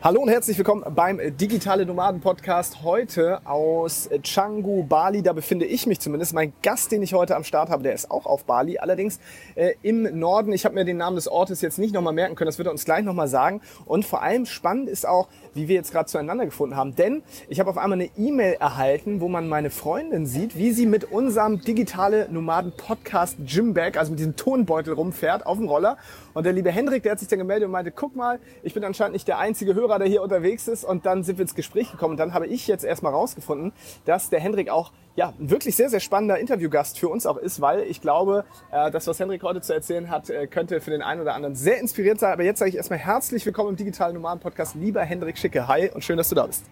Hallo 0.00 0.20
und 0.20 0.28
herzlich 0.28 0.56
willkommen 0.56 0.84
beim 0.94 1.20
Digitale 1.38 1.84
Nomaden 1.84 2.20
Podcast. 2.20 2.84
Heute 2.84 3.44
aus 3.44 4.08
Canggu, 4.22 4.84
Bali. 4.84 5.24
Da 5.24 5.32
befinde 5.32 5.66
ich 5.66 5.88
mich 5.88 5.98
zumindest. 5.98 6.34
Mein 6.34 6.52
Gast, 6.62 6.92
den 6.92 7.02
ich 7.02 7.14
heute 7.14 7.34
am 7.34 7.42
Start 7.42 7.68
habe, 7.68 7.82
der 7.82 7.94
ist 7.94 8.08
auch 8.08 8.24
auf 8.24 8.44
Bali. 8.44 8.78
Allerdings 8.78 9.18
äh, 9.56 9.74
im 9.82 10.04
Norden. 10.16 10.52
Ich 10.52 10.64
habe 10.64 10.76
mir 10.76 10.84
den 10.84 10.98
Namen 10.98 11.16
des 11.16 11.26
Ortes 11.26 11.62
jetzt 11.62 11.80
nicht 11.80 11.92
nochmal 11.92 12.12
merken 12.12 12.36
können. 12.36 12.46
Das 12.46 12.58
wird 12.58 12.68
er 12.68 12.70
uns 12.70 12.84
gleich 12.84 13.04
nochmal 13.04 13.26
sagen. 13.26 13.60
Und 13.86 14.04
vor 14.04 14.22
allem 14.22 14.46
spannend 14.46 14.88
ist 14.88 15.04
auch, 15.04 15.26
wie 15.54 15.66
wir 15.66 15.74
jetzt 15.74 15.90
gerade 15.90 16.06
zueinander 16.06 16.44
gefunden 16.44 16.76
haben. 16.76 16.94
Denn 16.94 17.24
ich 17.48 17.58
habe 17.58 17.68
auf 17.68 17.76
einmal 17.76 17.98
eine 17.98 18.10
E-Mail 18.16 18.52
erhalten, 18.52 19.20
wo 19.20 19.26
man 19.26 19.48
meine 19.48 19.70
Freundin 19.70 20.26
sieht, 20.26 20.56
wie 20.56 20.70
sie 20.70 20.86
mit 20.86 21.10
unserem 21.10 21.60
Digitale 21.60 22.28
Nomaden 22.30 22.70
Podcast 22.70 23.36
Gymbag, 23.44 23.96
also 23.96 24.12
mit 24.12 24.20
diesem 24.20 24.36
Tonbeutel 24.36 24.94
rumfährt 24.94 25.44
auf 25.44 25.58
dem 25.58 25.66
Roller. 25.66 25.96
Und 26.38 26.44
der 26.44 26.52
liebe 26.52 26.70
Hendrik, 26.70 27.02
der 27.02 27.10
hat 27.10 27.18
sich 27.18 27.26
dann 27.26 27.40
gemeldet 27.40 27.66
und 27.66 27.72
meinte, 27.72 27.90
guck 27.90 28.14
mal, 28.14 28.38
ich 28.62 28.72
bin 28.72 28.84
anscheinend 28.84 29.14
nicht 29.14 29.26
der 29.26 29.38
einzige 29.38 29.74
Hörer, 29.74 29.98
der 29.98 30.06
hier 30.06 30.22
unterwegs 30.22 30.68
ist. 30.68 30.84
Und 30.84 31.04
dann 31.04 31.24
sind 31.24 31.36
wir 31.36 31.42
ins 31.42 31.56
Gespräch 31.56 31.90
gekommen. 31.90 32.12
Und 32.12 32.18
dann 32.18 32.32
habe 32.32 32.46
ich 32.46 32.68
jetzt 32.68 32.84
erstmal 32.84 33.12
rausgefunden, 33.12 33.72
dass 34.04 34.30
der 34.30 34.38
Hendrik 34.38 34.70
auch 34.70 34.92
ja, 35.16 35.34
ein 35.36 35.50
wirklich 35.50 35.74
sehr, 35.74 35.90
sehr 35.90 35.98
spannender 35.98 36.38
Interviewgast 36.38 36.96
für 37.00 37.08
uns 37.08 37.26
auch 37.26 37.38
ist, 37.38 37.60
weil 37.60 37.80
ich 37.80 38.00
glaube, 38.00 38.44
äh, 38.70 38.88
das, 38.92 39.08
was 39.08 39.18
Hendrik 39.18 39.42
heute 39.42 39.62
zu 39.62 39.74
erzählen 39.74 40.10
hat, 40.10 40.30
äh, 40.30 40.46
könnte 40.46 40.80
für 40.80 40.92
den 40.92 41.02
einen 41.02 41.22
oder 41.22 41.34
anderen 41.34 41.56
sehr 41.56 41.80
inspiriert 41.80 42.20
sein. 42.20 42.34
Aber 42.34 42.44
jetzt 42.44 42.60
sage 42.60 42.68
ich 42.68 42.76
erstmal 42.76 43.00
herzlich 43.00 43.44
willkommen 43.44 43.70
im 43.70 43.76
Digitalen 43.76 44.14
Nomaden 44.14 44.38
Podcast, 44.38 44.76
lieber 44.76 45.02
Hendrik 45.02 45.38
Schicke. 45.38 45.66
Hi 45.66 45.90
und 45.92 46.04
schön, 46.04 46.18
dass 46.18 46.28
du 46.28 46.36
da 46.36 46.46
bist. 46.46 46.66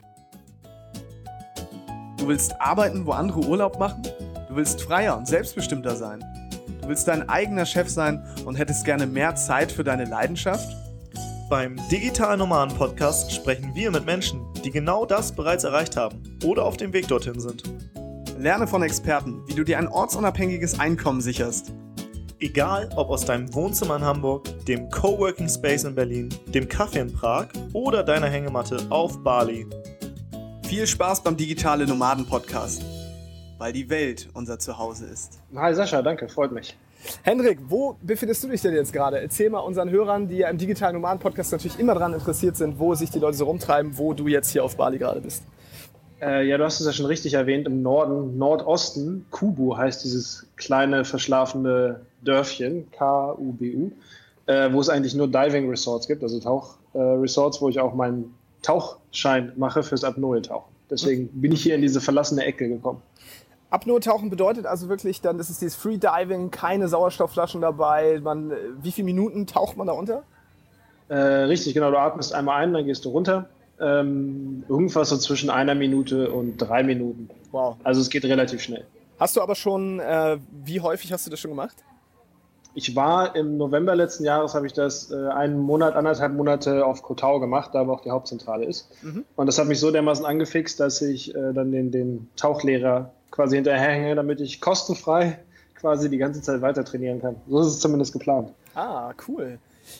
Du 2.19 2.29
willst 2.29 2.55
arbeiten, 2.61 3.05
wo 3.05 3.11
andere 3.11 3.41
Urlaub 3.41 3.81
machen? 3.81 4.05
Du 4.49 4.55
willst 4.55 4.81
freier 4.83 5.19
und 5.19 5.27
selbstbestimmter 5.27 5.97
sein? 5.97 6.25
Du 6.87 6.91
willst 6.91 7.09
dein 7.09 7.29
eigener 7.29 7.67
Chef 7.67 7.89
sein 7.89 8.23
und 8.45 8.55
hättest 8.55 8.85
gerne 8.85 9.09
mehr 9.09 9.35
Zeit 9.35 9.73
für 9.73 9.83
deine 9.83 10.05
Leidenschaft? 10.05 10.71
Beim 11.51 11.75
Digital 11.91 12.37
Nomaden 12.37 12.77
Podcast 12.77 13.33
sprechen 13.33 13.75
wir 13.75 13.91
mit 13.91 14.07
Menschen, 14.07 14.47
die 14.65 14.71
genau 14.71 15.05
das 15.05 15.33
bereits 15.33 15.65
erreicht 15.65 15.97
haben 15.97 16.23
oder 16.45 16.65
auf 16.65 16.77
dem 16.77 16.93
Weg 16.93 17.09
dorthin 17.09 17.41
sind. 17.41 17.65
Lerne 18.39 18.69
von 18.69 18.85
Experten, 18.85 19.43
wie 19.49 19.55
du 19.57 19.65
dir 19.65 19.79
ein 19.79 19.89
ortsunabhängiges 19.89 20.79
Einkommen 20.79 21.21
sicherst. 21.21 21.73
Egal 22.39 22.89
ob 22.95 23.11
aus 23.11 23.25
deinem 23.25 23.53
Wohnzimmer 23.53 23.97
in 23.97 24.05
Hamburg, 24.05 24.45
dem 24.67 24.89
Coworking 24.89 25.49
Space 25.49 25.83
in 25.83 25.97
Berlin, 25.97 26.29
dem 26.55 26.69
Kaffee 26.69 27.01
in 27.01 27.13
Prag 27.13 27.49
oder 27.73 28.05
deiner 28.05 28.29
Hängematte 28.29 28.79
auf 28.91 29.25
Bali. 29.25 29.67
Viel 30.69 30.87
Spaß 30.87 31.25
beim 31.25 31.37
Digitale 31.37 31.85
Nomaden 31.85 32.27
Podcast 32.27 32.85
weil 33.59 33.73
die 33.73 33.89
Welt 33.91 34.29
unser 34.35 34.59
Zuhause 34.59 35.07
ist. 35.07 35.41
Hi 35.55 35.75
Sascha, 35.75 36.03
danke, 36.03 36.29
freut 36.29 36.53
mich. 36.53 36.77
Hendrik, 37.23 37.59
wo 37.69 37.97
befindest 38.03 38.43
du 38.45 38.49
dich 38.49 38.63
denn 38.63 38.75
jetzt 38.75 38.93
gerade? 38.93 39.21
Erzähl 39.21 39.51
mal 39.51 39.61
unseren 39.61 39.91
Hörern, 39.91 40.29
die 40.29 40.39
ja 40.39 40.49
im 40.49 40.59
digitalen 40.59 40.95
Nomaden-Podcast 40.95 41.53
natürlich 41.53 41.79
immer 41.79 41.95
daran 41.95 42.15
interessiert 42.15 42.57
sind, 42.57 42.79
wo 42.79 42.95
sich 42.95 43.11
die 43.11 43.19
Leute 43.19 43.37
so 43.37 43.45
rumtreiben, 43.45 43.97
wo 43.99 44.13
du 44.13 44.27
jetzt 44.27 44.51
hier 44.51 44.65
auf 44.65 44.77
Bali 44.77 44.99
gerade 44.99 45.21
bist. 45.21 45.45
Äh, 46.21 46.49
ja, 46.49 46.57
du 46.57 46.65
hast 46.65 46.81
es 46.81 46.87
ja 46.87 46.93
schon 46.93 47.07
richtig 47.07 47.35
erwähnt, 47.35 47.67
im 47.67 47.83
Norden, 47.83 48.39
Nordosten, 48.39 49.27
Kubu 49.31 49.77
heißt 49.77 50.03
dieses 50.03 50.47
kleine 50.57 51.05
verschlafene 51.05 52.01
Dörfchen, 52.23 52.91
K-U-B-U, 52.91 53.93
äh, 54.47 54.73
wo 54.73 54.81
es 54.81 54.89
eigentlich 54.89 55.15
nur 55.15 55.29
Diving 55.29 55.69
Resorts 55.69 56.09
gibt, 56.09 56.23
also 56.23 56.41
Tauchresorts, 56.41 57.59
äh, 57.59 57.61
wo 57.61 57.69
ich 57.69 57.79
auch 57.81 57.95
meinen 57.95 58.35
Tauchschein 58.63 59.53
mache 59.57 59.83
fürs 59.83 60.05
Apnoe-Tauchen. 60.05 60.75
Deswegen 60.91 61.29
bin 61.29 61.53
ich 61.53 61.63
hier 61.63 61.75
in 61.75 61.83
diese 61.83 62.01
verlassene 62.01 62.45
Ecke 62.45 62.69
gekommen. 62.69 63.03
Apnoe-Tauchen 63.71 64.31
bedeutet 64.31 64.67
also 64.67 64.89
wirklich 64.89 65.21
dann, 65.21 65.39
das 65.39 65.51
ist 65.51 65.61
dieses 65.61 65.77
Freediving, 65.77 66.51
keine 66.51 66.89
Sauerstoffflaschen 66.89 67.61
dabei. 67.61 68.21
Man, 68.23 68.53
wie 68.81 68.93
viele 68.93 69.07
Minuten 69.07 69.47
taucht 69.47 69.77
man 69.77 69.87
da 69.87 69.93
unter? 69.93 70.23
Äh, 71.09 71.17
richtig, 71.17 71.75
genau. 71.75 71.91
Du 71.91 71.99
atmest 71.99 72.35
einmal 72.35 72.63
ein, 72.63 72.73
dann 72.73 72.85
gehst 72.85 73.05
du 73.05 73.11
runter. 73.11 73.49
Ähm, 73.79 74.65
irgendwas 74.69 75.11
so 75.11 75.17
zwischen 75.19 75.51
einer 75.51 75.75
Minute 75.75 76.31
und 76.31 76.57
drei 76.57 76.83
Minuten. 76.83 77.29
Wow. 77.51 77.77
Also 77.85 78.01
es 78.01 78.09
geht 78.09 78.25
relativ 78.25 78.61
schnell. 78.63 78.85
Hast 79.19 79.37
du 79.37 79.41
aber 79.41 79.55
schon, 79.55 80.01
äh, 80.01 80.39
wie 80.65 80.81
häufig 80.81 81.13
hast 81.13 81.27
du 81.27 81.31
das 81.31 81.41
schon 81.41 81.51
gemacht? 81.51 81.77
Ich 82.75 82.95
war 82.95 83.35
im 83.35 83.57
November 83.57 83.97
letzten 83.97 84.25
Jahres, 84.25 84.55
habe 84.55 84.67
ich 84.67 84.75
das 84.75 85.11
äh, 85.11 85.29
einen 85.29 85.59
Monat, 85.59 85.95
anderthalb 85.95 86.35
Monate 86.35 86.85
auf 86.85 87.03
Kotau 87.03 87.41
gemacht, 87.41 87.71
da 87.73 87.87
wo 87.87 87.93
auch 87.93 88.03
die 88.03 88.11
Hauptzentrale 88.11 88.67
ist. 88.67 88.91
Mhm. 89.03 89.25
Und 89.35 89.47
das 89.47 89.59
hat 89.59 89.67
mich 89.67 89.81
so 89.81 89.91
dermaßen 89.91 90.27
angefixt, 90.27 90.79
dass 90.79 91.01
ich 91.01 91.35
äh, 91.35 91.55
dann 91.55 91.73
den, 91.73 91.91
den 91.91 92.29
Tauchlehrer 92.37 93.13
quasi 93.37 93.57
hinterherhänge, 93.57 94.15
damit 94.15 94.41
ich 94.41 94.61
kostenfrei 94.61 95.39
quasi 95.79 96.09
die 96.09 96.19
ganze 96.19 96.43
Zeit 96.43 96.63
weiter 96.63 96.85
trainieren 96.85 97.21
kann. 97.21 97.37
So 97.47 97.61
ist 97.61 97.67
es 97.67 97.81
zumindest 97.81 98.13
geplant. 98.13 98.53
Ah, 98.75 99.13
cool. 99.29 99.59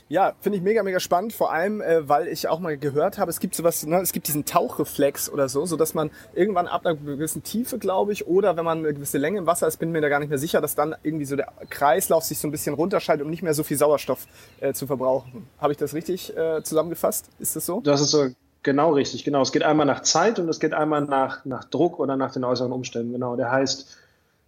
Ja, 0.09 0.33
finde 0.41 0.59
ich 0.59 0.65
mega, 0.65 0.83
mega 0.83 0.99
spannend. 0.99 1.33
Vor 1.33 1.53
allem, 1.53 1.81
äh, 1.81 2.09
weil 2.09 2.27
ich 2.27 2.49
auch 2.49 2.59
mal 2.59 2.77
gehört 2.77 3.19
habe, 3.19 3.31
es 3.31 3.39
gibt 3.39 3.55
sowas, 3.55 3.87
ne, 3.87 4.01
es 4.01 4.13
gibt 4.13 4.27
diesen 4.27 4.45
Tauchreflex 4.45 5.31
oder 5.31 5.49
so, 5.49 5.65
so 5.65 5.77
dass 5.77 5.95
man 5.95 6.11
irgendwann 6.35 6.67
ab 6.67 6.85
einer 6.85 6.97
gewissen 6.97 7.45
Tiefe, 7.45 7.79
glaube 7.79 8.13
ich, 8.13 8.27
oder 8.27 8.57
wenn 8.57 8.65
man 8.65 8.79
eine 8.79 8.95
gewisse 8.95 9.19
Länge 9.19 9.39
im 9.39 9.47
Wasser 9.47 9.69
ist, 9.69 9.77
bin 9.77 9.93
mir 9.93 10.01
da 10.01 10.09
gar 10.09 10.19
nicht 10.19 10.31
mehr 10.31 10.39
sicher, 10.39 10.61
dass 10.61 10.75
dann 10.75 10.97
irgendwie 11.05 11.27
so 11.27 11.37
der 11.37 11.53
Kreislauf 11.71 12.25
sich 12.25 12.39
so 12.39 12.49
ein 12.49 12.51
bisschen 12.51 12.75
runterschaltet, 12.75 13.25
um 13.25 13.31
nicht 13.31 13.43
mehr 13.43 13.55
so 13.55 13.63
viel 13.63 13.77
Sauerstoff 13.77 14.27
äh, 14.61 14.73
zu 14.73 14.87
verbrauchen. 14.87 15.47
Habe 15.59 15.73
ich 15.73 15.79
das 15.79 15.95
richtig 15.95 16.37
äh, 16.37 16.63
zusammengefasst? 16.63 17.29
Ist 17.39 17.55
das 17.55 17.67
so? 17.67 17.81
Das 17.81 18.01
ist 18.01 18.11
so 18.11 18.27
Genau 18.67 18.95
richtig, 18.95 19.23
genau. 19.23 19.43
Es 19.43 19.53
geht 19.53 19.63
einmal 19.63 19.87
nach 19.87 20.03
Zeit 20.03 20.41
und 20.41 20.49
es 20.49 20.59
geht 20.59 20.75
einmal 20.75 21.03
nach, 21.03 21.45
nach 21.45 21.63
Druck 21.63 22.01
oder 22.01 22.17
nach 22.17 22.33
den 22.33 22.43
äußeren 22.43 22.73
Umständen. 22.73 23.13
Genau, 23.13 23.37
der 23.37 23.53
heißt 23.53 23.97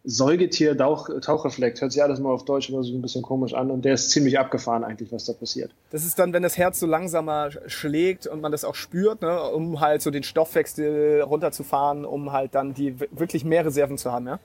Säugetier-Tauchreflex. 0.03 1.81
Hört 1.81 1.93
sich 1.93 2.03
alles 2.03 2.19
mal 2.19 2.31
auf 2.31 2.45
Deutsch 2.45 2.69
immer 2.69 2.83
so 2.83 2.93
ein 2.93 3.01
bisschen 3.01 3.23
komisch 3.23 3.55
an 3.55 3.71
und 3.71 3.85
der 3.85 3.95
ist 3.95 4.11
ziemlich 4.11 4.37
abgefahren 4.37 4.83
eigentlich, 4.83 5.13
was 5.13 5.27
da 5.27 5.35
passiert. 5.35 5.71
Das 5.93 6.05
ist 6.05 6.19
dann, 6.19 6.33
wenn 6.33 6.43
das 6.43 6.59
Herz 6.59 6.81
so 6.81 6.87
langsamer 6.87 7.51
schlägt 7.69 8.27
und 8.27 8.41
man 8.41 8.51
das 8.51 8.65
auch 8.65 8.75
spürt, 8.75 9.23
ne, 9.23 9.41
um 9.41 9.79
halt 9.79 10.03
so 10.03 10.11
den 10.11 10.25
Stoffwechsel 10.25 11.21
runterzufahren, 11.21 12.05
um 12.05 12.33
halt 12.33 12.57
dann 12.57 12.75
die 12.75 12.99
wirklich 12.99 13.45
mehr 13.45 13.67
Reserven 13.67 13.99
zu 13.99 14.11
haben, 14.11 14.27
ja? 14.27 14.41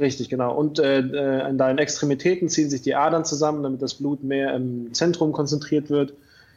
Richtig, 0.00 0.28
genau. 0.28 0.56
Und 0.56 0.80
äh, 0.80 0.98
äh 0.98 1.42
an 1.42 1.56
deinen 1.56 1.78
Extremitäten 1.78 2.48
ziehen 2.48 2.68
sich 2.68 2.82
die 2.82 2.96
Adern 2.96 3.24
zusammen, 3.24 3.62
damit 3.62 3.80
das 3.80 3.94
Blut 3.94 4.24
mehr 4.24 4.52
im 4.56 4.92
Zentrum 4.92 5.30
konzentriert 5.30 5.88
wird 5.88 6.14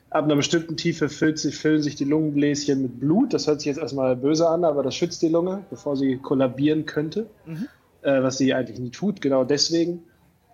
ab 0.09 0.25
einer 0.25 0.35
bestimmten 0.35 0.77
Tiefe 0.77 1.09
füllt 1.09 1.39
sich, 1.39 1.57
füllen 1.57 1.81
sich 1.81 1.95
die 1.95 2.05
Lungenbläschen 2.05 2.81
mit 2.81 2.99
Blut. 2.99 3.33
Das 3.33 3.47
hört 3.47 3.59
sich 3.59 3.67
jetzt 3.67 3.79
erstmal 3.79 4.15
böse 4.15 4.47
an, 4.47 4.63
aber 4.63 4.83
das 4.83 4.95
schützt 4.95 5.21
die 5.21 5.27
Lunge, 5.27 5.65
bevor 5.69 5.97
sie 5.97 6.17
kollabieren 6.17 6.85
könnte, 6.85 7.27
mhm. 7.45 7.67
äh, 8.01 8.23
was 8.23 8.37
sie 8.37 8.53
eigentlich 8.53 8.79
nie 8.79 8.91
tut, 8.91 9.21
genau 9.21 9.43
deswegen. 9.43 10.03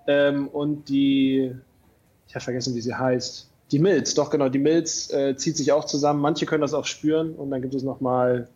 Ähm, 0.07 0.47
und 0.47 0.89
die, 0.89 1.53
ich 2.27 2.35
habe 2.35 2.43
vergessen, 2.43 2.75
wie 2.75 2.81
sie 2.81 2.95
heißt, 2.95 3.49
die 3.71 3.79
Milz, 3.79 4.15
doch 4.15 4.29
genau, 4.29 4.49
die 4.49 4.59
Milz 4.59 5.11
äh, 5.13 5.35
zieht 5.37 5.55
sich 5.55 5.71
auch 5.71 5.85
zusammen. 5.85 6.19
Manche 6.21 6.45
können 6.45 6.61
das 6.61 6.73
auch 6.73 6.85
spüren 6.85 7.35
und 7.35 7.51
dann 7.51 7.61
gibt 7.61 7.73
es 7.73 7.83
nochmal 7.83 8.49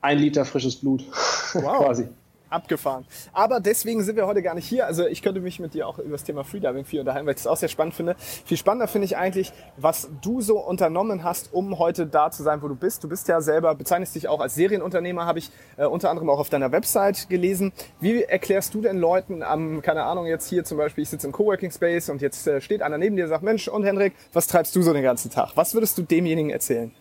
ein 0.00 0.18
Liter 0.18 0.44
frisches 0.44 0.76
Blut 0.76 1.04
wow. 1.54 1.84
quasi. 1.84 2.08
Abgefahren. 2.50 3.04
Aber 3.32 3.60
deswegen 3.60 4.02
sind 4.02 4.16
wir 4.16 4.26
heute 4.26 4.42
gar 4.42 4.54
nicht 4.54 4.66
hier. 4.66 4.86
Also 4.86 5.06
ich 5.06 5.22
könnte 5.22 5.40
mich 5.40 5.60
mit 5.60 5.74
dir 5.74 5.86
auch 5.86 5.98
über 5.98 6.12
das 6.12 6.24
Thema 6.24 6.44
Freediving 6.44 6.84
viel 6.84 7.00
unterhalten, 7.00 7.26
weil 7.26 7.34
ich 7.34 7.42
das 7.42 7.46
auch 7.46 7.56
sehr 7.56 7.68
spannend 7.68 7.94
finde. 7.94 8.16
Viel 8.18 8.56
spannender 8.56 8.88
finde 8.88 9.06
ich 9.06 9.16
eigentlich, 9.16 9.52
was 9.76 10.08
du 10.22 10.40
so 10.40 10.58
unternommen 10.58 11.24
hast, 11.24 11.52
um 11.52 11.78
heute 11.78 12.06
da 12.06 12.30
zu 12.30 12.42
sein, 12.42 12.62
wo 12.62 12.68
du 12.68 12.74
bist. 12.74 13.04
Du 13.04 13.08
bist 13.08 13.28
ja 13.28 13.40
selber, 13.40 13.74
bezeichnest 13.74 14.14
dich 14.14 14.28
auch 14.28 14.40
als 14.40 14.54
Serienunternehmer, 14.54 15.26
habe 15.26 15.38
ich 15.38 15.50
äh, 15.76 15.84
unter 15.84 16.10
anderem 16.10 16.30
auch 16.30 16.38
auf 16.38 16.48
deiner 16.48 16.72
Website 16.72 17.28
gelesen. 17.28 17.72
Wie 18.00 18.22
erklärst 18.22 18.74
du 18.74 18.80
denn 18.80 18.98
Leuten 18.98 19.42
am, 19.42 19.82
keine 19.82 20.04
Ahnung, 20.04 20.26
jetzt 20.26 20.48
hier 20.48 20.64
zum 20.64 20.78
Beispiel, 20.78 21.02
ich 21.02 21.10
sitze 21.10 21.26
im 21.26 21.32
Coworking 21.32 21.70
Space 21.70 22.08
und 22.08 22.22
jetzt 22.22 22.46
äh, 22.46 22.60
steht 22.60 22.82
einer 22.82 22.98
neben 22.98 23.16
dir 23.16 23.24
und 23.24 23.30
sagt, 23.30 23.42
Mensch, 23.42 23.68
und 23.68 23.84
Henrik, 23.84 24.14
was 24.32 24.46
treibst 24.46 24.74
du 24.74 24.82
so 24.82 24.92
den 24.92 25.02
ganzen 25.02 25.30
Tag? 25.30 25.52
Was 25.54 25.74
würdest 25.74 25.98
du 25.98 26.02
demjenigen 26.02 26.50
erzählen? 26.50 26.92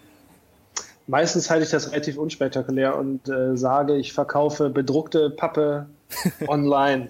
Meistens 1.08 1.50
halte 1.50 1.64
ich 1.64 1.72
das 1.72 1.92
relativ 1.92 2.18
unspektakulär 2.18 2.98
und 2.98 3.30
äh, 3.30 3.56
sage, 3.56 3.96
ich 3.96 4.12
verkaufe 4.12 4.70
bedruckte 4.70 5.30
Pappe 5.30 5.88
online 6.48 7.10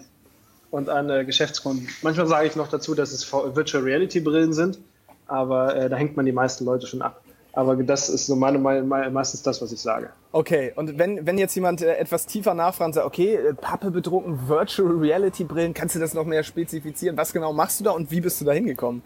und 0.69 0.89
an 0.89 1.09
äh, 1.09 1.25
Geschäftskunden. 1.25 1.87
Manchmal 2.03 2.27
sage 2.27 2.47
ich 2.47 2.55
noch 2.55 2.67
dazu, 2.67 2.93
dass 2.93 3.11
es 3.11 3.31
Virtual 3.31 3.83
Reality 3.83 4.19
Brillen 4.19 4.53
sind, 4.53 4.79
aber 5.25 5.75
äh, 5.75 5.89
da 5.89 5.95
hängt 5.95 6.15
man 6.15 6.27
die 6.27 6.31
meisten 6.31 6.63
Leute 6.65 6.85
schon 6.85 7.01
ab. 7.01 7.21
Aber 7.53 7.75
das 7.75 8.07
ist 8.07 8.27
so 8.27 8.35
meine, 8.35 8.59
meine, 8.59 9.09
meistens 9.09 9.41
das, 9.41 9.59
was 9.63 9.71
ich 9.71 9.81
sage. 9.81 10.11
Okay, 10.31 10.73
und 10.75 10.99
wenn, 10.99 11.25
wenn 11.25 11.39
jetzt 11.39 11.55
jemand 11.55 11.81
äh, 11.81 11.95
etwas 11.95 12.27
tiefer 12.27 12.53
nachfragt 12.53 12.89
und 12.89 12.93
sagt, 12.93 13.07
okay, 13.07 13.33
äh, 13.33 13.53
Pappe 13.55 13.89
bedrucken, 13.89 14.47
Virtual 14.47 14.91
Reality 14.91 15.43
Brillen, 15.43 15.73
kannst 15.73 15.95
du 15.95 15.99
das 15.99 16.13
noch 16.13 16.25
mehr 16.25 16.43
spezifizieren? 16.43 17.17
Was 17.17 17.33
genau 17.33 17.53
machst 17.53 17.79
du 17.79 17.85
da 17.85 17.91
und 17.91 18.11
wie 18.11 18.21
bist 18.21 18.39
du 18.39 18.45
da 18.45 18.51
hingekommen? 18.51 19.01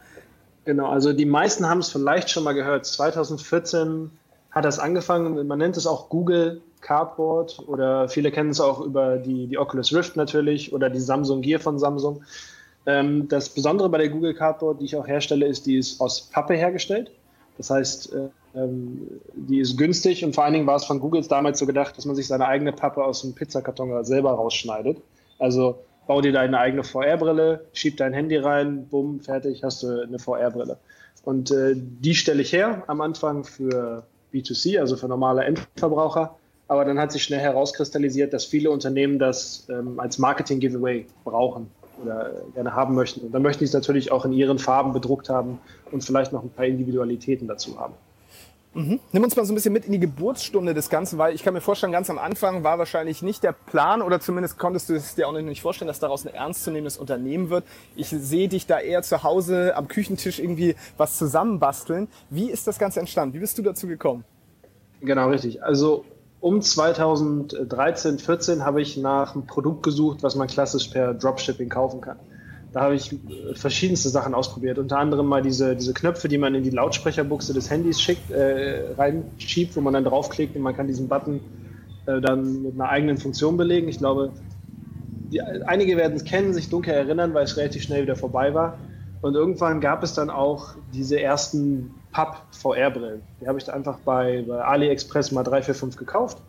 Genau, 0.65 0.89
also 0.89 1.13
die 1.13 1.25
meisten 1.25 1.67
haben 1.69 1.79
es 1.79 1.91
vielleicht 1.91 2.29
schon 2.29 2.43
mal 2.43 2.51
gehört. 2.51 2.85
2014 2.85 4.11
hat 4.51 4.65
das 4.65 4.79
angefangen. 4.79 5.47
Man 5.47 5.59
nennt 5.59 5.77
es 5.77 5.87
auch 5.87 6.09
Google 6.09 6.61
Cardboard 6.81 7.63
oder 7.67 8.09
viele 8.09 8.31
kennen 8.31 8.49
es 8.49 8.59
auch 8.59 8.81
über 8.81 9.17
die, 9.17 9.47
die 9.47 9.57
Oculus 9.57 9.93
Rift 9.93 10.15
natürlich 10.15 10.73
oder 10.73 10.89
die 10.89 10.99
Samsung 10.99 11.41
Gear 11.41 11.59
von 11.59 11.79
Samsung. 11.79 12.23
Ähm, 12.85 13.27
das 13.27 13.49
Besondere 13.49 13.89
bei 13.89 13.99
der 13.99 14.09
Google 14.09 14.33
Cardboard, 14.33 14.81
die 14.81 14.85
ich 14.85 14.95
auch 14.95 15.07
herstelle, 15.07 15.45
ist, 15.45 15.65
die 15.65 15.77
ist 15.77 16.01
aus 16.01 16.21
Pappe 16.21 16.55
hergestellt. 16.55 17.11
Das 17.57 17.69
heißt, 17.69 18.13
äh, 18.13 18.29
ähm, 18.55 19.07
die 19.33 19.59
ist 19.59 19.77
günstig 19.77 20.25
und 20.25 20.33
vor 20.33 20.43
allen 20.43 20.53
Dingen 20.53 20.67
war 20.67 20.75
es 20.75 20.85
von 20.85 20.99
Google 20.99 21.21
damals 21.27 21.59
so 21.59 21.65
gedacht, 21.65 21.97
dass 21.97 22.05
man 22.05 22.15
sich 22.15 22.27
seine 22.27 22.47
eigene 22.47 22.73
Pappe 22.73 23.03
aus 23.03 23.21
dem 23.21 23.33
Pizzakarton 23.33 24.03
selber 24.03 24.31
rausschneidet. 24.31 24.97
Also 25.37 25.79
bau 26.07 26.21
dir 26.21 26.31
deine 26.31 26.59
eigene 26.59 26.83
VR-Brille, 26.83 27.65
schieb 27.73 27.97
dein 27.97 28.13
Handy 28.13 28.37
rein, 28.37 28.87
bumm, 28.89 29.19
fertig, 29.19 29.63
hast 29.63 29.83
du 29.83 30.01
eine 30.01 30.19
VR-Brille. 30.19 30.77
Und 31.23 31.51
äh, 31.51 31.73
die 31.75 32.15
stelle 32.15 32.41
ich 32.41 32.51
her 32.51 32.83
am 32.87 32.99
Anfang 33.01 33.43
für 33.43 34.03
B2C, 34.33 34.79
also 34.79 34.95
für 34.97 35.07
normale 35.07 35.43
Endverbraucher. 35.43 36.35
Aber 36.67 36.85
dann 36.85 36.99
hat 36.99 37.11
sich 37.11 37.23
schnell 37.23 37.39
herauskristallisiert, 37.39 38.31
dass 38.31 38.45
viele 38.45 38.71
Unternehmen 38.71 39.19
das 39.19 39.67
ähm, 39.69 39.99
als 39.99 40.17
Marketing-Giveaway 40.19 41.05
brauchen 41.25 41.69
oder 42.01 42.31
gerne 42.53 42.73
haben 42.73 42.95
möchten. 42.95 43.21
Und 43.21 43.33
dann 43.33 43.41
möchten 43.41 43.59
sie 43.59 43.65
es 43.65 43.73
natürlich 43.73 44.11
auch 44.11 44.25
in 44.25 44.33
ihren 44.33 44.57
Farben 44.57 44.93
bedruckt 44.93 45.29
haben 45.29 45.59
und 45.91 46.03
vielleicht 46.03 46.31
noch 46.31 46.43
ein 46.43 46.49
paar 46.49 46.65
Individualitäten 46.65 47.47
dazu 47.47 47.79
haben. 47.79 47.93
Mhm. 48.73 49.01
Nimm 49.11 49.23
uns 49.23 49.35
mal 49.35 49.43
so 49.43 49.51
ein 49.51 49.55
bisschen 49.55 49.73
mit 49.73 49.85
in 49.85 49.91
die 49.91 49.99
Geburtsstunde 49.99 50.73
des 50.73 50.89
Ganzen, 50.89 51.17
weil 51.17 51.35
ich 51.35 51.43
kann 51.43 51.53
mir 51.53 51.59
vorstellen, 51.59 51.91
ganz 51.91 52.09
am 52.09 52.17
Anfang 52.17 52.63
war 52.63 52.79
wahrscheinlich 52.79 53.21
nicht 53.21 53.43
der 53.43 53.51
Plan 53.51 54.01
oder 54.01 54.21
zumindest 54.21 54.57
konntest 54.57 54.87
du 54.87 54.93
es 54.93 55.15
dir 55.15 55.27
auch 55.27 55.33
nicht 55.33 55.61
vorstellen, 55.61 55.87
dass 55.87 55.99
daraus 55.99 56.25
ein 56.25 56.33
ernstzunehmendes 56.33 56.97
Unternehmen 56.97 57.49
wird. 57.49 57.65
Ich 57.97 58.07
sehe 58.07 58.47
dich 58.47 58.67
da 58.67 58.79
eher 58.79 59.03
zu 59.03 59.23
Hause 59.23 59.75
am 59.75 59.89
Küchentisch 59.89 60.39
irgendwie 60.39 60.75
was 60.97 61.17
zusammenbasteln. 61.17 62.07
Wie 62.29 62.49
ist 62.49 62.65
das 62.65 62.79
Ganze 62.79 63.01
entstanden? 63.01 63.33
Wie 63.33 63.39
bist 63.39 63.57
du 63.57 63.61
dazu 63.61 63.87
gekommen? 63.87 64.23
Genau, 65.01 65.29
richtig. 65.29 65.61
Also 65.63 66.05
um 66.39 66.61
2013, 66.61 68.19
14 68.19 68.65
habe 68.65 68.81
ich 68.81 68.95
nach 68.95 69.35
einem 69.35 69.47
Produkt 69.47 69.83
gesucht, 69.83 70.23
was 70.23 70.35
man 70.35 70.47
klassisch 70.47 70.87
per 70.87 71.13
Dropshipping 71.13 71.67
kaufen 71.67 71.99
kann. 71.99 72.19
Da 72.73 72.81
habe 72.81 72.95
ich 72.95 73.11
äh, 73.11 73.53
verschiedenste 73.55 74.09
Sachen 74.09 74.33
ausprobiert. 74.33 74.77
Unter 74.79 74.97
anderem 74.97 75.27
mal 75.27 75.41
diese, 75.41 75.75
diese 75.75 75.93
Knöpfe, 75.93 76.27
die 76.27 76.37
man 76.37 76.55
in 76.55 76.63
die 76.63 76.69
Lautsprecherbuchse 76.69 77.53
des 77.53 77.69
Handys 77.69 78.01
schickt, 78.01 78.31
äh, 78.31 78.93
reinschiebt, 78.97 79.75
wo 79.75 79.81
man 79.81 79.93
dann 79.93 80.05
draufklickt 80.05 80.55
und 80.55 80.61
man 80.61 80.75
kann 80.75 80.87
diesen 80.87 81.07
Button 81.07 81.41
äh, 82.05 82.21
dann 82.21 82.63
mit 82.63 82.75
einer 82.75 82.89
eigenen 82.89 83.17
Funktion 83.17 83.57
belegen. 83.57 83.89
Ich 83.89 83.97
glaube, 83.97 84.31
die, 85.31 85.41
einige 85.41 85.97
werden 85.97 86.15
es 86.15 86.23
kennen, 86.23 86.53
sich 86.53 86.69
dunkel 86.69 86.93
erinnern, 86.93 87.33
weil 87.33 87.43
es 87.43 87.57
relativ 87.57 87.83
schnell 87.83 88.03
wieder 88.03 88.15
vorbei 88.15 88.53
war. 88.53 88.77
Und 89.21 89.35
irgendwann 89.35 89.81
gab 89.81 90.01
es 90.01 90.13
dann 90.13 90.29
auch 90.29 90.69
diese 90.93 91.19
ersten 91.19 91.93
Pub-VR-Brillen. 92.11 93.21
Die 93.39 93.47
habe 93.47 93.59
ich 93.59 93.65
da 93.65 93.73
einfach 93.73 93.99
bei, 93.99 94.43
bei 94.47 94.63
AliExpress 94.63 95.31
mal 95.31 95.43
3, 95.43 95.61
4, 95.61 95.75
5 95.75 95.95
gekauft 95.97 96.41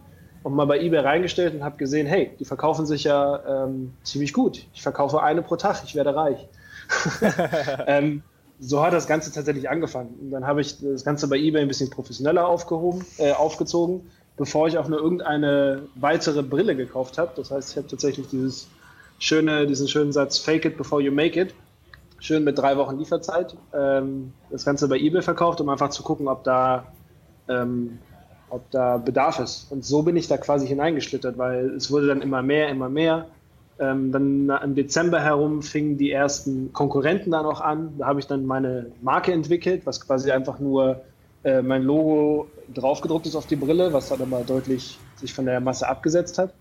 und 0.42 0.54
mal 0.54 0.66
bei 0.66 0.80
eBay 0.80 1.00
reingestellt 1.00 1.54
und 1.54 1.64
habe 1.64 1.76
gesehen, 1.76 2.06
hey, 2.06 2.32
die 2.38 2.44
verkaufen 2.44 2.86
sich 2.86 3.04
ja 3.04 3.64
ähm, 3.64 3.92
ziemlich 4.02 4.32
gut. 4.32 4.66
Ich 4.74 4.82
verkaufe 4.82 5.22
eine 5.22 5.42
pro 5.42 5.56
Tag, 5.56 5.82
ich 5.84 5.94
werde 5.94 6.14
reich. 6.14 6.48
ähm, 7.86 8.22
so 8.58 8.82
hat 8.82 8.92
das 8.92 9.06
Ganze 9.06 9.32
tatsächlich 9.32 9.68
angefangen. 9.68 10.14
Und 10.20 10.30
dann 10.30 10.46
habe 10.46 10.60
ich 10.60 10.80
das 10.80 11.04
Ganze 11.04 11.28
bei 11.28 11.36
eBay 11.36 11.62
ein 11.62 11.68
bisschen 11.68 11.90
professioneller 11.90 12.46
aufgehoben, 12.46 13.04
äh, 13.18 13.32
aufgezogen, 13.32 14.08
bevor 14.36 14.68
ich 14.68 14.78
auch 14.78 14.88
nur 14.88 15.00
irgendeine 15.00 15.82
weitere 15.94 16.42
Brille 16.42 16.76
gekauft 16.76 17.18
habe. 17.18 17.32
Das 17.36 17.50
heißt, 17.50 17.70
ich 17.70 17.76
habe 17.76 17.88
tatsächlich 17.88 18.28
dieses 18.28 18.68
schöne, 19.18 19.66
diesen 19.66 19.88
schönen 19.88 20.12
Satz 20.12 20.38
Fake 20.38 20.64
it 20.64 20.76
before 20.76 21.02
you 21.02 21.12
make 21.12 21.40
it. 21.40 21.54
Schön 22.18 22.44
mit 22.44 22.56
drei 22.56 22.76
Wochen 22.76 22.98
Lieferzeit. 22.98 23.56
Ähm, 23.74 24.32
das 24.50 24.64
Ganze 24.64 24.86
bei 24.88 24.96
eBay 24.96 25.22
verkauft, 25.22 25.60
um 25.60 25.68
einfach 25.68 25.90
zu 25.90 26.04
gucken, 26.04 26.28
ob 26.28 26.44
da 26.44 26.86
ähm, 27.48 27.98
ob 28.52 28.70
da 28.70 28.98
Bedarf 28.98 29.38
ist. 29.40 29.66
Und 29.70 29.84
so 29.84 30.02
bin 30.02 30.14
ich 30.16 30.28
da 30.28 30.36
quasi 30.36 30.66
hineingeschlittert, 30.66 31.38
weil 31.38 31.70
es 31.70 31.90
wurde 31.90 32.08
dann 32.08 32.20
immer 32.20 32.42
mehr, 32.42 32.68
immer 32.68 32.90
mehr. 32.90 33.26
Ähm, 33.78 34.12
dann 34.12 34.50
im 34.62 34.74
Dezember 34.74 35.20
herum 35.20 35.62
fingen 35.62 35.96
die 35.96 36.10
ersten 36.10 36.72
Konkurrenten 36.72 37.30
dann 37.30 37.46
auch 37.46 37.62
an. 37.62 37.94
Da 37.98 38.06
habe 38.06 38.20
ich 38.20 38.26
dann 38.26 38.44
meine 38.44 38.92
Marke 39.00 39.32
entwickelt, 39.32 39.86
was 39.86 40.06
quasi 40.06 40.30
einfach 40.30 40.58
nur 40.58 41.00
äh, 41.44 41.62
mein 41.62 41.82
Logo 41.82 42.46
draufgedruckt 42.74 43.26
ist 43.26 43.36
auf 43.36 43.46
die 43.46 43.56
Brille, 43.56 43.92
was 43.94 44.10
dann 44.10 44.20
aber 44.20 44.42
deutlich 44.44 44.98
sich 45.16 45.32
von 45.32 45.46
der 45.46 45.60
Masse 45.60 45.88
abgesetzt 45.88 46.36
hat. 46.36 46.52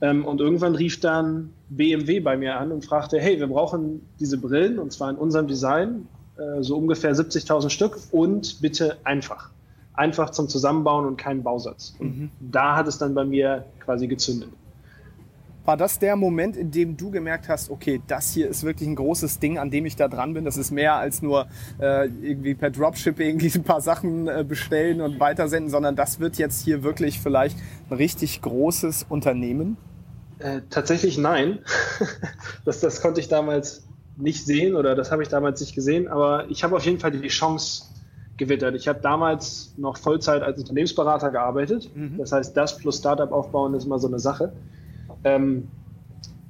Ähm, 0.00 0.24
und 0.24 0.40
irgendwann 0.40 0.74
rief 0.74 1.00
dann 1.00 1.52
BMW 1.68 2.20
bei 2.20 2.38
mir 2.38 2.56
an 2.56 2.72
und 2.72 2.86
fragte, 2.86 3.20
hey, 3.20 3.38
wir 3.38 3.48
brauchen 3.48 4.08
diese 4.18 4.38
Brillen 4.38 4.78
und 4.78 4.90
zwar 4.90 5.10
in 5.10 5.16
unserem 5.16 5.46
Design, 5.46 6.08
äh, 6.38 6.62
so 6.62 6.78
ungefähr 6.78 7.14
70.000 7.14 7.68
Stück 7.68 7.98
und 8.10 8.62
bitte 8.62 8.96
einfach 9.04 9.50
einfach 9.94 10.30
zum 10.30 10.48
Zusammenbauen 10.48 11.06
und 11.06 11.16
keinen 11.16 11.42
Bausatz. 11.42 11.94
Und 11.98 12.18
mhm. 12.18 12.30
da 12.40 12.76
hat 12.76 12.86
es 12.86 12.98
dann 12.98 13.14
bei 13.14 13.24
mir 13.24 13.64
quasi 13.80 14.06
gezündet. 14.06 14.50
War 15.64 15.76
das 15.76 15.98
der 15.98 16.16
Moment, 16.16 16.56
in 16.56 16.70
dem 16.70 16.96
du 16.96 17.10
gemerkt 17.10 17.48
hast, 17.48 17.70
okay, 17.70 18.00
das 18.06 18.32
hier 18.32 18.48
ist 18.48 18.64
wirklich 18.64 18.88
ein 18.88 18.96
großes 18.96 19.38
Ding, 19.40 19.58
an 19.58 19.70
dem 19.70 19.84
ich 19.84 19.94
da 19.94 20.08
dran 20.08 20.32
bin? 20.32 20.44
Das 20.44 20.56
ist 20.56 20.70
mehr 20.70 20.94
als 20.94 21.20
nur 21.20 21.46
äh, 21.78 22.06
irgendwie 22.06 22.54
per 22.54 22.70
Dropshipping 22.70 23.40
ein 23.40 23.62
paar 23.62 23.82
Sachen 23.82 24.26
äh, 24.26 24.44
bestellen 24.46 25.00
und 25.00 25.20
weitersenden, 25.20 25.70
sondern 25.70 25.96
das 25.96 26.18
wird 26.18 26.38
jetzt 26.38 26.64
hier 26.64 26.82
wirklich 26.82 27.20
vielleicht 27.20 27.58
ein 27.90 27.96
richtig 27.96 28.40
großes 28.40 29.06
Unternehmen? 29.08 29.76
Äh, 30.38 30.62
tatsächlich 30.70 31.18
nein. 31.18 31.58
das, 32.64 32.80
das 32.80 33.02
konnte 33.02 33.20
ich 33.20 33.28
damals 33.28 33.86
nicht 34.16 34.46
sehen 34.46 34.74
oder 34.74 34.94
das 34.94 35.12
habe 35.12 35.22
ich 35.22 35.28
damals 35.28 35.60
nicht 35.60 35.74
gesehen, 35.74 36.08
aber 36.08 36.50
ich 36.50 36.64
habe 36.64 36.76
auf 36.76 36.84
jeden 36.84 36.98
Fall 36.98 37.10
die 37.10 37.28
Chance 37.28 37.84
gewittert. 38.40 38.74
Ich 38.74 38.88
habe 38.88 38.98
damals 39.00 39.72
noch 39.76 39.96
Vollzeit 39.96 40.42
als 40.42 40.58
Unternehmensberater 40.58 41.30
gearbeitet. 41.30 41.88
Mhm. 41.94 42.18
Das 42.18 42.32
heißt, 42.32 42.56
das 42.56 42.76
plus 42.76 42.98
Startup 42.98 43.30
aufbauen 43.30 43.74
ist 43.74 43.84
immer 43.84 44.00
so 44.00 44.08
eine 44.08 44.18
Sache. 44.18 44.52
Ähm, 45.22 45.68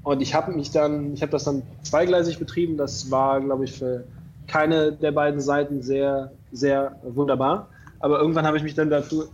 und 0.02 0.22
ich 0.22 0.34
habe 0.34 0.52
mich 0.52 0.70
dann, 0.70 1.12
ich 1.12 1.20
habe 1.20 1.32
das 1.32 1.44
dann 1.44 1.62
zweigleisig 1.82 2.38
betrieben. 2.38 2.78
Das 2.78 3.10
war, 3.10 3.42
glaube 3.42 3.64
ich, 3.64 3.72
für 3.72 4.04
keine 4.46 4.92
der 4.92 5.12
beiden 5.12 5.40
Seiten 5.40 5.82
sehr, 5.82 6.32
sehr 6.50 6.96
wunderbar. 7.02 7.68
Aber 7.98 8.18
irgendwann 8.18 8.46
habe 8.46 8.56
ich 8.56 8.62
mich 8.62 8.74
dann 8.74 8.88
dazu 8.88 9.24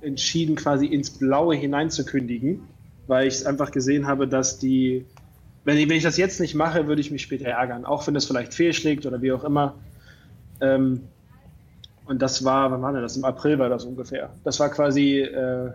entschieden, 0.00 0.56
quasi 0.56 0.86
ins 0.86 1.10
Blaue 1.10 1.54
hineinzukündigen, 1.54 2.62
weil 3.06 3.26
ich 3.26 3.46
einfach 3.46 3.70
gesehen 3.70 4.06
habe, 4.06 4.26
dass 4.26 4.58
die, 4.58 5.04
wenn 5.64 5.76
ich, 5.76 5.88
wenn 5.88 5.96
ich 5.96 6.02
das 6.02 6.16
jetzt 6.16 6.40
nicht 6.40 6.54
mache, 6.54 6.86
würde 6.86 7.00
ich 7.00 7.10
mich 7.10 7.22
später 7.22 7.46
ärgern, 7.46 7.84
auch 7.84 8.06
wenn 8.06 8.16
es 8.16 8.24
vielleicht 8.24 8.54
fehlschlägt 8.54 9.04
oder 9.04 9.20
wie 9.20 9.32
auch 9.32 9.44
immer. 9.44 9.74
Ähm, 10.60 11.02
und 12.06 12.20
das 12.20 12.44
war, 12.44 12.70
wann 12.70 12.82
war 12.82 12.92
denn 12.92 13.02
das? 13.02 13.16
Im 13.16 13.24
April 13.24 13.58
war 13.58 13.68
das 13.68 13.84
ungefähr. 13.84 14.30
Das 14.44 14.60
war 14.60 14.68
quasi 14.68 15.20
äh, 15.20 15.70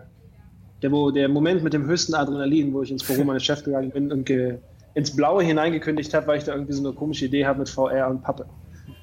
der, 0.82 0.92
wo, 0.92 1.10
der 1.10 1.28
Moment 1.28 1.62
mit 1.62 1.72
dem 1.72 1.86
höchsten 1.86 2.14
Adrenalin, 2.14 2.72
wo 2.72 2.82
ich 2.82 2.90
ins 2.90 3.04
Büro 3.04 3.24
meines 3.24 3.44
Chefs 3.44 3.64
gegangen 3.64 3.90
bin 3.90 4.12
und 4.12 4.24
ge, 4.24 4.58
ins 4.94 5.14
Blaue 5.14 5.42
hineingekündigt 5.42 6.14
habe, 6.14 6.26
weil 6.28 6.38
ich 6.38 6.44
da 6.44 6.52
irgendwie 6.52 6.72
so 6.72 6.86
eine 6.86 6.94
komische 6.94 7.26
Idee 7.26 7.46
habe 7.46 7.60
mit 7.60 7.68
VR 7.68 8.08
und 8.08 8.22
Pappe. 8.22 8.46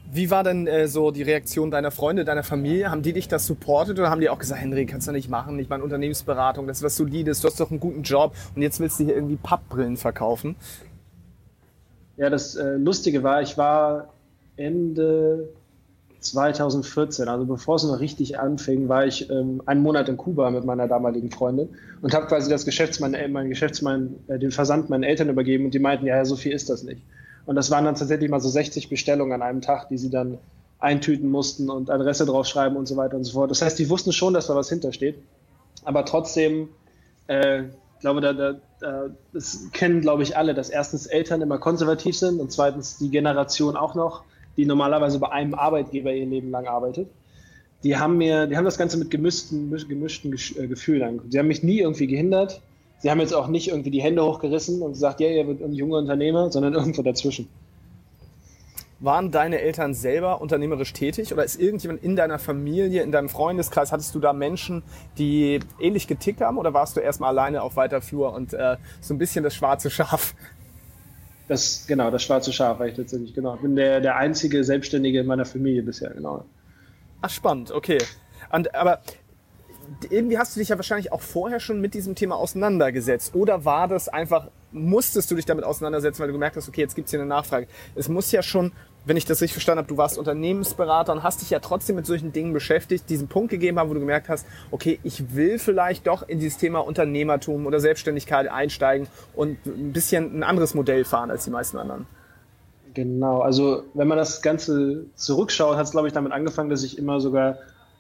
Wie 0.10 0.32
war 0.32 0.44
denn 0.44 0.68
äh, 0.68 0.88
so 0.88 1.12
die 1.12 1.22
Reaktion 1.22 1.70
deiner 1.70 1.92
Freunde, 1.92 2.24
deiner 2.24 2.44
Familie? 2.44 2.90
Haben 2.90 3.02
die 3.02 3.12
dich 3.12 3.28
das 3.28 3.46
supportet 3.46 4.00
oder 4.00 4.10
haben 4.10 4.22
die 4.22 4.30
auch 4.30 4.40
gesagt, 4.40 4.62
Henry, 4.62 4.86
kannst 4.86 5.08
du 5.08 5.12
nicht 5.12 5.30
machen, 5.30 5.60
ich 5.60 5.68
meine 5.68 5.84
Unternehmensberatung, 5.84 6.66
das 6.66 6.78
ist 6.78 6.84
was 6.84 6.96
Solides, 6.96 7.42
du 7.42 7.48
hast 7.50 7.60
doch 7.60 7.72
einen 7.72 7.82
guten 7.82 8.04
Job 8.04 8.34
und 8.56 8.62
jetzt 8.62 8.80
willst 8.80 9.00
du 9.00 9.04
hier 9.04 9.16
irgendwie 9.16 9.36
Pappbrillen 9.36 9.98
verkaufen? 9.98 10.56
Ja, 12.16 12.30
das 12.30 12.56
äh, 12.56 12.78
Lustige 12.78 13.22
war, 13.22 13.42
ich 13.42 13.58
war 13.58 14.14
Ende 14.56 15.50
2014, 16.20 17.28
also 17.28 17.46
bevor 17.46 17.76
es 17.76 17.84
noch 17.84 18.00
richtig 18.00 18.40
anfing, 18.40 18.90
war 18.90 19.06
ich 19.06 19.30
ähm, 19.30 19.62
einen 19.66 19.82
Monat 19.82 20.10
in 20.10 20.18
Kuba 20.18 20.50
mit 20.52 20.66
meiner 20.66 20.88
damaligen 20.88 21.32
Freundin 21.32 21.70
und 22.02 22.14
habe 22.14 22.28
quasi 22.28 22.50
das 22.50 22.66
Geschäftsmann, 22.66 23.14
äh, 23.14 23.28
mein 23.28 23.50
Geschäftsmann, 23.50 24.16
äh, 24.28 24.40
den 24.40 24.52
Versand 24.52 24.90
meinen 24.90 25.04
Eltern 25.04 25.30
übergeben 25.30 25.66
und 25.66 25.74
die 25.74 25.80
meinten, 25.80 26.06
ja, 26.06 26.24
so 26.26 26.36
viel 26.36 26.52
ist 26.52 26.70
das 26.70 26.84
nicht. 26.84 27.02
Und 27.46 27.56
das 27.56 27.72
waren 27.72 27.86
dann 27.86 27.96
tatsächlich 27.96 28.30
mal 28.30 28.42
so 28.42 28.50
60 28.50 28.90
Bestellungen 28.90 29.34
an 29.34 29.42
einem 29.42 29.62
Tag, 29.62 29.88
die 29.90 29.98
sie 29.98 30.10
dann 30.10 30.38
eintüten 30.80 31.30
mussten 31.30 31.70
und 31.70 31.90
Adresse 31.90 32.26
draufschreiben 32.26 32.78
und 32.78 32.88
so 32.88 32.98
weiter 32.98 33.16
und 33.18 33.24
so 33.24 33.34
fort. 33.34 33.50
Das 33.50 33.62
heißt, 33.62 33.80
die 33.80 33.90
wussten 33.90 34.12
schon, 34.12 34.34
dass 34.34 34.48
da 34.48 34.56
was 34.56 34.70
hintersteht. 34.70 35.16
Aber 35.84 36.06
trotzdem, 36.06 36.70
äh, 37.28 37.64
ich 37.64 38.02
glaube, 38.02 38.22
da, 38.22 38.34
da, 38.34 38.56
da, 38.80 39.10
das 39.34 39.70
kennen, 39.72 40.02
glaube 40.02 40.24
ich, 40.24 40.38
alle, 40.38 40.54
dass 40.54 40.70
erstens 40.70 41.08
Eltern 41.08 41.42
immer 41.42 41.58
konservativ 41.58 42.18
sind 42.18 42.40
und 42.40 42.52
zweitens 42.52 42.98
die 42.98 43.10
Generation 43.10 43.76
auch 43.76 43.96
noch 43.96 44.24
die 44.58 44.66
normalerweise 44.66 45.20
bei 45.20 45.30
einem 45.30 45.54
Arbeitgeber 45.54 46.12
ihr 46.14 46.26
Leben 46.26 46.50
lang 46.50 46.68
arbeitet, 46.68 47.08
die 47.84 47.96
haben 47.96 48.18
mir, 48.18 48.48
die 48.48 48.58
haben 48.58 48.66
das 48.66 48.78
Ganze 48.78 48.98
mit 48.98 49.10
gemischten, 49.10 49.70
gemischten 49.88 50.34
äh, 50.34 50.68
Gefühlen 50.68 51.04
angeguckt. 51.04 51.32
Sie 51.32 51.40
haben 51.40 51.48
mich 51.48 51.64
nie 51.64 51.80
irgendwie 51.80 52.08
gehindert. 52.08 52.62
Sie 53.00 53.12
haben 53.12 53.20
jetzt 53.20 53.34
auch 53.34 53.48
nicht 53.48 53.68
irgendwie 53.68 53.92
die 53.92 54.02
Hände 54.02 54.26
hochgerissen 54.26 54.82
und 54.82 54.94
gesagt, 54.94 55.20
ja, 55.20 55.30
ihr 55.30 55.48
wird 55.48 55.62
ein 55.62 55.74
junger 55.74 56.00
Unternehmer, 56.00 56.52
sondern 56.52 56.74
irgendwo 56.74 57.04
dazwischen. 57.04 57.48
Waren 59.00 59.30
deine 59.30 59.62
Eltern 59.62 59.94
selber 59.94 60.42
unternehmerisch 60.42 60.92
tätig 60.92 61.32
oder 61.32 61.44
ist 61.44 61.62
irgendjemand 61.62 62.04
in 62.04 62.16
deiner 62.16 62.40
Familie, 62.40 63.04
in 63.04 63.12
deinem 63.12 63.30
Freundeskreis, 63.30 63.92
hattest 63.92 64.16
du 64.16 64.20
da 64.20 64.34
Menschen, 64.34 64.82
die 65.20 65.60
ähnlich 65.80 66.08
getickt 66.08 66.42
haben 66.42 66.58
oder 66.58 66.74
warst 66.74 66.98
du 66.98 67.02
erstmal 67.02 67.30
alleine 67.30 67.62
auf 67.62 67.76
weiter 67.76 68.02
Flur 68.02 68.34
und 68.34 68.56
äh, 68.56 68.78
so 69.00 69.14
ein 69.14 69.20
bisschen 69.20 69.44
das 69.44 69.54
schwarze 69.54 69.92
Schaf 69.92 70.34
das, 71.48 71.86
genau, 71.88 72.12
das 72.12 72.24
schwarze 72.24 72.52
Schaf 72.52 72.80
war 72.80 72.88
ich 72.88 72.96
tatsächlich, 72.96 73.34
genau. 73.34 73.56
Ich 73.56 73.62
bin 73.62 73.76
der, 73.76 74.02
der 74.02 74.18
einzige 74.18 74.64
Selbstständige 74.64 75.20
in 75.20 75.26
meiner 75.28 75.46
Familie 75.46 75.84
bisher, 75.84 76.10
genau. 76.10 76.46
Ach, 77.22 77.30
spannend, 77.30 77.72
okay. 77.72 77.98
Und, 78.52 78.74
aber 78.76 79.02
irgendwie 80.10 80.38
hast 80.38 80.56
du 80.56 80.60
dich 80.60 80.70
ja 80.70 80.76
wahrscheinlich 80.76 81.12
auch 81.12 81.22
vorher 81.22 81.60
schon 81.60 81.80
mit 81.82 81.94
diesem 81.94 82.16
Thema 82.16 82.36
auseinandergesetzt. 82.36 83.36
Oder 83.36 83.66
war 83.66 83.88
das 83.88 84.10
einfach, 84.10 84.50
musstest 84.72 85.32
du 85.32 85.36
dich 85.36 85.46
damit 85.46 85.64
auseinandersetzen, 85.64 86.20
weil 86.20 86.28
du 86.28 86.34
gemerkt 86.34 86.58
hast, 86.58 86.68
okay, 86.68 86.82
jetzt 86.82 86.96
gibt 86.96 87.08
es 87.08 87.12
hier 87.12 87.20
eine 87.20 87.30
Nachfrage. 87.30 87.68
Es 87.96 88.10
muss 88.10 88.32
ja 88.32 88.44
schon 88.44 88.74
wenn 89.08 89.18
ich 89.18 89.26
das 89.26 89.42
richtig 89.42 89.54
verstanden 89.54 89.80
habe, 89.80 89.88
du 89.88 89.98
warst 89.98 90.18
Unternehmensberater 90.18 91.14
und 91.14 91.24
hast 91.24 91.42
dich 91.42 91.50
ja 91.50 91.60
trotzdem 91.60 91.96
mit 91.96 92.06
solchen 92.06 92.34
Dingen 92.34 92.54
beschäftigt, 92.54 93.10
diesen 93.10 93.28
Punkt 93.28 93.50
gegeben 93.50 93.80
haben, 93.80 93.90
wo 93.90 93.94
du 93.94 94.00
gemerkt 94.00 94.30
hast, 94.30 94.46
okay, 94.72 95.00
ich 95.04 95.34
will 95.36 95.60
vielleicht 95.60 96.08
doch 96.08 96.28
in 96.28 96.40
dieses 96.40 96.58
Thema 96.58 96.80
Unternehmertum 96.80 97.66
oder 97.66 97.80
Selbstständigkeit 97.80 98.50
einsteigen 98.50 99.08
und 99.34 99.58
ein 99.66 99.94
bisschen 99.94 100.38
ein 100.38 100.44
anderes 100.44 100.74
Modell 100.74 101.06
fahren 101.06 101.32
als 101.32 101.46
die 101.46 101.52
meisten 101.52 101.78
anderen. 101.78 102.06
Genau, 102.94 103.42
also 103.42 103.84
wenn 103.94 104.08
man 104.08 104.18
das 104.18 104.42
Ganze 104.42 105.06
zurückschaut, 105.16 105.78
hat 105.78 105.86
es, 105.86 105.92
glaube 105.92 106.08
ich, 106.08 106.14
damit 106.14 106.32
angefangen, 106.32 106.70
dass 106.70 106.84
ich 106.84 106.98
immer 106.98 107.20
sogar, 107.20 107.58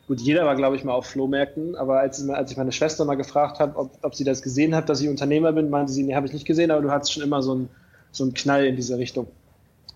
gut, 0.08 0.20
jeder 0.20 0.46
war, 0.46 0.56
glaube 0.56 0.76
ich, 0.76 0.84
mal 0.84 0.94
auf 0.94 1.06
Flohmärkten, 1.06 1.76
aber 1.76 2.00
als, 2.00 2.28
als 2.30 2.52
ich 2.52 2.58
meine 2.58 2.72
Schwester 2.72 3.06
mal 3.06 3.16
gefragt 3.16 3.60
habe, 3.60 3.78
ob, 3.78 3.92
ob 4.02 4.16
sie 4.16 4.24
das 4.24 4.42
gesehen 4.42 4.76
hat, 4.76 4.90
dass 4.90 5.00
ich 5.02 5.08
Unternehmer 5.08 5.52
bin, 5.52 5.70
meinte 5.70 5.92
sie, 5.92 6.04
nee, 6.04 6.16
habe 6.16 6.26
ich 6.26 6.34
nicht 6.34 6.46
gesehen, 6.46 6.72
aber 6.72 6.82
du 6.82 6.92
hattest 6.92 7.14
schon 7.14 7.24
immer 7.24 7.42
so 7.42 7.54
einen 7.54 7.70
so 8.12 8.24
einen 8.24 8.34
Knall 8.34 8.66
in 8.66 8.76
diese 8.76 8.98
Richtung. 8.98 9.28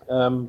Ähm, 0.08 0.48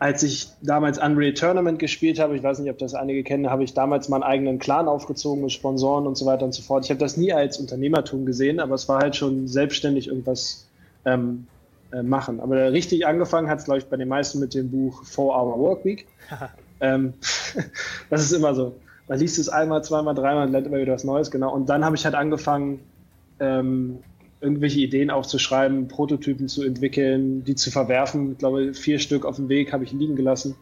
als 0.00 0.22
ich 0.22 0.48
damals 0.62 0.98
Unreal 0.98 1.34
Tournament 1.34 1.78
gespielt 1.78 2.18
habe, 2.18 2.34
ich 2.34 2.42
weiß 2.42 2.58
nicht, 2.58 2.70
ob 2.70 2.78
das 2.78 2.94
einige 2.94 3.22
kennen, 3.22 3.50
habe 3.50 3.64
ich 3.64 3.74
damals 3.74 4.08
meinen 4.08 4.22
eigenen 4.22 4.58
Clan 4.58 4.88
aufgezogen 4.88 5.42
mit 5.42 5.52
Sponsoren 5.52 6.06
und 6.06 6.16
so 6.16 6.24
weiter 6.24 6.46
und 6.46 6.54
so 6.54 6.62
fort. 6.62 6.86
Ich 6.86 6.90
habe 6.90 6.98
das 6.98 7.18
nie 7.18 7.34
als 7.34 7.58
Unternehmertum 7.58 8.24
gesehen, 8.24 8.60
aber 8.60 8.74
es 8.74 8.88
war 8.88 9.00
halt 9.00 9.14
schon 9.14 9.46
selbstständig 9.46 10.08
irgendwas 10.08 10.66
ähm, 11.04 11.46
äh, 11.92 12.02
machen. 12.02 12.40
Aber 12.40 12.72
richtig 12.72 13.06
angefangen 13.06 13.50
hat 13.50 13.58
es, 13.58 13.66
glaube 13.66 13.80
ich, 13.80 13.86
bei 13.88 13.98
den 13.98 14.08
meisten 14.08 14.40
mit 14.40 14.54
dem 14.54 14.70
Buch 14.70 15.04
Four 15.04 15.36
Hour 15.36 15.58
Work 15.58 15.84
Week. 15.84 16.06
ähm, 16.80 17.12
das 18.08 18.22
ist 18.22 18.32
immer 18.32 18.54
so. 18.54 18.74
Man 19.06 19.18
liest 19.18 19.38
es 19.38 19.50
einmal, 19.50 19.84
zweimal, 19.84 20.14
dreimal 20.14 20.46
und 20.46 20.52
lernt 20.52 20.66
immer 20.66 20.78
wieder 20.78 20.94
was 20.94 21.04
Neues, 21.04 21.30
genau. 21.30 21.52
Und 21.52 21.68
dann 21.68 21.84
habe 21.84 21.96
ich 21.96 22.06
halt 22.06 22.14
angefangen, 22.14 22.80
ähm, 23.38 23.98
irgendwelche 24.40 24.80
Ideen 24.80 25.10
aufzuschreiben, 25.10 25.88
Prototypen 25.88 26.48
zu 26.48 26.64
entwickeln, 26.64 27.44
die 27.44 27.54
zu 27.54 27.70
verwerfen. 27.70 28.32
Ich 28.32 28.38
glaube, 28.38 28.74
vier 28.74 28.98
Stück 28.98 29.24
auf 29.24 29.36
dem 29.36 29.48
Weg 29.48 29.72
habe 29.72 29.84
ich 29.84 29.92
liegen 29.92 30.16
gelassen. 30.16 30.56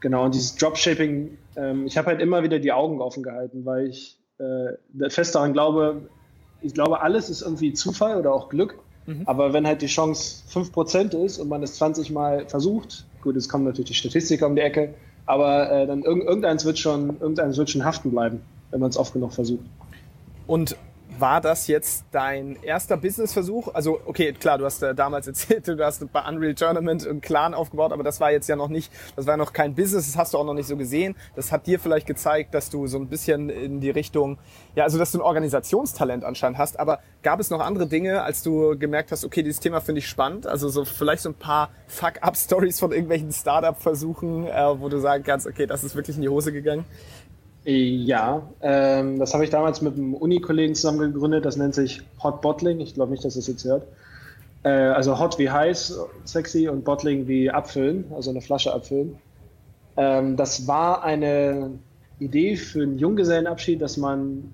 Genau, 0.00 0.24
und 0.24 0.34
dieses 0.34 0.56
Dropshipping, 0.56 1.38
ähm, 1.56 1.86
ich 1.86 1.96
habe 1.98 2.08
halt 2.08 2.20
immer 2.20 2.42
wieder 2.42 2.58
die 2.58 2.72
Augen 2.72 3.00
offen 3.00 3.22
gehalten, 3.22 3.64
weil 3.64 3.86
ich 3.86 4.18
äh, 4.38 5.10
fest 5.10 5.34
daran 5.34 5.52
glaube, 5.52 6.08
ich 6.62 6.74
glaube, 6.74 7.02
alles 7.02 7.30
ist 7.30 7.42
irgendwie 7.42 7.72
Zufall 7.72 8.16
oder 8.16 8.32
auch 8.32 8.48
Glück. 8.48 8.78
Mhm. 9.06 9.22
Aber 9.26 9.52
wenn 9.52 9.66
halt 9.66 9.82
die 9.82 9.86
Chance 9.86 10.42
5% 10.52 11.16
ist 11.24 11.38
und 11.38 11.48
man 11.48 11.62
es 11.62 11.74
20 11.74 12.10
Mal 12.10 12.46
versucht, 12.48 13.06
gut, 13.22 13.36
es 13.36 13.48
kommen 13.48 13.64
natürlich 13.64 13.88
die 13.88 13.94
Statistiker 13.94 14.46
um 14.46 14.56
die 14.56 14.62
Ecke, 14.62 14.94
aber 15.26 15.70
äh, 15.70 15.86
dann 15.86 16.02
irgendeins 16.02 16.64
wird 16.64 16.78
schon, 16.78 17.20
irgendeins 17.20 17.56
wird 17.56 17.70
schon 17.70 17.84
haften 17.84 18.10
bleiben, 18.10 18.40
wenn 18.70 18.80
man 18.80 18.90
es 18.90 18.96
oft 18.96 19.12
genug 19.12 19.32
versucht. 19.32 19.64
Und 20.46 20.76
war 21.20 21.40
das 21.40 21.66
jetzt 21.66 22.04
dein 22.12 22.56
erster 22.62 22.96
Businessversuch? 22.96 23.74
Also, 23.74 24.00
okay, 24.04 24.32
klar, 24.32 24.58
du 24.58 24.64
hast 24.64 24.82
äh, 24.82 24.94
damals 24.94 25.26
erzählt, 25.28 25.68
du 25.68 25.84
hast 25.84 26.10
bei 26.12 26.28
Unreal 26.28 26.54
Tournament 26.54 27.06
einen 27.06 27.20
Clan 27.20 27.54
aufgebaut, 27.54 27.92
aber 27.92 28.02
das 28.02 28.20
war 28.20 28.30
jetzt 28.30 28.48
ja 28.48 28.56
noch 28.56 28.68
nicht, 28.68 28.92
das 29.16 29.26
war 29.26 29.36
noch 29.36 29.52
kein 29.52 29.74
Business, 29.74 30.06
das 30.06 30.16
hast 30.16 30.34
du 30.34 30.38
auch 30.38 30.44
noch 30.44 30.54
nicht 30.54 30.66
so 30.66 30.76
gesehen. 30.76 31.14
Das 31.36 31.52
hat 31.52 31.66
dir 31.66 31.78
vielleicht 31.78 32.06
gezeigt, 32.06 32.54
dass 32.54 32.70
du 32.70 32.86
so 32.86 32.98
ein 32.98 33.08
bisschen 33.08 33.50
in 33.50 33.80
die 33.80 33.90
Richtung, 33.90 34.38
ja, 34.74 34.84
also 34.84 34.98
dass 34.98 35.12
du 35.12 35.18
ein 35.18 35.22
Organisationstalent 35.22 36.24
anscheinend 36.24 36.58
hast. 36.58 36.78
Aber 36.78 37.00
gab 37.22 37.40
es 37.40 37.50
noch 37.50 37.60
andere 37.60 37.86
Dinge, 37.86 38.22
als 38.22 38.42
du 38.42 38.78
gemerkt 38.78 39.12
hast, 39.12 39.24
okay, 39.24 39.42
dieses 39.42 39.60
Thema 39.60 39.80
finde 39.80 40.00
ich 40.00 40.08
spannend? 40.08 40.46
Also 40.46 40.68
so 40.68 40.84
vielleicht 40.84 41.22
so 41.22 41.30
ein 41.30 41.34
paar 41.34 41.70
Fuck-up-Stories 41.88 42.80
von 42.80 42.92
irgendwelchen 42.92 43.32
Startup-Versuchen, 43.32 44.46
äh, 44.46 44.80
wo 44.80 44.88
du 44.88 44.98
sagen 44.98 45.24
kannst, 45.24 45.46
okay, 45.46 45.66
das 45.66 45.84
ist 45.84 45.94
wirklich 45.94 46.16
in 46.16 46.22
die 46.22 46.28
Hose 46.28 46.52
gegangen? 46.52 46.84
Ja, 47.70 48.50
ähm, 48.62 49.20
das 49.20 49.32
habe 49.32 49.44
ich 49.44 49.50
damals 49.50 49.80
mit 49.80 49.94
einem 49.94 50.14
Uni-Kollegen 50.14 50.74
zusammen 50.74 51.12
gegründet. 51.12 51.44
Das 51.44 51.56
nennt 51.56 51.74
sich 51.74 52.02
Hot 52.20 52.40
Bottling. 52.40 52.80
Ich 52.80 52.94
glaube 52.94 53.12
nicht, 53.12 53.24
dass 53.24 53.34
das 53.34 53.46
jetzt 53.46 53.64
hört. 53.64 53.86
Äh, 54.64 54.70
also 54.70 55.20
Hot 55.20 55.38
wie 55.38 55.50
heiß, 55.50 56.00
sexy 56.24 56.68
und 56.68 56.84
Bottling 56.84 57.28
wie 57.28 57.48
abfüllen, 57.48 58.06
also 58.12 58.30
eine 58.30 58.40
Flasche 58.40 58.74
abfüllen. 58.74 59.18
Ähm, 59.96 60.36
das 60.36 60.66
war 60.66 61.04
eine 61.04 61.70
Idee 62.18 62.56
für 62.56 62.82
einen 62.82 62.98
Junggesellenabschied, 62.98 63.80
dass 63.80 63.96
man 63.96 64.52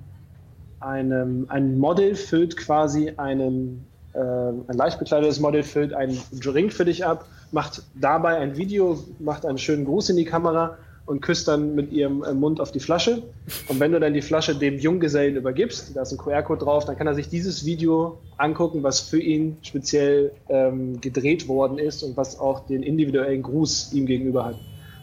einem, 0.80 1.46
ein 1.48 1.78
Model 1.78 2.16
füllt 2.16 2.58
quasi 2.58 3.14
einen, 3.16 3.86
äh, 4.12 4.18
ein 4.18 4.76
leicht 4.76 4.98
bekleidetes 4.98 5.40
Model 5.40 5.62
füllt 5.62 5.94
einen 5.94 6.20
Drink 6.32 6.70
für 6.70 6.84
dich 6.84 7.06
ab, 7.06 7.24
macht 7.50 7.82
dabei 7.94 8.36
ein 8.36 8.58
Video, 8.58 8.98
macht 9.20 9.46
einen 9.46 9.56
schönen 9.58 9.86
Gruß 9.86 10.10
in 10.10 10.16
die 10.16 10.26
Kamera 10.26 10.76
und 11.06 11.20
küsst 11.20 11.48
dann 11.48 11.74
mit 11.74 11.92
ihrem 11.92 12.22
äh, 12.24 12.34
Mund 12.34 12.60
auf 12.60 12.72
die 12.72 12.80
Flasche. 12.80 13.22
Und 13.68 13.80
wenn 13.80 13.92
du 13.92 14.00
dann 14.00 14.12
die 14.12 14.22
Flasche 14.22 14.56
dem 14.56 14.78
Junggesellen 14.78 15.36
übergibst, 15.36 15.96
da 15.96 16.02
ist 16.02 16.12
ein 16.12 16.18
QR-Code 16.18 16.64
drauf, 16.64 16.84
dann 16.84 16.98
kann 16.98 17.06
er 17.06 17.14
sich 17.14 17.28
dieses 17.28 17.64
Video 17.64 18.18
angucken, 18.36 18.82
was 18.82 19.00
für 19.00 19.20
ihn 19.20 19.56
speziell 19.62 20.32
ähm, 20.48 21.00
gedreht 21.00 21.48
worden 21.48 21.78
ist 21.78 22.02
und 22.02 22.16
was 22.16 22.38
auch 22.38 22.66
den 22.66 22.82
individuellen 22.82 23.42
Gruß 23.42 23.92
ihm 23.92 24.06
gegenüber 24.06 24.44
hat. 24.44 24.56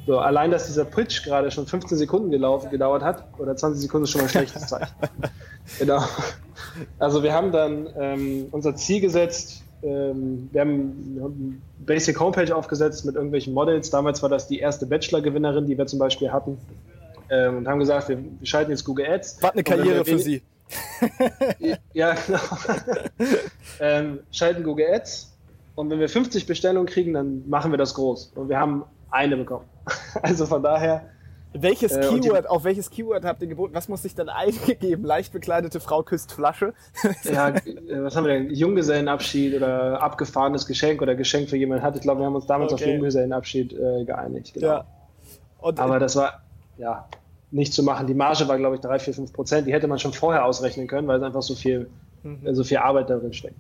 So, 0.06 0.20
allein, 0.20 0.52
dass 0.52 0.68
dieser 0.68 0.84
Pitch 0.84 1.24
gerade 1.24 1.50
schon 1.50 1.66
15 1.66 1.98
Sekunden 1.98 2.30
gelaufen, 2.30 2.70
gedauert 2.70 3.04
hat, 3.04 3.24
oder 3.38 3.56
20 3.56 3.82
Sekunden 3.82 4.04
ist 4.04 4.12
schon 4.12 4.20
mal 4.20 4.26
ein 4.26 4.32
schlechtes 4.32 4.68
Zeichen. 4.68 4.94
genau. 5.80 6.04
Also 7.00 7.24
wir 7.24 7.34
haben 7.34 7.54
dann 7.54 7.88
ähm, 7.98 8.48
unser 8.52 8.76
Ziel 8.76 9.00
gesetzt, 9.00 9.63
ähm, 9.84 10.50
wir 10.52 10.62
haben 10.62 11.18
eine 11.20 11.32
Basic 11.86 12.20
Homepage 12.20 12.56
aufgesetzt 12.56 13.06
mit 13.06 13.16
irgendwelchen 13.16 13.54
Models. 13.54 13.90
Damals 13.90 14.22
war 14.22 14.30
das 14.30 14.48
die 14.48 14.60
erste 14.60 14.86
Bachelor-Gewinnerin, 14.86 15.66
die 15.66 15.78
wir 15.78 15.86
zum 15.86 16.00
Beispiel 16.00 16.32
hatten. 16.32 16.58
Ähm, 17.30 17.58
und 17.58 17.68
haben 17.68 17.80
gesagt, 17.80 18.10
wir, 18.10 18.18
wir, 18.18 18.46
schalten 18.46 18.72
jetzt 18.72 18.86
Google 18.86 19.08
Ads. 19.08 19.38
Was 19.42 19.52
eine 19.52 19.64
Karriere 19.64 20.06
für 20.06 20.20
Sie. 20.20 20.42
ja, 21.94 22.16
genau. 22.26 22.40
ähm, 23.80 24.20
schalten 24.32 24.64
Google 24.64 24.88
Ads. 24.94 25.34
Und 25.76 25.90
wenn 25.90 26.00
wir 26.00 26.10
50 26.10 26.46
Bestellungen 26.46 26.88
kriegen, 26.88 27.14
dann 27.14 27.48
machen 27.50 27.72
wir 27.72 27.78
das 27.78 27.94
groß. 27.96 28.34
Und 28.36 28.50
wir 28.50 28.60
haben 28.60 28.84
eine 29.10 29.38
bekommen. 29.38 29.66
also 30.22 30.46
von 30.46 30.64
daher 30.64 31.10
welches 31.54 31.92
äh, 31.92 32.02
Keyword, 32.02 32.50
auf 32.50 32.64
welches 32.64 32.90
Keyword 32.90 33.26
habt 33.26 33.42
ihr 33.42 33.48
geboten? 33.48 33.74
Was 33.74 33.88
muss 33.88 34.02
sich 34.02 34.16
dann 34.16 34.30
eingegeben? 34.30 35.06
Leicht 35.06 35.34
bekleidete 35.34 35.80
Frau 35.80 36.04
küsst 36.04 36.32
Flasche? 36.32 36.74
ja, 37.24 37.50
äh, 37.50 37.62
was 38.04 38.16
haben 38.16 38.26
wir 38.26 38.34
denn? 38.34 38.52
Junggesellenabschied 38.52 39.56
oder 39.56 40.02
abgefahrenes 40.02 40.66
Geschenk 40.66 41.02
oder 41.02 41.16
Geschenk 41.16 41.50
für 41.50 41.58
jemanden 41.58 41.84
hat. 41.84 41.96
Ich 41.96 42.02
glaube, 42.02 42.22
wir 42.22 42.26
haben 42.26 42.36
uns 42.36 42.48
damals 42.48 42.74
okay. 42.74 42.84
auf 42.84 42.90
Junggesellenabschied 42.90 43.74
äh, 43.74 44.06
geeinigt. 44.06 44.54
Genau. 44.54 44.68
Ja. 44.68 44.86
Und, 45.60 45.80
Aber 45.80 46.00
das 46.00 46.16
war, 46.16 46.42
ja, 46.78 47.08
nicht 47.52 47.74
zu 47.74 47.84
machen. 47.84 48.08
Die 48.08 48.14
Marge 48.14 48.48
war, 48.48 48.58
glaube 48.58 48.76
ich, 48.76 48.82
3, 48.82 49.00
4, 49.00 49.14
5 49.14 49.34
Prozent. 49.34 49.68
Die 49.68 49.74
hätte 49.74 49.88
man 49.88 50.00
schon 50.00 50.14
vorher 50.14 50.46
ausrechnen 50.46 50.88
können, 50.88 51.08
weil 51.08 51.18
es 51.18 51.24
einfach 51.24 51.44
so 51.44 51.56
viel, 51.56 51.90
mhm. 52.24 52.54
so 52.56 52.64
viel 52.64 52.78
Arbeit 52.78 53.10
darin 53.10 53.32
steckt. 53.34 53.56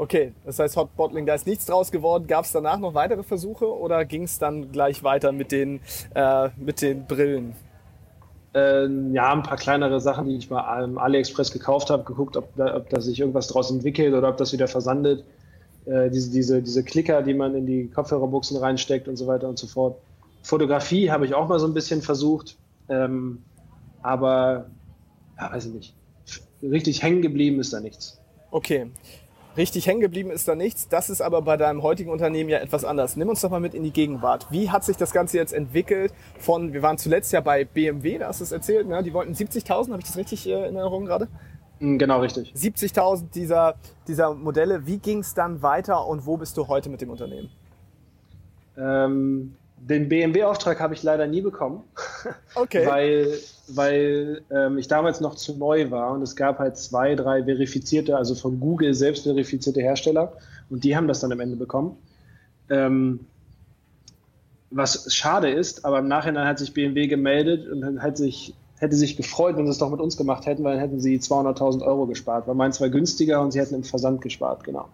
Okay, 0.00 0.32
das 0.46 0.58
heißt 0.58 0.78
Hot 0.78 0.96
Bottling, 0.96 1.26
da 1.26 1.34
ist 1.34 1.46
nichts 1.46 1.66
draus 1.66 1.90
geworden. 1.90 2.26
Gab 2.26 2.46
es 2.46 2.52
danach 2.52 2.78
noch 2.78 2.94
weitere 2.94 3.22
Versuche 3.22 3.66
oder 3.66 4.06
ging 4.06 4.22
es 4.22 4.38
dann 4.38 4.72
gleich 4.72 5.04
weiter 5.04 5.30
mit 5.30 5.52
den, 5.52 5.80
äh, 6.14 6.48
mit 6.56 6.80
den 6.80 7.04
Brillen? 7.04 7.54
Ähm, 8.54 9.12
ja, 9.12 9.30
ein 9.30 9.42
paar 9.42 9.58
kleinere 9.58 10.00
Sachen, 10.00 10.26
die 10.26 10.36
ich 10.36 10.48
mal 10.48 10.62
am 10.62 10.96
AliExpress 10.96 11.52
gekauft 11.52 11.90
habe, 11.90 12.04
geguckt, 12.04 12.38
ob 12.38 12.48
da, 12.56 12.76
ob 12.76 12.88
da 12.88 13.02
sich 13.02 13.20
irgendwas 13.20 13.48
draus 13.48 13.70
entwickelt 13.70 14.14
oder 14.14 14.30
ob 14.30 14.38
das 14.38 14.54
wieder 14.54 14.68
versandet. 14.68 15.22
Äh, 15.84 16.08
diese, 16.08 16.30
diese, 16.30 16.62
diese 16.62 16.82
Klicker, 16.82 17.20
die 17.20 17.34
man 17.34 17.54
in 17.54 17.66
die 17.66 17.88
Kopfhörerbuchsen 17.88 18.56
reinsteckt 18.56 19.06
und 19.06 19.16
so 19.16 19.26
weiter 19.26 19.50
und 19.50 19.58
so 19.58 19.66
fort. 19.66 19.98
Fotografie 20.42 21.10
habe 21.10 21.26
ich 21.26 21.34
auch 21.34 21.46
mal 21.46 21.60
so 21.60 21.66
ein 21.66 21.74
bisschen 21.74 22.00
versucht, 22.00 22.56
ähm, 22.88 23.42
aber 24.00 24.64
ja, 25.38 25.52
weiß 25.52 25.66
ich 25.66 25.74
nicht. 25.74 25.94
Richtig 26.62 27.02
hängen 27.02 27.20
geblieben 27.20 27.60
ist 27.60 27.74
da 27.74 27.80
nichts. 27.80 28.18
Okay. 28.50 28.86
Richtig 29.56 29.86
hängen 29.86 30.00
geblieben 30.00 30.30
ist 30.30 30.46
da 30.46 30.54
nichts. 30.54 30.88
Das 30.88 31.10
ist 31.10 31.20
aber 31.20 31.42
bei 31.42 31.56
deinem 31.56 31.82
heutigen 31.82 32.10
Unternehmen 32.10 32.48
ja 32.50 32.58
etwas 32.58 32.84
anders. 32.84 33.16
Nimm 33.16 33.28
uns 33.28 33.40
doch 33.40 33.50
mal 33.50 33.60
mit 33.60 33.74
in 33.74 33.82
die 33.82 33.90
Gegenwart. 33.90 34.46
Wie 34.50 34.70
hat 34.70 34.84
sich 34.84 34.96
das 34.96 35.12
Ganze 35.12 35.38
jetzt 35.38 35.52
entwickelt? 35.52 36.12
Von, 36.38 36.72
wir 36.72 36.82
waren 36.82 36.98
zuletzt 36.98 37.32
ja 37.32 37.40
bei 37.40 37.64
BMW, 37.64 38.18
da 38.18 38.28
hast 38.28 38.40
du 38.40 38.44
es 38.44 38.52
erzählt, 38.52 38.86
ne? 38.86 39.02
die 39.02 39.12
wollten 39.12 39.32
70.000, 39.32 39.90
habe 39.90 39.98
ich 39.98 40.06
das 40.06 40.16
richtig 40.16 40.46
äh, 40.46 40.52
in 40.52 40.76
Erinnerung 40.76 41.04
gerade? 41.04 41.28
Mm, 41.80 41.98
genau, 41.98 42.20
richtig. 42.20 42.52
70.000 42.54 43.30
dieser, 43.34 43.74
dieser 44.06 44.34
Modelle. 44.34 44.86
Wie 44.86 44.98
ging 44.98 45.18
es 45.18 45.34
dann 45.34 45.62
weiter 45.62 46.06
und 46.06 46.26
wo 46.26 46.36
bist 46.36 46.56
du 46.56 46.68
heute 46.68 46.88
mit 46.88 47.00
dem 47.00 47.10
Unternehmen? 47.10 47.50
Ähm, 48.76 49.56
den 49.80 50.08
BMW-Auftrag 50.08 50.80
habe 50.80 50.94
ich 50.94 51.02
leider 51.02 51.26
nie 51.26 51.40
bekommen. 51.40 51.82
Okay. 52.54 52.86
weil 52.86 53.38
weil 53.68 54.42
ähm, 54.50 54.78
ich 54.78 54.88
damals 54.88 55.20
noch 55.20 55.34
zu 55.36 55.56
neu 55.56 55.90
war 55.90 56.12
und 56.12 56.22
es 56.22 56.36
gab 56.36 56.58
halt 56.58 56.76
zwei, 56.76 57.14
drei 57.14 57.44
verifizierte, 57.44 58.16
also 58.16 58.34
von 58.34 58.58
Google 58.60 58.94
selbst 58.94 59.24
verifizierte 59.24 59.80
Hersteller 59.80 60.32
und 60.68 60.84
die 60.84 60.96
haben 60.96 61.08
das 61.08 61.20
dann 61.20 61.32
am 61.32 61.40
Ende 61.40 61.56
bekommen. 61.56 61.96
Ähm, 62.68 63.20
was 64.70 65.12
schade 65.12 65.50
ist, 65.50 65.84
aber 65.84 65.98
im 65.98 66.08
Nachhinein 66.08 66.46
hat 66.46 66.58
sich 66.58 66.72
BMW 66.72 67.06
gemeldet 67.06 67.68
und 67.68 68.02
hat 68.02 68.16
sich, 68.16 68.54
hätte 68.78 68.94
sich 68.94 69.16
gefreut, 69.16 69.56
wenn 69.56 69.66
sie 69.66 69.72
es 69.72 69.78
doch 69.78 69.90
mit 69.90 70.00
uns 70.00 70.16
gemacht 70.16 70.46
hätten, 70.46 70.62
weil 70.62 70.74
dann 70.74 70.80
hätten 70.80 71.00
sie 71.00 71.18
200.000 71.18 71.82
Euro 71.82 72.06
gespart, 72.06 72.46
weil 72.46 72.54
meins 72.54 72.80
war 72.80 72.88
günstiger 72.88 73.40
und 73.40 73.52
sie 73.52 73.60
hätten 73.60 73.74
im 73.74 73.84
Versand 73.84 74.20
gespart, 74.20 74.64
genau. 74.64 74.88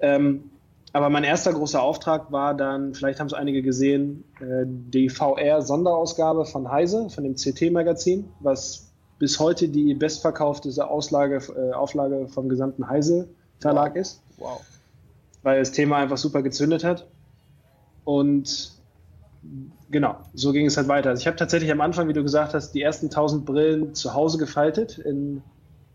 Ähm, 0.00 0.50
aber 0.92 1.08
mein 1.08 1.24
erster 1.24 1.52
großer 1.52 1.80
Auftrag 1.80 2.32
war 2.32 2.54
dann, 2.54 2.94
vielleicht 2.94 3.20
haben 3.20 3.28
es 3.28 3.32
einige 3.32 3.62
gesehen, 3.62 4.24
äh, 4.40 4.64
die 4.66 5.08
VR-Sonderausgabe 5.08 6.44
von 6.44 6.70
Heise, 6.70 7.08
von 7.10 7.24
dem 7.24 7.36
CT-Magazin, 7.36 8.28
was 8.40 8.90
bis 9.18 9.38
heute 9.38 9.68
die 9.68 9.94
bestverkaufteste 9.94 10.88
Auslage, 10.88 11.40
äh, 11.54 11.72
Auflage 11.74 12.26
vom 12.28 12.48
gesamten 12.48 12.88
Heise-Verlag 12.88 13.92
wow. 13.92 14.00
ist. 14.00 14.22
Wow. 14.38 14.60
Weil 15.42 15.60
das 15.60 15.72
Thema 15.72 15.98
einfach 15.98 16.16
super 16.16 16.42
gezündet 16.42 16.82
hat. 16.82 17.06
Und 18.04 18.72
genau, 19.90 20.16
so 20.34 20.52
ging 20.52 20.66
es 20.66 20.76
halt 20.76 20.88
weiter. 20.88 21.10
Also 21.10 21.20
ich 21.20 21.26
habe 21.26 21.36
tatsächlich 21.36 21.70
am 21.70 21.80
Anfang, 21.80 22.08
wie 22.08 22.12
du 22.12 22.22
gesagt 22.22 22.54
hast, 22.54 22.72
die 22.72 22.82
ersten 22.82 23.06
1000 23.06 23.44
Brillen 23.44 23.94
zu 23.94 24.14
Hause 24.14 24.38
gefaltet 24.38 24.98
in 24.98 25.42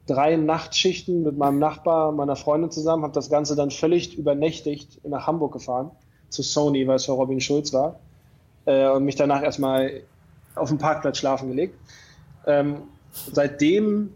drei 0.08 0.36
Nachtschichten 0.36 1.24
mit 1.24 1.38
meinem 1.38 1.60
Nachbar, 1.60 2.12
meiner 2.12 2.36
Freundin 2.36 2.72
zusammen, 2.72 3.04
habe 3.04 3.14
das 3.14 3.30
Ganze 3.30 3.56
dann 3.56 3.72
völlig 3.72 4.18
übernächtigt 4.18 5.06
nach 5.08 5.28
Hamburg 5.28 5.54
gefahren, 5.54 5.92
zu 6.30 6.44
Sony, 6.44 6.88
weil 6.88 6.98
es 6.98 7.06
für 7.06 7.14
Robin 7.14 7.40
Schulz 7.40 7.74
war, 7.74 8.00
äh, 8.66 8.90
und 8.90 9.06
mich 9.06 9.16
danach 9.16 9.42
erstmal 9.42 10.02
auf 10.56 10.70
dem 10.70 10.78
Parkplatz 10.78 11.18
schlafen 11.18 11.50
gelegt. 11.50 11.76
Ähm, 12.46 12.84
seitdem 13.32 14.12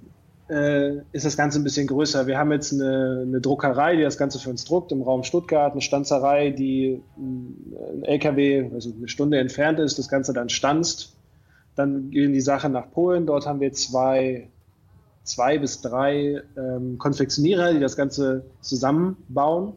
äh, 0.50 0.98
ist 1.12 1.26
das 1.26 1.38
Ganze 1.38 1.60
ein 1.60 1.64
bisschen 1.64 1.88
größer. 1.88 2.28
Wir 2.28 2.38
haben 2.38 2.52
jetzt 2.52 2.74
eine, 2.74 3.24
eine, 3.28 3.42
Druckerei, 3.42 3.96
die 3.96 4.04
das 4.04 4.18
Ganze 4.18 4.40
für 4.40 4.50
uns 4.50 4.66
druckt 4.66 4.92
im 4.92 5.02
Raum 5.02 5.24
Stuttgart, 5.24 5.72
eine 5.72 5.82
Stanzerei, 5.82 6.50
die 6.52 7.02
ein 7.18 8.04
LKW, 8.04 8.70
also 8.74 8.92
eine 8.96 9.08
Stunde 9.08 9.40
entfernt 9.40 9.80
ist, 9.80 10.00
das 10.00 10.10
Ganze 10.10 10.34
dann 10.34 10.50
stanzt. 10.50 11.16
Dann 11.76 12.10
gehen 12.12 12.34
die 12.34 12.42
Sachen 12.42 12.72
nach 12.72 12.92
Polen. 12.92 13.26
Dort 13.26 13.46
haben 13.46 13.60
wir 13.60 13.72
zwei 13.74 14.50
zwei 15.30 15.58
bis 15.58 15.82
drei 15.82 16.42
ähm, 16.58 16.98
Konfektionierer, 16.98 17.74
die 17.74 17.80
das 17.80 17.96
Ganze 17.96 18.44
zusammenbauen. 18.62 19.74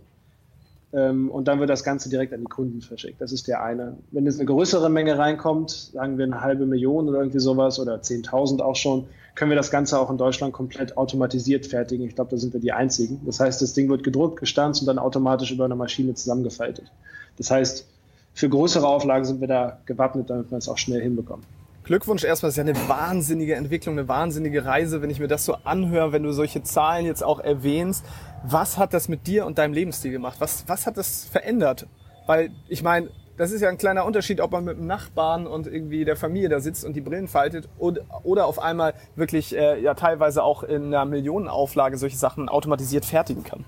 Ähm, 0.92 1.30
und 1.30 1.48
dann 1.48 1.60
wird 1.60 1.70
das 1.70 1.84
Ganze 1.84 2.10
direkt 2.10 2.32
an 2.32 2.40
die 2.40 2.46
Kunden 2.46 2.80
verschickt. 2.80 3.20
Das 3.20 3.32
ist 3.32 3.48
der 3.48 3.62
eine. 3.62 3.96
Wenn 4.10 4.26
jetzt 4.26 4.38
eine 4.38 4.46
größere 4.46 4.90
Menge 4.90 5.16
reinkommt, 5.16 5.70
sagen 5.70 6.18
wir 6.18 6.24
eine 6.24 6.40
halbe 6.40 6.66
Million 6.66 7.08
oder 7.08 7.18
irgendwie 7.18 7.40
sowas 7.40 7.78
oder 7.78 7.96
10.000 7.96 8.60
auch 8.60 8.76
schon, 8.76 9.06
können 9.34 9.50
wir 9.50 9.56
das 9.56 9.70
Ganze 9.70 9.98
auch 9.98 10.10
in 10.10 10.18
Deutschland 10.18 10.52
komplett 10.52 10.96
automatisiert 10.98 11.66
fertigen. 11.66 12.06
Ich 12.06 12.14
glaube, 12.14 12.30
da 12.30 12.36
sind 12.36 12.52
wir 12.52 12.60
die 12.60 12.72
Einzigen. 12.72 13.20
Das 13.24 13.40
heißt, 13.40 13.62
das 13.62 13.72
Ding 13.72 13.88
wird 13.88 14.04
gedruckt, 14.04 14.38
gestanzt 14.40 14.82
und 14.82 14.86
dann 14.86 14.98
automatisch 14.98 15.50
über 15.50 15.64
eine 15.64 15.76
Maschine 15.76 16.14
zusammengefaltet. 16.14 16.92
Das 17.38 17.50
heißt, 17.50 17.86
für 18.34 18.48
größere 18.48 18.86
Auflagen 18.86 19.24
sind 19.24 19.40
wir 19.40 19.48
da 19.48 19.78
gewappnet, 19.86 20.28
damit 20.28 20.50
wir 20.50 20.58
es 20.58 20.68
auch 20.68 20.78
schnell 20.78 21.00
hinbekommen. 21.00 21.44
Glückwunsch 21.84 22.22
erstmal, 22.22 22.48
das 22.48 22.58
ist 22.58 22.64
ja 22.64 22.70
eine 22.70 22.88
wahnsinnige 22.88 23.56
Entwicklung, 23.56 23.98
eine 23.98 24.06
wahnsinnige 24.06 24.64
Reise, 24.64 25.02
wenn 25.02 25.10
ich 25.10 25.18
mir 25.18 25.28
das 25.28 25.44
so 25.44 25.54
anhöre, 25.64 26.12
wenn 26.12 26.22
du 26.22 26.32
solche 26.32 26.62
Zahlen 26.62 27.06
jetzt 27.06 27.24
auch 27.24 27.40
erwähnst. 27.40 28.04
Was 28.44 28.78
hat 28.78 28.94
das 28.94 29.08
mit 29.08 29.26
dir 29.26 29.46
und 29.46 29.58
deinem 29.58 29.72
Lebensstil 29.72 30.12
gemacht? 30.12 30.36
Was, 30.38 30.64
was 30.68 30.86
hat 30.86 30.96
das 30.96 31.24
verändert? 31.24 31.86
Weil 32.26 32.50
ich 32.68 32.82
meine, 32.84 33.08
das 33.36 33.50
ist 33.50 33.62
ja 33.62 33.68
ein 33.68 33.78
kleiner 33.78 34.04
Unterschied, 34.04 34.40
ob 34.40 34.52
man 34.52 34.64
mit 34.64 34.78
dem 34.78 34.86
Nachbarn 34.86 35.46
und 35.46 35.66
irgendwie 35.66 36.04
der 36.04 36.16
Familie 36.16 36.48
da 36.48 36.60
sitzt 36.60 36.84
und 36.84 36.94
die 36.94 37.00
Brillen 37.00 37.26
faltet 37.26 37.68
oder, 37.78 38.02
oder 38.22 38.46
auf 38.46 38.60
einmal 38.60 38.94
wirklich 39.16 39.56
äh, 39.56 39.80
ja 39.80 39.94
teilweise 39.94 40.44
auch 40.44 40.62
in 40.62 40.86
einer 40.86 41.04
Millionenauflage 41.04 41.96
solche 41.96 42.16
Sachen 42.16 42.48
automatisiert 42.48 43.04
fertigen 43.04 43.42
kann. 43.42 43.64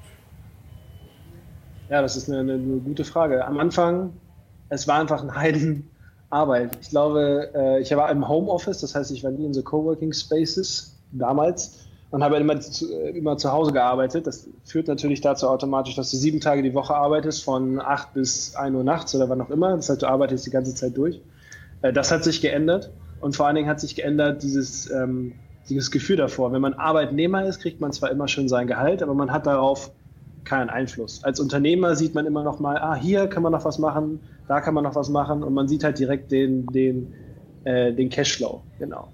Ja, 1.90 2.00
das 2.02 2.16
ist 2.16 2.30
eine, 2.30 2.40
eine 2.40 2.78
gute 2.78 3.04
Frage. 3.04 3.44
Am 3.44 3.58
Anfang, 3.58 4.12
es 4.68 4.86
war 4.86 5.00
einfach 5.00 5.22
ein 5.22 5.34
Heiden 5.34 5.90
Arbeit. 6.30 6.78
Ich 6.80 6.90
glaube, 6.90 7.50
äh, 7.54 7.80
ich 7.80 7.94
war 7.96 8.10
im 8.10 8.28
Homeoffice, 8.28 8.80
das 8.80 8.94
heißt, 8.94 9.10
ich 9.10 9.22
war 9.24 9.30
nie 9.30 9.46
in 9.46 9.54
so 9.54 9.62
Coworking 9.62 10.12
Spaces 10.12 10.96
damals 11.12 11.84
und 12.10 12.22
habe 12.22 12.36
immer 12.36 12.60
zu, 12.60 12.92
immer 12.92 13.36
zu 13.36 13.52
Hause 13.52 13.72
gearbeitet. 13.72 14.26
Das 14.26 14.48
führt 14.64 14.88
natürlich 14.88 15.20
dazu 15.20 15.48
automatisch, 15.48 15.96
dass 15.96 16.10
du 16.10 16.16
sieben 16.16 16.40
Tage 16.40 16.62
die 16.62 16.74
Woche 16.74 16.94
arbeitest, 16.94 17.42
von 17.42 17.80
acht 17.80 18.14
bis 18.14 18.54
ein 18.54 18.74
Uhr 18.74 18.84
nachts 18.84 19.14
oder 19.14 19.28
wann 19.28 19.40
auch 19.40 19.50
immer. 19.50 19.76
Das 19.76 19.88
heißt, 19.88 20.02
du 20.02 20.06
arbeitest 20.06 20.46
die 20.46 20.50
ganze 20.50 20.74
Zeit 20.74 20.96
durch. 20.96 21.20
Äh, 21.82 21.92
das 21.92 22.10
hat 22.10 22.24
sich 22.24 22.40
geändert 22.40 22.90
und 23.20 23.36
vor 23.36 23.46
allen 23.46 23.56
Dingen 23.56 23.68
hat 23.68 23.80
sich 23.80 23.94
geändert 23.94 24.42
dieses, 24.42 24.90
ähm, 24.90 25.32
dieses 25.68 25.90
Gefühl 25.90 26.16
davor. 26.16 26.52
Wenn 26.52 26.60
man 26.60 26.74
Arbeitnehmer 26.74 27.46
ist, 27.46 27.60
kriegt 27.60 27.80
man 27.80 27.92
zwar 27.92 28.10
immer 28.10 28.28
schon 28.28 28.48
sein 28.48 28.66
Gehalt, 28.66 29.02
aber 29.02 29.14
man 29.14 29.32
hat 29.32 29.46
darauf 29.46 29.90
keinen 30.44 30.70
Einfluss. 30.70 31.22
Als 31.24 31.40
Unternehmer 31.40 31.96
sieht 31.96 32.14
man 32.14 32.26
immer 32.26 32.42
noch 32.42 32.60
mal, 32.60 32.78
ah, 32.78 32.94
hier 32.94 33.26
kann 33.26 33.42
man 33.42 33.52
noch 33.52 33.64
was 33.64 33.78
machen, 33.78 34.20
da 34.48 34.60
kann 34.60 34.74
man 34.74 34.84
noch 34.84 34.94
was 34.94 35.08
machen 35.08 35.42
und 35.42 35.54
man 35.54 35.68
sieht 35.68 35.84
halt 35.84 35.98
direkt 35.98 36.30
den, 36.30 36.66
den, 36.66 37.14
äh, 37.64 37.92
den 37.92 38.10
Cashflow, 38.10 38.62
genau. 38.78 39.08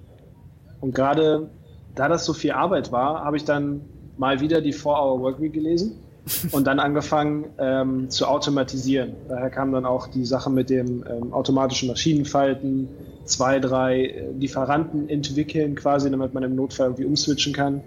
Und 0.81 0.95
gerade 0.95 1.51
da 1.95 2.09
das 2.09 2.25
so 2.25 2.33
viel 2.33 2.53
Arbeit 2.53 2.93
war, 2.93 3.25
habe 3.25 3.37
ich 3.37 3.45
dann 3.45 3.83
mal 4.17 4.41
wieder 4.41 4.61
die 4.61 4.75
4-Hour-Workweek 4.75 5.53
gelesen 5.53 5.99
und 6.53 6.67
dann 6.67 6.79
angefangen 6.79 7.47
ähm, 7.59 8.11
zu 8.11 8.27
automatisieren. 8.27 9.13
Daher 9.29 9.51
kam 9.51 9.73
dann 9.73 9.87
auch 9.87 10.09
die 10.09 10.25
Sache 10.25 10.51
mit 10.51 10.71
dem 10.71 11.05
ähm, 11.09 11.33
automatischen 11.33 11.89
Maschinenfalten, 11.89 12.89
zwei, 13.25 13.61
drei 13.61 14.05
äh, 14.05 14.33
Lieferanten 14.33 15.09
entwickeln 15.09 15.75
quasi, 15.77 16.11
damit 16.11 16.35
man 16.35 16.43
im 16.43 16.57
Notfall 16.57 16.89
irgendwie 16.89 17.05
umswitchen 17.05 17.53
kann 17.53 17.83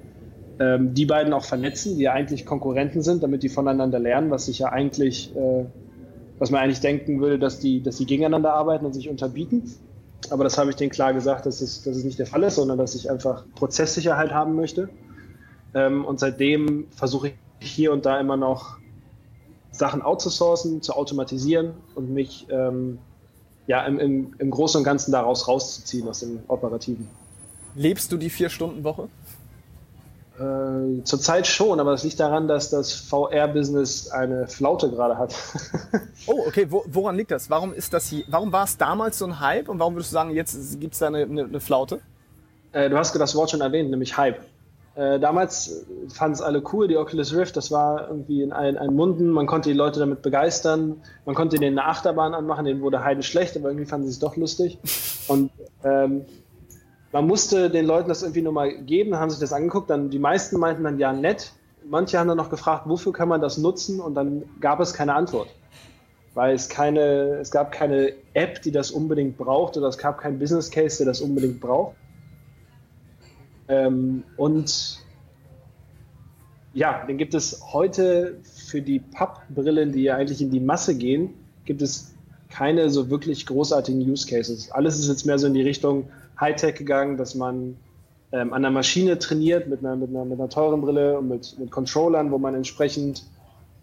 ähm, 0.60 0.94
die 0.94 1.06
beiden 1.06 1.34
auch 1.34 1.46
vernetzen, 1.46 1.98
die 1.98 2.04
ja 2.04 2.14
eigentlich 2.14 2.46
Konkurrenten 2.46 3.02
sind, 3.02 3.24
damit 3.24 3.44
die 3.44 3.50
voneinander 3.50 4.00
lernen, 4.00 4.30
was 4.32 4.46
sich 4.46 4.60
ja 4.60 4.70
eigentlich, 4.70 5.36
äh, 5.36 5.66
was 6.40 6.52
man 6.52 6.62
eigentlich 6.62 6.80
denken 6.80 7.20
würde, 7.22 7.40
dass 7.40 7.60
die, 7.60 7.82
dass 7.82 7.98
die 7.98 8.06
gegeneinander 8.06 8.54
arbeiten 8.54 8.86
und 8.86 8.94
sich 8.94 9.10
unterbieten. 9.10 9.64
Aber 10.30 10.44
das 10.44 10.58
habe 10.58 10.70
ich 10.70 10.76
denen 10.76 10.92
klar 10.92 11.14
gesagt, 11.14 11.46
dass 11.46 11.62
es, 11.62 11.84
dass 11.84 11.96
es 11.96 12.04
nicht 12.04 12.20
der 12.20 12.28
Fall 12.28 12.44
ist, 12.44 12.56
sondern 12.56 12.78
dass 12.78 12.96
ich 12.96 13.10
einfach 13.10 13.46
Prozesssicherheit 13.56 14.32
haben 14.32 14.56
möchte. 14.56 14.90
Ähm, 15.74 16.06
und 16.06 16.20
seitdem 16.20 16.88
versuche 16.92 17.30
ich 17.30 17.34
hier 17.60 17.92
und 17.92 18.06
da 18.06 18.20
immer 18.20 18.38
noch 18.38 18.78
Sachen 19.72 20.02
outzusourcen, 20.02 20.82
zu 20.82 20.94
automatisieren 20.94 21.72
und 21.96 22.14
mich 22.14 22.48
ähm, 22.50 23.00
ja, 23.68 23.86
im, 23.86 24.00
im, 24.00 24.36
im 24.38 24.52
Großen 24.52 24.78
und 24.78 24.84
Ganzen 24.84 25.12
daraus 25.12 25.48
rauszuziehen 25.48 26.08
aus 26.08 26.20
dem 26.20 26.40
Operativen. 26.48 27.08
Lebst 27.76 28.12
du 28.12 28.18
die 28.18 28.30
Vier-Stunden-Woche? 28.30 29.08
Äh, 30.40 31.04
Zurzeit 31.04 31.46
schon, 31.46 31.80
aber 31.80 31.92
das 31.92 32.04
liegt 32.04 32.20
daran, 32.20 32.48
dass 32.48 32.72
das 32.72 32.94
VR-Business 32.94 34.10
eine 34.10 34.48
Flaute 34.48 34.90
gerade 34.90 35.18
hat. 35.18 35.36
oh, 36.28 36.44
okay. 36.48 36.66
Wo, 36.70 36.84
woran 36.88 37.16
liegt 37.16 37.30
das? 37.30 37.50
Warum 37.50 37.74
ist 37.74 37.94
das 37.94 38.08
hier, 38.08 38.24
warum 38.28 38.52
war 38.52 38.64
es 38.64 38.78
damals 38.78 39.20
so 39.20 39.26
ein 39.26 39.40
Hype 39.40 39.70
und 39.70 39.78
warum 39.80 39.94
würdest 39.94 40.12
du 40.12 40.14
sagen, 40.14 40.32
jetzt 40.32 40.80
gibt 40.80 40.94
es 40.94 41.00
da 41.00 41.08
eine, 41.08 41.24
eine, 41.24 41.44
eine 41.44 41.60
Flaute? 41.60 42.00
Äh, 42.72 42.90
du 42.90 42.98
hast 42.98 43.16
das 43.16 43.36
Wort 43.36 43.52
schon 43.52 43.62
erwähnt, 43.62 43.92
nämlich 43.92 44.18
Hype. 44.18 44.40
Äh, 44.96 45.20
damals 45.20 45.86
fanden 46.10 46.34
es 46.34 46.42
alle 46.42 46.64
cool, 46.72 46.88
die 46.88 46.98
Oculus 46.98 47.34
Rift, 47.36 47.58
das 47.58 47.72
war 47.72 48.10
irgendwie 48.10 48.44
in 48.44 48.54
allen, 48.54 48.78
allen 48.78 48.96
Munden, 48.96 49.30
man 49.30 49.48
konnte 49.48 49.70
die 49.70 49.76
Leute 49.76 50.00
damit 50.00 50.22
begeistern, 50.22 51.02
man 51.26 51.34
konnte 51.34 51.58
denen 51.58 51.80
eine 51.80 51.88
Achterbahn 51.88 52.36
anmachen, 52.36 52.66
denen 52.66 52.82
wurde 52.82 53.04
heide 53.04 53.24
schlecht, 53.24 53.58
aber 53.58 53.70
irgendwie 53.70 53.88
fanden 53.88 54.06
sie 54.06 54.14
es 54.14 54.20
doch 54.20 54.36
lustig. 54.36 54.78
Und 55.28 55.52
ähm, 55.84 56.26
man 57.14 57.28
musste 57.28 57.70
den 57.70 57.86
Leuten 57.86 58.10
das 58.10 58.24
irgendwie 58.24 58.42
nur 58.42 58.54
mal 58.54 58.76
geben, 58.76 59.16
haben 59.16 59.30
sich 59.30 59.40
das 59.40 59.54
angeguckt, 59.54 59.90
dann 59.90 60.10
die 60.10 60.20
meisten 60.20 60.60
meinten 60.60 60.84
dann 60.84 60.98
ja 60.98 61.14
nett. 61.14 61.54
Manche 61.86 62.18
haben 62.18 62.28
dann 62.28 62.38
noch 62.38 62.50
gefragt, 62.50 62.84
wofür 62.88 63.14
kann 63.14 63.30
man 63.30 63.40
das 63.40 63.58
nutzen 63.58 64.00
und 64.00 64.16
dann 64.16 64.44
gab 64.60 64.80
es 64.80 64.94
keine 64.94 65.14
Antwort. 65.14 65.48
Weil 66.34 66.56
es 66.56 66.70
keine, 66.70 67.38
es 67.40 67.52
gab 67.52 67.72
keine 67.72 68.14
App, 68.34 68.64
die 68.64 68.72
das 68.72 68.90
unbedingt 68.90 69.38
braucht 69.38 69.78
oder 69.78 69.88
es 69.88 70.00
gab 70.00 70.18
keinen 70.18 70.40
Business 70.40 70.72
Case, 70.72 70.98
der 70.98 71.06
das 71.06 71.22
unbedingt 71.22 71.62
braucht. 71.62 71.96
Ähm, 73.68 74.24
und 74.36 75.00
ja, 76.74 77.04
dann 77.06 77.18
gibt 77.20 77.36
es 77.36 77.62
heute 77.74 78.40
für 78.42 78.82
die 78.82 79.00
Pappbrillen, 79.00 79.92
die 79.92 80.02
ja 80.02 80.16
eigentlich 80.16 80.42
in 80.42 80.50
die 80.50 80.60
Masse 80.60 80.98
gehen, 80.98 81.36
gibt 81.66 81.84
es 81.84 82.16
keine 82.50 82.90
so 82.90 83.12
wirklich 83.12 83.46
großartigen 83.46 84.02
Use 84.02 84.28
Cases. 84.28 84.72
Alles 84.72 84.98
ist 84.98 85.10
jetzt 85.10 85.26
mehr 85.28 85.38
so 85.38 85.46
in 85.46 85.54
die 85.54 85.62
Richtung, 85.62 86.10
Hightech 86.44 86.76
gegangen, 86.76 87.18
dass 87.18 87.36
man 87.36 87.78
ähm, 88.34 88.52
an 88.52 88.62
der 88.62 88.72
Maschine 88.72 89.18
trainiert 89.18 89.68
mit 89.68 89.80
einer, 89.80 89.96
mit 89.96 90.10
einer, 90.10 90.26
mit 90.26 90.40
einer 90.40 90.50
teuren 90.50 90.82
Brille 90.82 91.18
und 91.18 91.30
mit, 91.30 91.58
mit 91.58 91.72
Controllern, 91.72 92.32
wo 92.32 92.38
man 92.38 92.54
entsprechend 92.56 93.24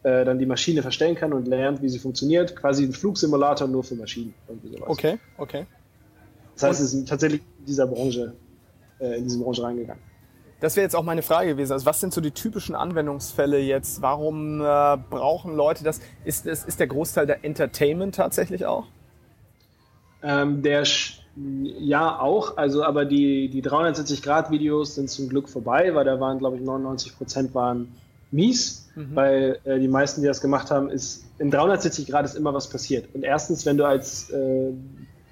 äh, 0.03 0.25
dann 0.25 0.39
die 0.39 0.47
Maschine 0.47 0.83
verstellen 0.83 1.15
kann 1.15 1.33
und 1.33 1.47
lernt, 1.47 1.83
wie 1.83 1.89
sie 1.89 1.99
funktioniert. 1.99 2.57
Quasi 2.57 2.85
ein 2.85 2.93
Flugsimulator 2.93 3.69
nur 3.69 3.85
für 3.85 3.95
Maschinen. 3.95 4.35
Okay, 4.87 5.19
okay. 5.39 5.67
Das 6.55 6.65
heißt, 6.65 6.81
es 6.81 6.95
ist 6.95 7.09
tatsächlich 7.09 7.41
in 7.61 7.65
dieser 7.67 7.87
Branche, 7.87 8.35
äh, 8.99 9.19
in 9.19 9.25
diese 9.25 9.39
Branche 9.39 9.63
reingegangen. 9.63 10.03
Das 10.61 10.77
wäre 10.77 10.85
jetzt 10.85 10.95
auch 10.95 11.05
meine 11.05 11.23
Frage 11.23 11.51
gewesen. 11.51 11.73
Also 11.73 11.87
was 11.87 12.01
sind 12.01 12.13
so 12.13 12.21
die 12.21 12.33
typischen 12.33 12.75
Anwendungsfälle 12.75 13.59
jetzt? 13.59 14.03
Warum 14.03 14.61
äh, 14.61 14.65
brauchen 15.09 15.57
Leute 15.57 15.85
das? 15.85 16.01
Ist, 16.25 16.47
ist, 16.47 16.69
ist 16.69 16.79
der 16.79 16.87
Großteil 16.87 17.27
der 17.27 17.45
Entertainment 17.45 18.15
tatsächlich 18.15 18.67
auch? 18.67 18.87
Ähm, 20.23 20.63
der 20.63 20.85
ja, 21.37 22.19
auch. 22.19 22.57
Also, 22.57 22.85
aber 22.85 23.05
die, 23.05 23.49
die 23.49 23.63
360-Grad-Videos 23.63 24.97
sind 24.97 25.09
zum 25.09 25.29
Glück 25.29 25.49
vorbei, 25.49 25.95
weil 25.95 26.05
da 26.05 26.21
waren, 26.21 26.39
glaube 26.39 26.57
ich, 26.57 26.63
99 26.63 27.17
Prozent 27.17 27.55
waren 27.55 27.89
mies, 28.31 28.89
mhm. 28.95 29.15
weil 29.15 29.59
äh, 29.65 29.79
die 29.79 29.89
meisten, 29.89 30.21
die 30.21 30.27
das 30.27 30.41
gemacht 30.41 30.71
haben, 30.71 30.91
ist 30.91 31.25
in 31.39 31.51
360 31.51 32.07
Grad 32.07 32.25
ist 32.25 32.37
immer 32.37 32.53
was 32.53 32.69
passiert. 32.69 33.09
Und 33.15 33.25
erstens, 33.25 33.65
wenn 33.65 33.77
du 33.77 33.85
als 33.85 34.31
äh, 34.31 34.73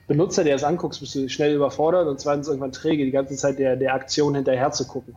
Benutzer, 0.06 0.42
der 0.42 0.56
es 0.56 0.64
anguckst, 0.64 1.00
bist 1.00 1.14
du 1.14 1.28
schnell 1.28 1.54
überfordert 1.54 2.08
und 2.08 2.18
zweitens 2.18 2.48
irgendwann 2.48 2.72
träge, 2.72 3.04
die 3.04 3.11
ganze 3.11 3.37
Zeit 3.37 3.58
der, 3.58 3.76
der 3.76 3.94
Aktion 3.94 4.34
hinterher 4.34 4.72
zu 4.72 4.87
gucken. 4.87 5.14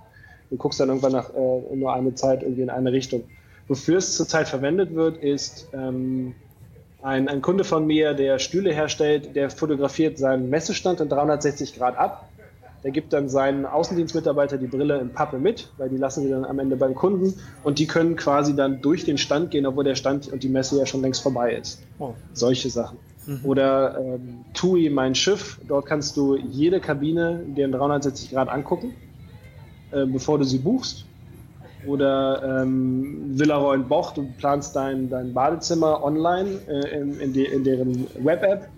Du 0.49 0.57
guckst 0.57 0.79
dann 0.79 0.89
irgendwann 0.89 1.13
nach 1.13 1.29
äh, 1.33 1.75
nur 1.75 1.93
eine 1.93 2.13
Zeit 2.13 2.43
irgendwie 2.43 2.63
in 2.63 2.69
eine 2.69 2.91
Richtung. 2.91 3.23
Wofür 3.69 3.97
es 3.97 4.17
zurzeit 4.17 4.49
verwendet 4.49 4.93
wird, 4.93 5.17
ist 5.17 5.69
ähm, 5.71 6.35
ein, 7.03 7.27
ein 7.27 7.41
Kunde 7.41 7.63
von 7.63 7.85
mir, 7.87 8.13
der 8.13 8.39
Stühle 8.39 8.73
herstellt, 8.73 9.35
der 9.35 9.49
fotografiert 9.49 10.17
seinen 10.17 10.49
Messestand 10.49 11.01
in 11.01 11.09
360 11.09 11.75
Grad 11.75 11.97
ab. 11.97 12.29
Der 12.83 12.91
gibt 12.91 13.13
dann 13.13 13.29
seinen 13.29 13.65
Außendienstmitarbeiter 13.65 14.57
die 14.57 14.65
Brille 14.65 14.99
in 14.99 15.11
Pappe 15.11 15.37
mit, 15.37 15.69
weil 15.77 15.89
die 15.89 15.97
lassen 15.97 16.23
sie 16.23 16.29
dann 16.29 16.45
am 16.45 16.57
Ende 16.57 16.75
beim 16.75 16.95
Kunden 16.95 17.33
und 17.63 17.77
die 17.77 17.85
können 17.85 18.15
quasi 18.15 18.55
dann 18.55 18.81
durch 18.81 19.05
den 19.05 19.19
Stand 19.19 19.51
gehen, 19.51 19.67
obwohl 19.67 19.83
der 19.83 19.95
Stand 19.95 20.31
und 20.31 20.41
die 20.41 20.49
Messe 20.49 20.79
ja 20.79 20.87
schon 20.87 21.01
längst 21.01 21.21
vorbei 21.21 21.53
ist. 21.53 21.83
Oh. 21.99 22.13
Solche 22.33 22.71
Sachen. 22.71 22.97
Mhm. 23.27 23.41
Oder 23.43 23.99
ähm, 23.99 24.45
TUI, 24.53 24.89
mein 24.89 25.13
Schiff. 25.13 25.59
Dort 25.67 25.85
kannst 25.85 26.17
du 26.17 26.35
jede 26.37 26.79
Kabine 26.79 27.43
dir 27.55 27.65
in 27.65 27.71
360 27.71 28.31
Grad 28.31 28.49
angucken, 28.49 28.95
äh, 29.91 30.05
bevor 30.05 30.39
du 30.39 30.43
sie 30.43 30.57
buchst. 30.57 31.05
Oder 31.85 32.61
ähm, 32.61 33.39
Villaroy 33.39 33.77
und 33.77 33.89
Boch, 33.89 34.13
du 34.13 34.31
planst 34.37 34.75
dein, 34.75 35.09
dein 35.09 35.33
Badezimmer 35.33 36.03
online 36.03 36.59
äh, 36.67 36.99
in, 36.99 37.19
in, 37.19 37.33
die, 37.33 37.45
in 37.45 37.63
deren 37.63 38.07
Web-App 38.23 38.69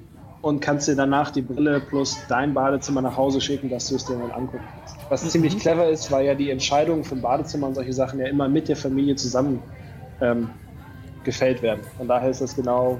und 0.41 0.59
kannst 0.59 0.87
dir 0.87 0.95
danach 0.95 1.31
die 1.31 1.41
Brille 1.41 1.81
plus 1.81 2.17
dein 2.27 2.53
Badezimmer 2.53 3.01
nach 3.01 3.17
Hause 3.17 3.41
schicken, 3.41 3.69
dass 3.69 3.87
du 3.87 3.95
es 3.95 4.05
dir 4.05 4.17
dann 4.17 4.31
angucken 4.31 4.63
kannst. 4.77 4.97
Was 5.09 5.23
mhm. 5.23 5.29
ziemlich 5.29 5.59
clever 5.59 5.89
ist, 5.89 6.11
weil 6.11 6.25
ja 6.25 6.35
die 6.35 6.49
Entscheidungen 6.49 7.03
vom 7.03 7.21
Badezimmer 7.21 7.67
und 7.67 7.75
solche 7.75 7.93
Sachen 7.93 8.19
ja 8.19 8.27
immer 8.27 8.47
mit 8.47 8.67
der 8.67 8.75
Familie 8.75 9.15
zusammen 9.15 9.61
ähm, 10.21 10.49
gefällt 11.23 11.61
werden. 11.61 11.81
Von 11.97 12.07
daher 12.07 12.29
ist 12.29 12.41
das 12.41 12.55
genau 12.55 12.99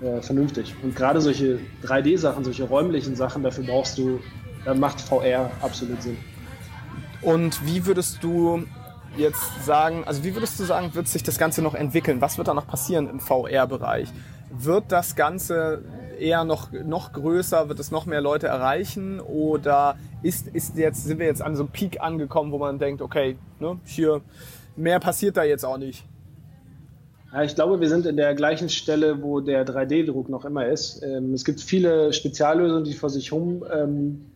äh, 0.00 0.22
vernünftig. 0.22 0.74
Und 0.82 0.96
gerade 0.96 1.20
solche 1.20 1.58
3D-Sachen, 1.84 2.44
solche 2.44 2.64
räumlichen 2.64 3.16
Sachen, 3.16 3.42
dafür 3.42 3.64
brauchst 3.64 3.98
du, 3.98 4.20
da 4.64 4.74
macht 4.74 5.00
VR 5.00 5.50
absolut 5.60 6.02
Sinn. 6.02 6.16
Und 7.20 7.66
wie 7.66 7.84
würdest 7.84 8.22
du 8.22 8.64
jetzt 9.16 9.64
sagen, 9.64 10.04
also 10.04 10.24
wie 10.24 10.34
würdest 10.34 10.58
du 10.60 10.64
sagen, 10.64 10.94
wird 10.94 11.08
sich 11.08 11.22
das 11.22 11.38
Ganze 11.38 11.62
noch 11.62 11.74
entwickeln? 11.74 12.20
Was 12.20 12.38
wird 12.38 12.48
da 12.48 12.54
noch 12.54 12.66
passieren 12.66 13.08
im 13.08 13.20
VR-Bereich? 13.20 14.08
Wird 14.50 14.84
das 14.88 15.16
Ganze 15.16 15.82
eher 16.18 16.44
noch, 16.44 16.72
noch 16.72 17.12
größer? 17.12 17.68
Wird 17.68 17.78
es 17.78 17.90
noch 17.90 18.06
mehr 18.06 18.20
Leute 18.20 18.48
erreichen? 18.48 19.20
Oder 19.20 19.96
ist, 20.22 20.48
ist 20.48 20.76
jetzt, 20.76 21.04
sind 21.04 21.18
wir 21.18 21.26
jetzt 21.26 21.42
an 21.42 21.56
so 21.56 21.62
einem 21.62 21.72
Peak 21.72 22.00
angekommen, 22.00 22.52
wo 22.52 22.58
man 22.58 22.78
denkt, 22.78 23.02
okay, 23.02 23.36
ne, 23.58 23.78
hier, 23.84 24.20
mehr 24.76 25.00
passiert 25.00 25.36
da 25.36 25.44
jetzt 25.44 25.64
auch 25.64 25.78
nicht? 25.78 26.04
Ja, 27.32 27.44
ich 27.44 27.54
glaube, 27.54 27.80
wir 27.80 27.88
sind 27.88 28.06
in 28.06 28.16
der 28.16 28.34
gleichen 28.34 28.68
Stelle, 28.68 29.22
wo 29.22 29.40
der 29.40 29.64
3D-Druck 29.64 30.28
noch 30.28 30.44
immer 30.44 30.66
ist. 30.66 31.02
Ähm, 31.04 31.32
es 31.32 31.44
gibt 31.44 31.60
viele 31.60 32.12
Speziallösungen, 32.12 32.84
die 32.84 32.94
vor 32.94 33.08
sich 33.08 33.30
um 33.30 33.64
ähm, 33.72 34.26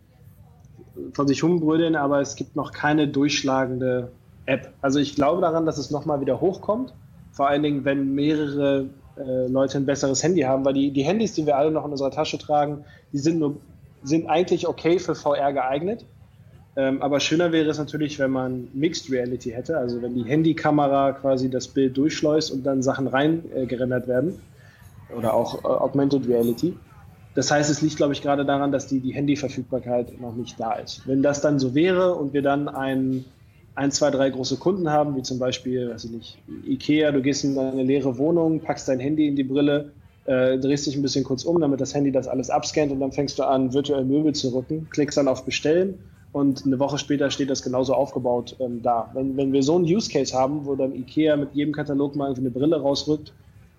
vor 1.13 1.27
sich 1.27 1.43
humbrödeln, 1.43 1.97
aber 1.97 2.21
es 2.21 2.37
gibt 2.37 2.57
noch 2.57 2.73
keine 2.73 3.09
durchschlagende 3.09 4.13
App. 4.47 4.73
Also 4.81 4.99
ich 4.99 5.15
glaube 5.15 5.41
daran, 5.41 5.67
dass 5.67 5.79
es 5.79 5.91
nochmal 5.91 6.21
wieder 6.21 6.41
hochkommt. 6.41 6.95
Vor 7.33 7.49
allen 7.49 7.63
Dingen, 7.63 7.85
wenn 7.85 8.15
mehrere 8.15 8.87
äh, 9.17 9.47
Leute 9.49 9.79
ein 9.79 9.87
besseres 9.87 10.23
Handy 10.23 10.43
haben, 10.43 10.65
weil 10.65 10.75
die, 10.75 10.91
die 10.91 11.03
Handys, 11.03 11.35
die 11.35 11.47
wir 11.47 11.57
alle 11.57 11.71
noch 11.71 11.85
in 11.85 11.93
unserer 11.93 12.11
Tasche 12.11 12.39
tragen, 12.39 12.85
die 13.13 13.19
sind, 13.19 13.39
nur, 13.39 13.57
sind 14.03 14.29
eigentlich 14.29 14.69
okay 14.69 14.99
für 14.99 15.15
VR 15.15 15.53
geeignet. 15.53 16.05
Ähm, 16.77 17.01
aber 17.03 17.21
schöner 17.21 17.53
wäre 17.53 17.71
es 17.71 17.79
natürlich, 17.79 18.19
wenn 18.19 18.33
man 18.33 18.69
Mixed 18.73 19.11
Reality 19.11 19.51
hätte, 19.51 19.79
also 19.79 20.03
wenn 20.03 20.15
die 20.15 20.25
Handykamera 20.25 21.13
quasi 21.13 21.49
das 21.49 21.69
Bild 21.69 21.97
durchschleust 21.97 22.51
und 22.51 22.65
dann 22.65 22.83
Sachen 22.83 23.07
reingerendert 23.07 24.05
äh, 24.05 24.09
werden. 24.09 24.41
Oder 25.17 25.35
auch 25.35 25.63
äh, 25.63 25.69
Augmented 25.69 26.27
Reality. 26.29 26.77
Das 27.35 27.51
heißt, 27.51 27.71
es 27.71 27.83
liegt, 27.83 27.97
glaube 27.97 28.13
ich, 28.13 28.23
gerade 28.23 28.45
daran, 28.45 28.73
dass 28.73 28.87
die, 28.87 29.01
die 29.01 29.13
Handyverfügbarkeit 29.13 30.21
noch 30.21 30.35
nicht 30.35 30.59
da 30.59 30.75
ist. 30.75 31.07
Wenn 31.07 31.23
das 31.23 31.41
dann 31.41 31.59
so 31.59 31.75
wäre 31.75 32.15
und 32.15 32.33
wir 32.33 32.43
dann 32.43 32.69
ein, 32.69 33.25
ein, 33.75 33.91
zwei, 33.91 34.11
drei 34.11 34.31
große 34.31 34.57
Kunden 34.57 34.89
haben, 34.89 35.17
wie 35.17 35.23
zum 35.23 35.39
Beispiel, 35.39 35.91
weiß 35.91 36.05
ich 36.05 36.11
nicht, 36.11 36.39
Ikea, 36.67 37.11
du 37.11 37.23
gehst 37.23 37.45
in 37.45 37.59
eine 37.59 37.83
leere 37.83 38.19
Wohnung, 38.19 38.61
packst 38.61 38.89
dein 38.89 39.01
Handy 39.01 39.27
in 39.27 39.37
die 39.37 39.45
Brille, 39.45 39.93
äh, 40.27 40.59
drehst 40.59 40.87
dich 40.87 40.97
ein 40.97 41.03
bisschen 41.03 41.25
kurz 41.25 41.45
um, 41.45 41.61
damit 41.61 41.81
das 41.81 41.95
Handy 41.95 42.13
das 42.13 42.29
alles 42.29 42.51
abscannt 42.51 42.93
und 42.93 43.01
dann 43.01 43.13
fängst 43.13 43.39
du 43.39 43.43
an, 43.43 43.73
virtuell 43.73 44.05
Möbel 44.05 44.33
zu 44.33 44.55
rücken, 44.55 44.89
klickst 44.91 45.19
dann 45.19 45.29
auf 45.29 45.45
Bestellen 45.45 45.99
und 46.33 46.65
eine 46.65 46.79
Woche 46.79 46.99
später 46.99 47.31
steht 47.31 47.51
das 47.51 47.63
genauso 47.63 47.95
aufgebaut 47.95 48.57
ähm, 48.59 48.83
da. 48.83 49.11
Wenn, 49.15 49.37
wenn 49.37 49.53
wir 49.53 49.63
so 49.63 49.77
einen 49.77 49.85
Use 49.85 50.11
Case 50.11 50.37
haben, 50.37 50.67
wo 50.67 50.75
dann 50.75 50.95
Ikea 50.95 51.37
mit 51.37 51.55
jedem 51.55 51.73
Katalog 51.73 52.17
mal 52.17 52.35
eine 52.35 52.51
Brille 52.51 52.81
rausrückt, 52.81 53.33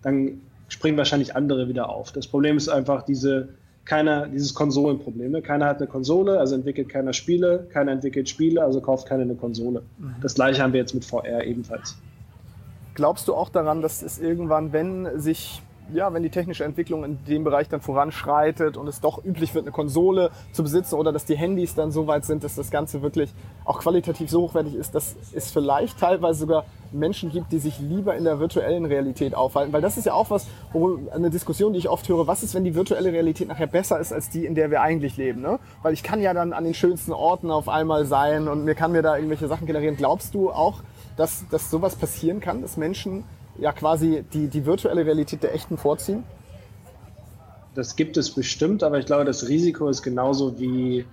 dann 0.04 0.42
springen 0.68 0.98
wahrscheinlich 0.98 1.36
andere 1.36 1.68
wieder 1.68 1.90
auf. 1.90 2.12
Das 2.12 2.28
Problem 2.28 2.58
ist 2.58 2.70
einfach 2.70 3.04
diese, 3.04 3.50
keiner, 3.86 4.28
dieses 4.28 4.54
Konsolenproblem. 4.54 5.32
Ne? 5.32 5.42
Keiner 5.42 5.68
hat 5.68 5.78
eine 5.78 5.88
Konsole, 5.88 6.40
also 6.40 6.56
entwickelt 6.56 6.90
keiner 6.90 7.14
Spiele, 7.14 7.68
keiner 7.72 7.92
entwickelt 7.92 8.28
Spiele, 8.28 8.64
also 8.64 8.82
kauft 8.82 9.08
keiner 9.08 9.22
eine 9.22 9.36
Konsole. 9.36 9.84
Mhm. 9.98 10.16
Das 10.22 10.34
gleiche 10.34 10.62
haben 10.62 10.74
wir 10.74 10.80
jetzt 10.80 10.94
mit 10.94 11.06
VR 11.06 11.44
ebenfalls. 11.46 11.96
Glaubst 12.96 13.28
du 13.28 13.36
auch 13.36 13.50
daran, 13.50 13.82
dass 13.82 14.02
es 14.02 14.20
irgendwann, 14.20 14.74
wenn 14.74 15.20
sich 15.20 15.62
ja, 15.94 16.14
wenn 16.14 16.24
die 16.24 16.30
technische 16.30 16.64
Entwicklung 16.64 17.04
in 17.04 17.24
dem 17.26 17.44
Bereich 17.44 17.70
dann 17.70 17.82
voranschreitet 17.82 18.78
und 18.78 18.88
es 18.88 19.02
doch 19.02 19.24
üblich 19.24 19.54
wird, 19.54 19.66
eine 19.66 19.72
Konsole 19.72 20.32
zu 20.52 20.64
besitzen 20.64 20.96
oder 20.96 21.12
dass 21.12 21.26
die 21.26 21.36
Handys 21.36 21.76
dann 21.76 21.92
so 21.92 22.08
weit 22.08 22.26
sind, 22.26 22.44
dass 22.44 22.56
das 22.56 22.72
Ganze 22.72 23.02
wirklich 23.02 23.34
auch 23.66 23.80
qualitativ 23.80 24.30
so 24.30 24.42
hochwertig 24.42 24.76
ist, 24.76 24.96
dass 24.96 25.16
es 25.34 25.52
vielleicht 25.52 26.00
teilweise 26.00 26.40
sogar 26.40 26.66
Menschen 26.92 27.32
gibt, 27.32 27.52
die 27.52 27.60
sich 27.60 27.80
lieber 27.80 28.16
in 28.16 28.24
der 28.24 28.40
virtuellen 28.40 28.86
Realität 28.86 29.36
aufhalten. 29.36 29.74
Weil 29.74 29.82
das 29.82 29.98
ist 29.98 30.06
ja 30.06 30.14
auch 30.14 30.30
was, 30.30 30.48
eine 31.14 31.30
Diskussion, 31.30 31.74
die 31.74 31.80
ich 31.80 31.90
oft 31.90 32.08
höre, 32.08 32.28
was 32.28 32.44
ist, 32.44 32.56
wenn 32.56 32.64
die 32.64 32.76
virtuelle 32.76 33.12
Realität 33.12 33.48
nachher 33.48 33.68
besser 33.68 34.00
ist 34.00 34.14
als 34.14 34.30
die, 34.30 34.46
in 34.46 34.56
der 34.56 34.72
wir 34.72 34.82
eigentlich 34.82 35.18
leben? 35.18 35.42
Ne? 35.42 35.60
Weil 35.82 35.94
ich 35.94 36.04
kann 36.04 36.22
ja 36.22 36.34
dann 36.34 36.54
an 36.54 36.64
den 36.64 36.74
schönsten 36.74 37.12
Orten 37.12 37.52
auf 37.52 37.70
einmal 37.70 38.06
sein 38.06 38.48
und 38.48 38.66
mir 38.66 38.76
kann 38.76 38.92
mir 38.92 39.02
da 39.02 39.16
irgendwelche 39.16 39.48
Sachen 39.48 39.68
generieren. 39.68 39.98
Glaubst 39.98 40.34
du 40.34 40.52
auch, 40.52 40.82
dass, 41.18 41.46
dass 41.50 41.70
sowas 41.70 41.96
passieren 41.96 42.40
kann, 42.40 42.62
dass 42.62 42.78
Menschen 42.78 43.24
ja 43.60 43.72
quasi 43.72 44.24
die, 44.34 44.48
die 44.48 44.66
virtuelle 44.66 45.06
Realität 45.06 45.44
der 45.44 45.54
echten 45.54 45.78
vorziehen? 45.78 46.24
Das 47.74 47.96
gibt 47.96 48.18
es 48.18 48.32
bestimmt, 48.32 48.84
aber 48.84 49.00
ich 49.00 49.06
glaube, 49.06 49.26
das 49.26 49.48
Risiko 49.50 49.90
ist 49.90 50.02
genauso 50.02 50.60
wie 50.60 51.06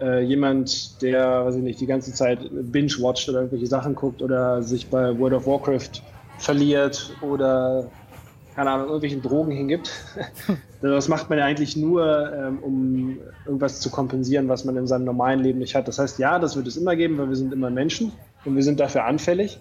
äh, 0.00 0.22
jemand, 0.22 1.00
der, 1.00 1.46
weiß 1.46 1.56
ich 1.56 1.62
nicht, 1.62 1.80
die 1.80 1.86
ganze 1.86 2.12
Zeit 2.12 2.40
binge-watcht 2.50 3.28
oder 3.28 3.38
irgendwelche 3.38 3.66
Sachen 3.66 3.94
guckt 3.94 4.20
oder 4.20 4.62
sich 4.62 4.88
bei 4.88 5.18
World 5.18 5.34
of 5.34 5.46
Warcraft 5.46 6.02
verliert 6.38 7.14
oder 7.22 7.88
keine 8.54 8.70
Ahnung, 8.70 8.86
irgendwelchen 8.86 9.22
Drogen 9.22 9.52
hingibt. 9.52 9.90
das 10.82 11.08
macht 11.08 11.30
man 11.30 11.38
ja 11.38 11.46
eigentlich 11.46 11.76
nur, 11.76 12.32
ähm, 12.32 12.58
um 12.58 13.18
irgendwas 13.46 13.80
zu 13.80 13.90
kompensieren, 13.90 14.48
was 14.48 14.64
man 14.64 14.76
in 14.76 14.86
seinem 14.86 15.04
normalen 15.04 15.40
Leben 15.40 15.58
nicht 15.58 15.74
hat. 15.74 15.88
Das 15.88 15.98
heißt, 15.98 16.18
ja, 16.18 16.38
das 16.38 16.56
wird 16.56 16.66
es 16.66 16.76
immer 16.76 16.96
geben, 16.96 17.16
weil 17.18 17.28
wir 17.28 17.36
sind 17.36 17.52
immer 17.52 17.70
Menschen 17.70 18.12
und 18.44 18.54
wir 18.54 18.62
sind 18.62 18.80
dafür 18.80 19.04
anfällig. 19.04 19.58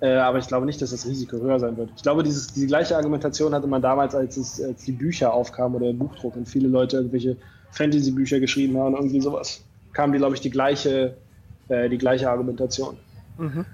Äh, 0.00 0.14
aber 0.14 0.38
ich 0.38 0.46
glaube 0.46 0.66
nicht, 0.66 0.80
dass 0.80 0.90
das 0.90 1.06
Risiko 1.06 1.38
höher 1.38 1.58
sein 1.58 1.76
wird. 1.76 1.90
Ich 1.96 2.02
glaube, 2.02 2.22
dieses, 2.22 2.48
diese 2.48 2.66
gleiche 2.66 2.96
Argumentation 2.96 3.52
hatte 3.52 3.66
man 3.66 3.82
damals, 3.82 4.14
als, 4.14 4.36
es, 4.36 4.62
als 4.62 4.84
die 4.84 4.92
Bücher 4.92 5.32
aufkamen 5.32 5.76
oder 5.76 5.86
der 5.86 5.98
Buchdruck 5.98 6.36
und 6.36 6.48
viele 6.48 6.68
Leute 6.68 6.98
irgendwelche 6.98 7.36
Fantasy-Bücher 7.72 8.38
geschrieben 8.38 8.78
haben, 8.78 8.94
irgendwie 8.94 9.20
sowas. 9.20 9.64
Kam 9.92 10.12
die, 10.12 10.18
glaube 10.18 10.34
ich, 10.34 10.40
die 10.40 10.50
gleiche, 10.50 11.16
äh, 11.68 11.88
die 11.88 11.98
gleiche 11.98 12.30
Argumentation. 12.30 12.96
Mhm. 13.38 13.64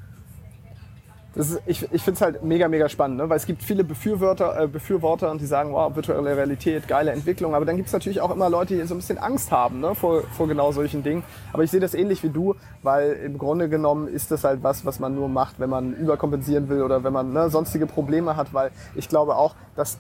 Ist, 1.35 1.61
ich 1.67 1.83
ich 1.91 2.03
finde 2.03 2.17
es 2.17 2.21
halt 2.21 2.45
mega, 2.45 2.69
mega 2.69 2.89
spannend, 2.89 3.17
ne? 3.17 3.29
weil 3.29 3.37
es 3.37 3.47
gibt 3.47 3.63
viele 3.63 3.83
Befürworter, 3.83 4.63
äh, 4.63 4.69
Befürworter 4.69 5.31
und 5.33 5.41
die 5.41 5.47
sagen, 5.47 5.73
wow, 5.73 5.95
virtuelle 5.95 6.37
Realität, 6.37 6.87
geile 6.87 7.11
Entwicklung. 7.11 7.55
Aber 7.57 7.65
dann 7.65 7.77
gibt 7.77 7.89
es 7.89 7.93
natürlich 7.93 8.21
auch 8.21 8.31
immer 8.31 8.49
Leute, 8.49 8.77
die 8.77 8.87
so 8.87 8.95
ein 8.95 8.99
bisschen 8.99 9.19
Angst 9.19 9.51
haben 9.51 9.81
ne? 9.81 9.97
vor, 9.97 10.23
vor 10.37 10.47
genau 10.47 10.71
solchen 10.71 11.03
Dingen. 11.03 11.25
Aber 11.53 11.65
ich 11.65 11.73
sehe 11.73 11.81
das 11.81 11.95
ähnlich 11.95 12.23
wie 12.23 12.29
du, 12.29 12.55
weil 12.83 13.13
im 13.15 13.39
Grunde 13.39 13.69
genommen 13.69 14.07
ist 14.07 14.31
das 14.31 14.45
halt 14.45 14.63
was, 14.63 14.87
was 14.87 15.01
man 15.01 15.15
nur 15.15 15.29
macht, 15.29 15.59
wenn 15.59 15.71
man 15.71 15.95
überkompensieren 15.95 16.69
will 16.69 16.83
oder 16.83 17.03
wenn 17.03 17.13
man 17.13 17.33
ne, 17.33 17.51
sonstige 17.51 17.87
Probleme 17.87 18.37
hat, 18.37 18.55
weil 18.55 18.71
ich 18.95 19.09
glaube 19.09 19.37
auch, 19.37 19.57
dass 19.75 19.99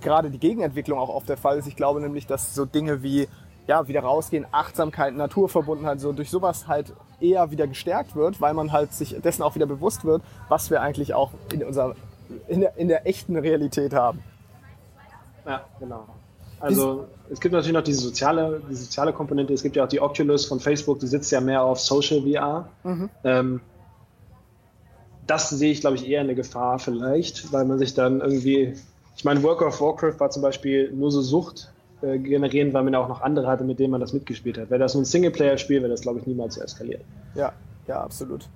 gerade 0.00 0.30
die 0.30 0.38
Gegenentwicklung 0.38 0.98
auch 0.98 1.10
oft 1.10 1.28
der 1.28 1.36
Fall 1.36 1.58
ist. 1.58 1.66
Ich 1.66 1.76
glaube 1.76 2.00
nämlich, 2.00 2.26
dass 2.26 2.54
so 2.54 2.64
Dinge 2.64 3.02
wie 3.02 3.28
ja, 3.66 3.86
wieder 3.86 4.00
rausgehen, 4.00 4.46
Achtsamkeit, 4.50 5.14
Naturverbundenheit, 5.14 6.00
so 6.00 6.12
durch 6.12 6.30
sowas 6.30 6.66
halt 6.66 6.92
eher 7.22 7.50
wieder 7.50 7.66
gestärkt 7.66 8.16
wird, 8.16 8.40
weil 8.40 8.54
man 8.54 8.72
halt 8.72 8.92
sich 8.92 9.16
dessen 9.22 9.42
auch 9.42 9.54
wieder 9.54 9.66
bewusst 9.66 10.04
wird, 10.04 10.22
was 10.48 10.70
wir 10.70 10.80
eigentlich 10.80 11.14
auch 11.14 11.30
in 11.52 11.62
unserer, 11.64 11.94
in 12.48 12.60
der, 12.60 12.76
in 12.76 12.88
der 12.88 13.06
echten 13.06 13.36
Realität 13.36 13.94
haben. 13.94 14.22
Ja, 15.46 15.64
genau. 15.80 16.06
Also 16.60 17.08
es 17.28 17.40
gibt 17.40 17.52
natürlich 17.52 17.74
noch 17.74 17.82
diese 17.82 18.00
soziale, 18.00 18.62
die 18.70 18.74
soziale 18.74 19.12
Komponente. 19.12 19.52
Es 19.52 19.64
gibt 19.64 19.74
ja 19.74 19.84
auch 19.84 19.88
die 19.88 20.00
Oculus 20.00 20.46
von 20.46 20.60
Facebook, 20.60 21.00
die 21.00 21.08
sitzt 21.08 21.32
ja 21.32 21.40
mehr 21.40 21.62
auf 21.62 21.80
Social 21.80 22.22
VR. 22.22 22.68
Mhm. 22.84 23.10
Ähm, 23.24 23.60
das 25.26 25.50
sehe 25.50 25.72
ich, 25.72 25.80
glaube 25.80 25.96
ich, 25.96 26.08
eher 26.08 26.20
eine 26.20 26.34
Gefahr 26.34 26.78
vielleicht, 26.78 27.52
weil 27.52 27.64
man 27.64 27.78
sich 27.78 27.94
dann 27.94 28.20
irgendwie, 28.20 28.74
ich 29.16 29.24
meine, 29.24 29.42
World 29.42 29.62
of 29.62 29.80
Warcraft 29.80 30.20
war 30.20 30.30
zum 30.30 30.42
Beispiel 30.42 30.92
nur 30.92 31.10
so 31.10 31.20
Sucht 31.20 31.71
äh, 32.02 32.18
generieren, 32.18 32.72
weil 32.72 32.82
man 32.82 32.94
auch 32.94 33.08
noch 33.08 33.20
andere 33.20 33.46
hatte, 33.46 33.64
mit 33.64 33.78
denen 33.78 33.90
man 33.90 34.00
das 34.00 34.12
mitgespielt 34.12 34.58
hat. 34.58 34.70
Wäre 34.70 34.80
das 34.80 34.94
nur 34.94 35.02
ein 35.02 35.06
Singleplayer-Spiel, 35.06 35.80
wäre 35.80 35.90
das, 35.90 36.02
glaube 36.02 36.20
ich, 36.20 36.26
niemals 36.26 36.54
so 36.54 36.60
eskaliert. 36.60 37.02
Ja, 37.34 37.52
ja, 37.86 38.02
absolut. 38.02 38.48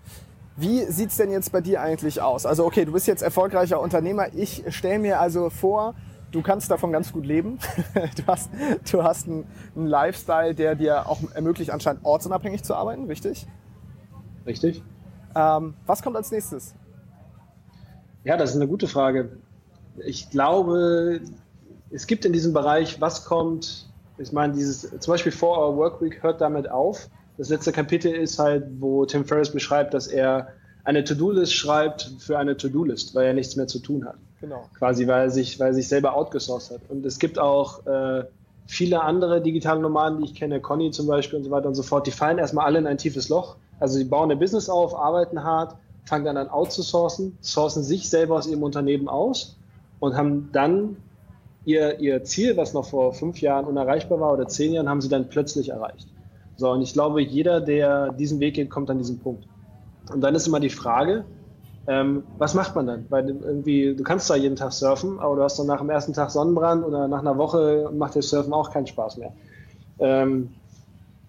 Wie 0.56 0.84
sieht 0.84 1.10
es 1.10 1.16
denn 1.16 1.30
jetzt 1.30 1.52
bei 1.52 1.60
dir 1.60 1.82
eigentlich 1.82 2.22
aus? 2.22 2.46
Also 2.46 2.64
okay, 2.64 2.84
du 2.84 2.92
bist 2.92 3.06
jetzt 3.06 3.22
erfolgreicher 3.22 3.80
Unternehmer. 3.80 4.34
Ich 4.34 4.64
stelle 4.70 4.98
mir 4.98 5.20
also 5.20 5.50
vor, 5.50 5.94
du 6.32 6.42
kannst 6.42 6.70
davon 6.70 6.92
ganz 6.92 7.12
gut 7.12 7.26
leben. 7.26 7.58
du 7.94 8.26
hast, 8.26 8.50
du 8.90 9.02
hast 9.02 9.26
einen, 9.26 9.44
einen 9.74 9.86
Lifestyle, 9.86 10.54
der 10.54 10.74
dir 10.74 11.08
auch 11.08 11.18
ermöglicht, 11.34 11.70
anscheinend 11.70 12.04
ortsunabhängig 12.04 12.62
zu 12.62 12.74
arbeiten, 12.74 13.04
richtig? 13.04 13.46
Richtig. 14.46 14.82
Ähm, 15.34 15.74
was 15.84 16.02
kommt 16.02 16.16
als 16.16 16.30
nächstes? 16.30 16.74
Ja, 18.24 18.36
das 18.36 18.50
ist 18.50 18.56
eine 18.56 18.66
gute 18.66 18.88
Frage. 18.88 19.38
Ich 20.04 20.30
glaube, 20.30 21.20
es 21.96 22.06
gibt 22.06 22.26
in 22.26 22.32
diesem 22.34 22.52
Bereich, 22.52 23.00
was 23.00 23.24
kommt, 23.24 23.86
ich 24.18 24.30
meine, 24.30 24.52
dieses, 24.52 24.82
zum 25.00 25.12
Beispiel 25.12 25.32
4 25.32 25.48
Hour 25.48 25.76
Workweek 25.78 26.22
hört 26.22 26.42
damit 26.42 26.70
auf. 26.70 27.08
Das 27.38 27.48
letzte 27.48 27.72
Kapitel 27.72 28.12
ist 28.12 28.38
halt, 28.38 28.64
wo 28.80 29.06
Tim 29.06 29.24
Ferriss 29.24 29.50
beschreibt, 29.50 29.94
dass 29.94 30.06
er 30.06 30.48
eine 30.84 31.04
To-Do-List 31.04 31.54
schreibt 31.54 32.12
für 32.18 32.38
eine 32.38 32.54
To-Do-List, 32.54 33.14
weil 33.14 33.28
er 33.28 33.32
nichts 33.32 33.56
mehr 33.56 33.66
zu 33.66 33.78
tun 33.78 34.04
hat. 34.04 34.16
Genau. 34.42 34.68
Quasi, 34.78 35.06
weil 35.06 35.22
er 35.22 35.30
sich, 35.30 35.58
weil 35.58 35.68
er 35.68 35.74
sich 35.74 35.88
selber 35.88 36.14
outgesourced 36.14 36.70
hat. 36.70 36.82
Und 36.90 37.06
es 37.06 37.18
gibt 37.18 37.38
auch 37.38 37.86
äh, 37.86 38.24
viele 38.66 39.00
andere 39.00 39.40
digitale 39.40 39.80
Nomaden, 39.80 40.18
die 40.18 40.26
ich 40.26 40.34
kenne, 40.34 40.60
Conny 40.60 40.90
zum 40.90 41.06
Beispiel 41.06 41.38
und 41.38 41.44
so 41.44 41.50
weiter 41.50 41.68
und 41.68 41.76
so 41.76 41.82
fort, 41.82 42.06
die 42.06 42.10
fallen 42.10 42.36
erstmal 42.36 42.66
alle 42.66 42.78
in 42.78 42.86
ein 42.86 42.98
tiefes 42.98 43.30
Loch. 43.30 43.56
Also 43.80 43.96
sie 43.96 44.04
bauen 44.04 44.30
ein 44.30 44.38
Business 44.38 44.68
auf, 44.68 44.94
arbeiten 44.94 45.42
hart, 45.42 45.76
fangen 46.04 46.26
dann 46.26 46.36
an 46.36 46.50
outzusourcen, 46.50 47.38
sourcen 47.40 47.82
sich 47.82 48.10
selber 48.10 48.36
aus 48.36 48.46
ihrem 48.46 48.62
Unternehmen 48.62 49.08
aus 49.08 49.56
und 49.98 50.14
haben 50.14 50.50
dann 50.52 50.98
ihr, 51.66 52.00
ihr 52.00 52.24
Ziel, 52.24 52.56
was 52.56 52.72
noch 52.72 52.86
vor 52.86 53.12
fünf 53.12 53.40
Jahren 53.40 53.66
unerreichbar 53.66 54.20
war 54.20 54.32
oder 54.32 54.48
zehn 54.48 54.72
Jahren, 54.72 54.88
haben 54.88 55.02
sie 55.02 55.08
dann 55.08 55.28
plötzlich 55.28 55.68
erreicht. 55.68 56.08
So, 56.56 56.70
und 56.70 56.80
ich 56.80 56.94
glaube, 56.94 57.20
jeder, 57.20 57.60
der 57.60 58.12
diesen 58.12 58.40
Weg 58.40 58.54
geht, 58.54 58.70
kommt 58.70 58.88
an 58.88 58.98
diesen 58.98 59.18
Punkt. 59.18 59.46
Und 60.10 60.22
dann 60.22 60.34
ist 60.34 60.46
immer 60.46 60.60
die 60.60 60.70
Frage, 60.70 61.24
ähm, 61.88 62.22
was 62.38 62.54
macht 62.54 62.74
man 62.74 62.86
dann? 62.86 63.06
Weil 63.10 63.28
irgendwie, 63.28 63.94
du 63.94 64.02
kannst 64.02 64.28
zwar 64.28 64.36
jeden 64.36 64.56
Tag 64.56 64.72
surfen, 64.72 65.18
aber 65.18 65.36
du 65.36 65.42
hast 65.42 65.58
dann 65.58 65.66
nach 65.66 65.80
dem 65.80 65.90
ersten 65.90 66.12
Tag 66.12 66.30
Sonnenbrand 66.30 66.84
oder 66.84 67.08
nach 67.08 67.20
einer 67.20 67.36
Woche 67.36 67.90
macht 67.92 68.14
dir 68.14 68.22
Surfen 68.22 68.52
auch 68.52 68.70
keinen 68.70 68.86
Spaß 68.86 69.18
mehr. 69.18 69.32
Ähm, 69.98 70.54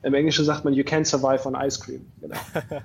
Im 0.04 0.14
Englischen 0.14 0.46
sagt 0.46 0.64
man, 0.64 0.74
you 0.74 0.84
can't 0.84 1.06
survive 1.06 1.48
on 1.48 1.56
ice 1.56 1.80
cream. 1.80 2.06
Genau. 2.22 2.38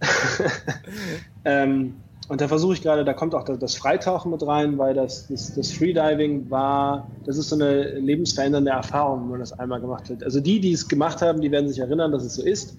ähm, 1.44 1.94
und 2.28 2.40
da 2.40 2.48
versuche 2.48 2.74
ich 2.74 2.82
gerade, 2.82 3.04
da 3.04 3.12
kommt 3.12 3.34
auch 3.34 3.44
das 3.44 3.76
Freitauchen 3.76 4.32
mit 4.32 4.44
rein, 4.44 4.78
weil 4.78 4.94
das, 4.94 5.28
das, 5.28 5.54
das, 5.54 5.70
Freediving 5.72 6.50
war, 6.50 7.08
das 7.24 7.38
ist 7.38 7.50
so 7.50 7.54
eine 7.54 7.98
lebensverändernde 7.98 8.72
Erfahrung, 8.72 9.22
wenn 9.22 9.30
man 9.30 9.40
das 9.40 9.56
einmal 9.56 9.80
gemacht 9.80 10.10
hat. 10.10 10.24
Also 10.24 10.40
die, 10.40 10.58
die 10.58 10.72
es 10.72 10.88
gemacht 10.88 11.22
haben, 11.22 11.40
die 11.40 11.52
werden 11.52 11.68
sich 11.68 11.78
erinnern, 11.78 12.10
dass 12.10 12.24
es 12.24 12.34
so 12.34 12.42
ist. 12.42 12.76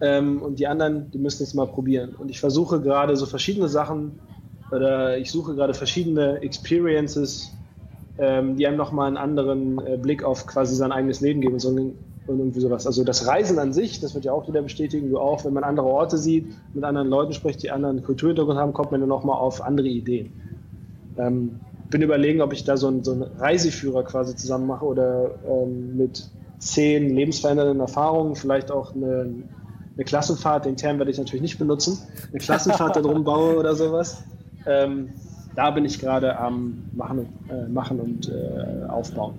Ähm, 0.00 0.42
und 0.42 0.58
die 0.58 0.66
anderen, 0.66 1.10
die 1.12 1.18
müssen 1.18 1.44
es 1.44 1.54
mal 1.54 1.66
probieren. 1.66 2.14
Und 2.16 2.28
ich 2.28 2.40
versuche 2.40 2.80
gerade 2.80 3.16
so 3.16 3.26
verschiedene 3.26 3.68
Sachen 3.68 4.18
oder 4.72 5.16
ich 5.16 5.30
suche 5.30 5.54
gerade 5.54 5.74
verschiedene 5.74 6.40
Experiences, 6.42 7.52
ähm, 8.18 8.56
die 8.56 8.66
einem 8.66 8.76
nochmal 8.76 9.06
einen 9.06 9.16
anderen 9.16 9.78
äh, 9.86 9.96
Blick 9.96 10.24
auf 10.24 10.46
quasi 10.46 10.74
sein 10.74 10.90
eigenes 10.90 11.20
Leben 11.20 11.40
geben. 11.40 11.58
So 11.60 11.70
und 12.28 12.38
irgendwie 12.38 12.60
sowas. 12.60 12.86
Also 12.86 13.04
das 13.04 13.26
Reisen 13.26 13.58
an 13.58 13.72
sich, 13.72 14.00
das 14.00 14.14
wird 14.14 14.24
ja 14.24 14.32
auch 14.32 14.48
wieder 14.48 14.62
bestätigen, 14.62 15.10
du 15.10 15.18
auch, 15.18 15.44
wenn 15.44 15.52
man 15.52 15.64
andere 15.64 15.86
Orte 15.86 16.18
sieht, 16.18 16.46
mit 16.74 16.84
anderen 16.84 17.08
Leuten 17.08 17.32
spricht, 17.32 17.62
die 17.62 17.70
anderen 17.70 18.02
Kulturhintergrund 18.02 18.58
haben, 18.58 18.72
kommt 18.72 18.92
man 18.92 19.00
dann 19.00 19.08
nochmal 19.08 19.36
auf 19.36 19.62
andere 19.62 19.88
Ideen. 19.88 20.32
Ähm, 21.16 21.60
bin 21.90 22.02
überlegen, 22.02 22.42
ob 22.42 22.52
ich 22.52 22.64
da 22.64 22.76
so 22.76 22.88
einen, 22.88 23.02
so 23.02 23.12
einen 23.12 23.22
Reiseführer 23.22 24.04
quasi 24.04 24.36
zusammen 24.36 24.66
mache 24.66 24.84
oder 24.84 25.30
ähm, 25.46 25.96
mit 25.96 26.28
zehn 26.58 27.14
lebensverändernden 27.14 27.80
Erfahrungen, 27.80 28.36
vielleicht 28.36 28.70
auch 28.70 28.94
eine, 28.94 29.32
eine 29.94 30.04
Klassenfahrt, 30.04 30.66
den 30.66 30.76
Term 30.76 30.98
werde 30.98 31.10
ich 31.10 31.18
natürlich 31.18 31.42
nicht 31.42 31.58
benutzen, 31.58 31.98
eine 32.30 32.38
Klassenfahrt 32.38 32.96
da 32.96 33.00
drum 33.00 33.24
baue 33.24 33.56
oder 33.56 33.74
sowas. 33.74 34.22
Ähm, 34.66 35.10
da 35.54 35.70
bin 35.70 35.84
ich 35.84 35.98
gerade 35.98 36.38
am 36.38 36.84
Machen, 36.92 37.26
äh, 37.48 37.68
machen 37.68 38.00
und 38.00 38.28
äh, 38.28 38.86
Aufbauen. 38.86 39.34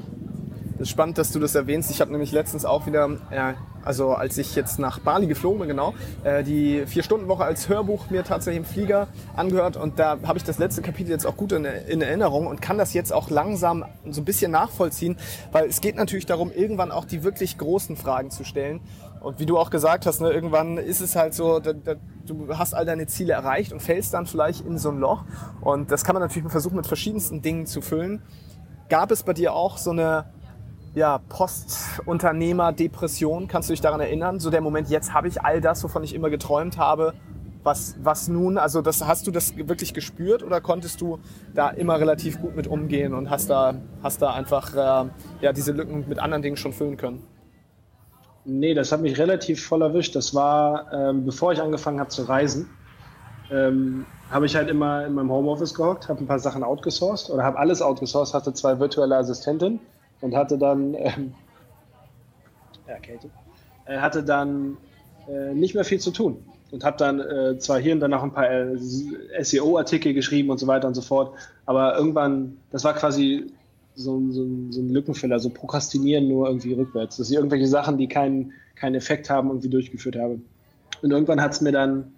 Das 0.79 0.87
ist 0.87 0.91
spannend, 0.91 1.17
dass 1.17 1.33
du 1.33 1.39
das 1.39 1.55
erwähnst. 1.55 1.91
Ich 1.91 1.99
habe 1.99 2.09
nämlich 2.09 2.31
letztens 2.31 2.63
auch 2.63 2.85
wieder, 2.85 3.09
äh, 3.31 3.53
also 3.83 4.13
als 4.13 4.37
ich 4.37 4.55
jetzt 4.55 4.79
nach 4.79 4.99
Bali 4.99 5.27
geflogen 5.27 5.59
bin, 5.59 5.67
genau, 5.67 5.93
äh, 6.23 6.41
die 6.41 6.85
Vier-Stunden-Woche 6.85 7.43
als 7.43 7.67
Hörbuch 7.67 8.09
mir 8.09 8.23
tatsächlich 8.23 8.59
im 8.59 8.65
Flieger 8.65 9.09
angehört 9.35 9.75
und 9.75 9.99
da 9.99 10.17
habe 10.23 10.37
ich 10.37 10.45
das 10.45 10.57
letzte 10.57 10.81
Kapitel 10.81 11.09
jetzt 11.09 11.27
auch 11.27 11.35
gut 11.35 11.51
in, 11.51 11.65
in, 11.65 12.01
Erinnerung 12.01 12.47
und 12.47 12.61
kann 12.61 12.77
das 12.77 12.93
jetzt 12.93 13.11
auch 13.11 13.29
langsam 13.29 13.83
so 14.09 14.21
ein 14.21 14.25
bisschen 14.25 14.53
nachvollziehen, 14.53 15.17
weil 15.51 15.67
es 15.67 15.81
geht 15.81 15.97
natürlich 15.97 16.25
darum, 16.25 16.49
irgendwann 16.49 16.93
auch 16.93 17.03
die 17.03 17.25
wirklich 17.25 17.57
großen 17.57 17.97
Fragen 17.97 18.31
zu 18.31 18.45
stellen. 18.45 18.79
Und 19.19 19.37
wie 19.41 19.45
du 19.45 19.57
auch 19.57 19.71
gesagt 19.71 20.05
hast, 20.05 20.21
ne, 20.21 20.31
irgendwann 20.31 20.77
ist 20.77 21.01
es 21.01 21.17
halt 21.17 21.33
so, 21.33 21.59
da, 21.59 21.73
da, 21.73 21.95
du 22.25 22.57
hast 22.57 22.73
all 22.73 22.85
deine 22.85 23.05
Ziele 23.07 23.33
erreicht 23.33 23.73
und 23.73 23.81
fällst 23.81 24.13
dann 24.13 24.27
vielleicht 24.27 24.65
in 24.65 24.77
so 24.77 24.91
ein 24.91 24.99
Loch. 24.99 25.25
Und 25.59 25.91
das 25.91 26.05
kann 26.05 26.13
man 26.13 26.23
natürlich 26.23 26.49
versuchen, 26.49 26.77
mit 26.77 26.87
verschiedensten 26.87 27.41
Dingen 27.41 27.65
zu 27.65 27.81
füllen. 27.81 28.21
Gab 28.87 29.11
es 29.11 29.23
bei 29.23 29.33
dir 29.33 29.53
auch 29.53 29.77
so 29.77 29.91
eine 29.91 30.38
ja, 30.95 31.19
Postunternehmer-Depression. 31.29 33.47
Kannst 33.47 33.69
du 33.69 33.73
dich 33.73 33.81
daran 33.81 33.99
erinnern? 33.99 34.39
So 34.39 34.49
der 34.49 34.61
Moment, 34.61 34.89
jetzt 34.89 35.13
habe 35.13 35.27
ich 35.27 35.41
all 35.41 35.61
das, 35.61 35.83
wovon 35.83 36.03
ich 36.03 36.15
immer 36.15 36.29
geträumt 36.29 36.77
habe. 36.77 37.13
Was, 37.63 37.95
was 38.01 38.29
nun? 38.29 38.57
Also 38.57 38.81
das, 38.81 39.05
hast 39.05 39.27
du 39.27 39.31
das 39.31 39.57
wirklich 39.57 39.93
gespürt 39.93 40.43
oder 40.43 40.61
konntest 40.61 41.01
du 41.01 41.19
da 41.53 41.69
immer 41.69 41.99
relativ 41.99 42.39
gut 42.39 42.55
mit 42.55 42.67
umgehen 42.67 43.13
und 43.13 43.29
hast 43.29 43.49
da, 43.49 43.75
hast 44.01 44.21
da 44.21 44.33
einfach 44.33 44.73
äh, 44.73 45.09
ja, 45.41 45.51
diese 45.53 45.73
Lücken 45.73 46.05
mit 46.07 46.19
anderen 46.19 46.41
Dingen 46.41 46.55
schon 46.55 46.71
füllen 46.71 46.95
können? 46.95 47.21
Nee, 48.45 48.73
das 48.73 48.93
hat 48.93 49.01
mich 49.01 49.19
relativ 49.19 49.65
voll 49.65 49.81
erwischt. 49.81 50.15
Das 50.15 50.33
war, 50.33 50.93
ähm, 50.93 51.25
bevor 51.25 51.51
ich 51.51 51.61
angefangen 51.61 51.99
habe 51.99 52.09
zu 52.09 52.23
reisen, 52.23 52.69
ähm, 53.51 54.05
habe 54.31 54.45
ich 54.45 54.55
halt 54.55 54.69
immer 54.69 55.05
in 55.05 55.13
meinem 55.13 55.29
Homeoffice 55.29 55.73
gehockt, 55.73 56.07
habe 56.07 56.23
ein 56.23 56.27
paar 56.27 56.39
Sachen 56.39 56.63
outgesourced 56.63 57.29
oder 57.29 57.43
habe 57.43 57.59
alles 57.59 57.81
outgesourced, 57.81 58.33
hatte 58.33 58.53
zwei 58.53 58.79
virtuelle 58.79 59.17
Assistentinnen 59.17 59.81
und 60.21 60.35
hatte 60.35 60.57
dann, 60.57 60.93
ähm, 60.95 61.33
ja, 62.87 62.95
Kate, 62.95 63.29
äh, 63.85 63.97
hatte 63.97 64.23
dann 64.23 64.77
äh, 65.27 65.53
nicht 65.53 65.75
mehr 65.75 65.83
viel 65.83 65.99
zu 65.99 66.11
tun 66.11 66.43
und 66.71 66.83
habe 66.83 66.97
dann 66.97 67.19
äh, 67.19 67.57
zwar 67.57 67.79
hier 67.79 67.93
und 67.93 67.99
dann 67.99 68.11
noch 68.11 68.23
ein 68.23 68.33
paar 68.33 68.49
äh, 68.49 68.77
SEO-Artikel 68.77 70.13
geschrieben 70.13 70.49
und 70.49 70.59
so 70.59 70.67
weiter 70.67 70.87
und 70.87 70.95
so 70.95 71.01
fort, 71.01 71.33
aber 71.65 71.97
irgendwann, 71.97 72.57
das 72.71 72.83
war 72.83 72.93
quasi 72.93 73.51
so, 73.95 74.21
so, 74.31 74.47
so 74.69 74.81
ein 74.81 74.89
Lückenfüller, 74.89 75.39
so 75.39 75.49
Prokrastinieren 75.49 76.27
nur 76.27 76.47
irgendwie 76.47 76.73
rückwärts, 76.73 77.17
dass 77.17 77.29
ich 77.29 77.35
irgendwelche 77.35 77.67
Sachen, 77.67 77.97
die 77.97 78.07
keinen, 78.07 78.53
keinen 78.75 78.95
Effekt 78.95 79.29
haben, 79.29 79.49
irgendwie 79.49 79.69
durchgeführt 79.69 80.15
habe. 80.15 80.39
Und 81.01 81.11
irgendwann 81.11 81.41
hat 81.41 81.53
es 81.53 81.61
mir 81.61 81.71
dann 81.71 82.13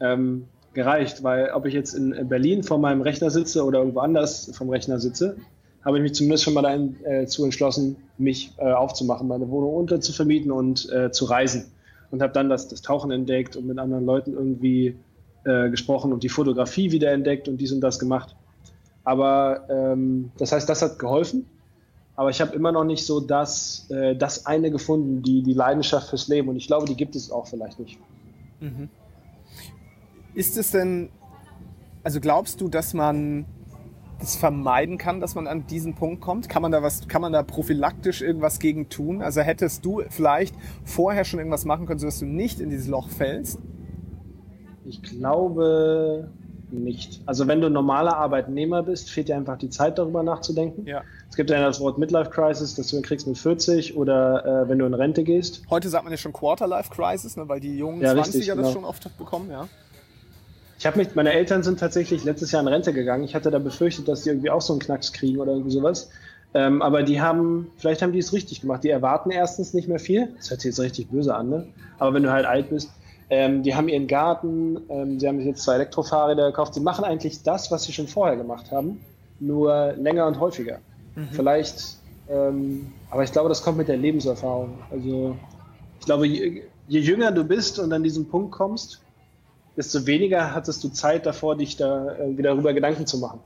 ähm, 0.00 0.46
gereicht, 0.74 1.22
weil 1.22 1.50
ob 1.50 1.66
ich 1.66 1.74
jetzt 1.74 1.94
in 1.94 2.28
Berlin 2.28 2.62
vor 2.62 2.78
meinem 2.78 3.02
Rechner 3.02 3.30
sitze 3.30 3.64
oder 3.64 3.78
irgendwo 3.78 4.00
anders 4.00 4.50
vom 4.54 4.68
Rechner 4.68 4.98
sitze, 4.98 5.36
habe 5.84 5.98
ich 5.98 6.02
mich 6.02 6.14
zumindest 6.14 6.44
schon 6.44 6.54
mal 6.54 6.62
dazu 6.62 7.42
äh, 7.42 7.44
entschlossen, 7.44 7.96
mich 8.18 8.52
äh, 8.58 8.72
aufzumachen, 8.72 9.26
meine 9.26 9.50
Wohnung 9.50 9.74
unterzuvermieten 9.74 10.50
und 10.52 10.90
äh, 10.92 11.10
zu 11.10 11.24
reisen. 11.24 11.72
Und 12.10 12.22
habe 12.22 12.32
dann 12.32 12.50
das, 12.50 12.68
das 12.68 12.82
Tauchen 12.82 13.10
entdeckt 13.10 13.56
und 13.56 13.66
mit 13.66 13.78
anderen 13.78 14.04
Leuten 14.04 14.34
irgendwie 14.34 14.96
äh, 15.44 15.70
gesprochen 15.70 16.12
und 16.12 16.22
die 16.22 16.28
Fotografie 16.28 16.92
wieder 16.92 17.10
entdeckt 17.10 17.48
und 17.48 17.56
dies 17.56 17.72
und 17.72 17.80
das 17.80 17.98
gemacht. 17.98 18.36
Aber 19.04 19.66
ähm, 19.68 20.30
das 20.38 20.52
heißt, 20.52 20.68
das 20.68 20.82
hat 20.82 20.98
geholfen. 20.98 21.46
Aber 22.14 22.30
ich 22.30 22.40
habe 22.40 22.54
immer 22.54 22.70
noch 22.70 22.84
nicht 22.84 23.06
so 23.06 23.20
das, 23.20 23.90
äh, 23.90 24.14
das 24.14 24.46
eine 24.46 24.70
gefunden, 24.70 25.22
die, 25.22 25.42
die 25.42 25.54
Leidenschaft 25.54 26.10
fürs 26.10 26.28
Leben. 26.28 26.48
Und 26.48 26.56
ich 26.56 26.66
glaube, 26.66 26.86
die 26.86 26.94
gibt 26.94 27.16
es 27.16 27.30
auch 27.30 27.46
vielleicht 27.46 27.80
nicht. 27.80 27.98
Mhm. 28.60 28.88
Ist 30.34 30.56
es 30.56 30.70
denn, 30.70 31.08
also 32.04 32.20
glaubst 32.20 32.60
du, 32.60 32.68
dass 32.68 32.94
man 32.94 33.46
das 34.22 34.36
vermeiden 34.36 34.98
kann, 34.98 35.20
dass 35.20 35.34
man 35.34 35.46
an 35.46 35.66
diesen 35.66 35.94
Punkt 35.94 36.20
kommt? 36.20 36.48
Kann 36.48 36.62
man 36.62 36.72
da 36.72 36.82
was, 36.82 37.08
kann 37.08 37.22
man 37.22 37.32
da 37.32 37.42
prophylaktisch 37.42 38.22
irgendwas 38.22 38.58
gegen 38.58 38.88
tun? 38.88 39.22
Also 39.22 39.40
hättest 39.40 39.84
du 39.84 40.02
vielleicht 40.08 40.54
vorher 40.84 41.24
schon 41.24 41.40
irgendwas 41.40 41.64
machen 41.64 41.86
können, 41.86 41.98
sodass 41.98 42.18
du 42.18 42.26
nicht 42.26 42.60
in 42.60 42.70
dieses 42.70 42.88
Loch 42.88 43.08
fällst? 43.08 43.58
Ich 44.84 45.02
glaube 45.02 46.30
nicht. 46.72 47.20
Also 47.26 47.46
wenn 47.46 47.60
du 47.60 47.68
normaler 47.68 48.16
Arbeitnehmer 48.16 48.82
bist, 48.82 49.10
fehlt 49.10 49.28
dir 49.28 49.36
einfach 49.36 49.58
die 49.58 49.70
Zeit, 49.70 49.98
darüber 49.98 50.22
nachzudenken. 50.22 50.86
Ja. 50.86 51.02
Es 51.28 51.36
gibt 51.36 51.50
ja 51.50 51.60
das 51.60 51.80
Wort 51.80 51.98
Midlife 51.98 52.30
Crisis, 52.30 52.74
das 52.74 52.88
du 52.88 53.00
kriegst 53.02 53.26
mit 53.26 53.38
40 53.38 53.96
oder 53.96 54.64
äh, 54.64 54.68
wenn 54.68 54.78
du 54.78 54.86
in 54.86 54.94
Rente 54.94 55.22
gehst. 55.22 55.62
Heute 55.70 55.88
sagt 55.88 56.04
man 56.04 56.12
ja 56.12 56.16
schon 56.16 56.32
Quarterlife 56.32 56.90
Crisis, 56.90 57.36
ne, 57.36 57.48
weil 57.48 57.60
die 57.60 57.76
jungen 57.76 58.00
ja, 58.00 58.12
20er 58.12 58.18
richtig, 58.18 58.46
das 58.46 58.56
genau. 58.56 58.72
schon 58.72 58.84
oft 58.84 59.18
bekommen, 59.18 59.50
ja. 59.50 59.68
Ich 60.82 60.86
habe 60.86 60.98
mich, 60.98 61.14
meine 61.14 61.32
Eltern 61.32 61.62
sind 61.62 61.78
tatsächlich 61.78 62.24
letztes 62.24 62.50
Jahr 62.50 62.60
in 62.60 62.66
Rente 62.66 62.92
gegangen. 62.92 63.22
Ich 63.22 63.36
hatte 63.36 63.52
da 63.52 63.60
befürchtet, 63.60 64.08
dass 64.08 64.22
die 64.22 64.30
irgendwie 64.30 64.50
auch 64.50 64.60
so 64.60 64.72
einen 64.72 64.80
Knacks 64.80 65.12
kriegen 65.12 65.38
oder 65.38 65.52
irgendwie 65.52 65.70
sowas. 65.70 66.10
Ähm, 66.54 66.82
aber 66.82 67.04
die 67.04 67.20
haben, 67.20 67.70
vielleicht 67.76 68.02
haben 68.02 68.10
die 68.10 68.18
es 68.18 68.32
richtig 68.32 68.62
gemacht. 68.62 68.82
Die 68.82 68.90
erwarten 68.90 69.30
erstens 69.30 69.74
nicht 69.74 69.86
mehr 69.86 70.00
viel. 70.00 70.34
Das 70.38 70.50
hört 70.50 70.60
sich 70.60 70.70
jetzt 70.70 70.80
richtig 70.80 71.08
böse 71.08 71.36
an, 71.36 71.50
ne? 71.50 71.68
Aber 72.00 72.14
wenn 72.14 72.24
du 72.24 72.32
halt 72.32 72.46
alt 72.46 72.70
bist, 72.70 72.90
ähm, 73.30 73.62
die 73.62 73.76
haben 73.76 73.88
ihren 73.88 74.08
Garten, 74.08 74.80
ähm, 74.88 75.20
sie 75.20 75.28
haben 75.28 75.38
jetzt 75.38 75.62
zwei 75.62 75.76
Elektrofahrräder 75.76 76.50
gekauft. 76.50 76.74
Sie 76.74 76.80
machen 76.80 77.04
eigentlich 77.04 77.44
das, 77.44 77.70
was 77.70 77.84
sie 77.84 77.92
schon 77.92 78.08
vorher 78.08 78.34
gemacht 78.34 78.72
haben, 78.72 79.00
nur 79.38 79.92
länger 79.92 80.26
und 80.26 80.40
häufiger. 80.40 80.80
Mhm. 81.14 81.28
Vielleicht, 81.30 81.98
ähm, 82.28 82.92
aber 83.08 83.22
ich 83.22 83.30
glaube, 83.30 83.48
das 83.48 83.62
kommt 83.62 83.78
mit 83.78 83.86
der 83.86 83.98
Lebenserfahrung. 83.98 84.78
Also 84.90 85.36
ich 86.00 86.06
glaube, 86.06 86.26
je, 86.26 86.64
je 86.88 86.98
jünger 86.98 87.30
du 87.30 87.44
bist 87.44 87.78
und 87.78 87.92
an 87.92 88.02
diesen 88.02 88.28
Punkt 88.28 88.50
kommst, 88.50 89.01
desto 89.76 90.06
weniger 90.06 90.54
hattest 90.54 90.84
du 90.84 90.88
Zeit 90.88 91.26
davor, 91.26 91.56
dich 91.56 91.76
da 91.76 92.16
irgendwie 92.18 92.42
darüber 92.42 92.72
Gedanken 92.72 93.06
zu 93.06 93.18
machen. 93.18 93.40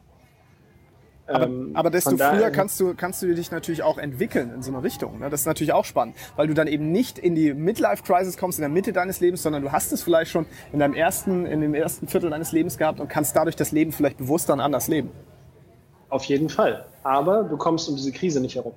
Aber, 1.26 1.46
ähm, 1.46 1.70
aber 1.74 1.90
desto 1.90 2.16
früher 2.16 2.50
kannst 2.50 2.78
du, 2.78 2.94
kannst 2.94 3.20
du 3.22 3.34
dich 3.34 3.50
natürlich 3.50 3.82
auch 3.82 3.98
entwickeln 3.98 4.52
in 4.54 4.62
so 4.62 4.70
eine 4.70 4.82
Richtung. 4.82 5.18
Ne? 5.18 5.28
Das 5.28 5.40
ist 5.40 5.46
natürlich 5.46 5.72
auch 5.72 5.84
spannend, 5.84 6.14
weil 6.36 6.46
du 6.46 6.54
dann 6.54 6.68
eben 6.68 6.92
nicht 6.92 7.18
in 7.18 7.34
die 7.34 7.52
Midlife-Crisis 7.52 8.36
kommst 8.36 8.58
in 8.58 8.62
der 8.62 8.68
Mitte 8.68 8.92
deines 8.92 9.20
Lebens, 9.20 9.42
sondern 9.42 9.62
du 9.62 9.72
hast 9.72 9.92
es 9.92 10.02
vielleicht 10.02 10.30
schon 10.30 10.46
in 10.72 10.78
deinem 10.78 10.94
ersten, 10.94 11.46
in 11.46 11.60
dem 11.60 11.74
ersten 11.74 12.06
Viertel 12.06 12.30
deines 12.30 12.52
Lebens 12.52 12.78
gehabt 12.78 13.00
und 13.00 13.08
kannst 13.08 13.34
dadurch 13.34 13.56
das 13.56 13.72
Leben 13.72 13.92
vielleicht 13.92 14.18
bewusster 14.18 14.52
und 14.52 14.60
anders 14.60 14.86
leben. 14.86 15.10
Auf 16.08 16.24
jeden 16.24 16.48
Fall. 16.48 16.86
Aber 17.02 17.42
du 17.42 17.56
kommst 17.56 17.88
um 17.88 17.96
diese 17.96 18.12
Krise 18.12 18.40
nicht 18.40 18.54
herum. 18.54 18.74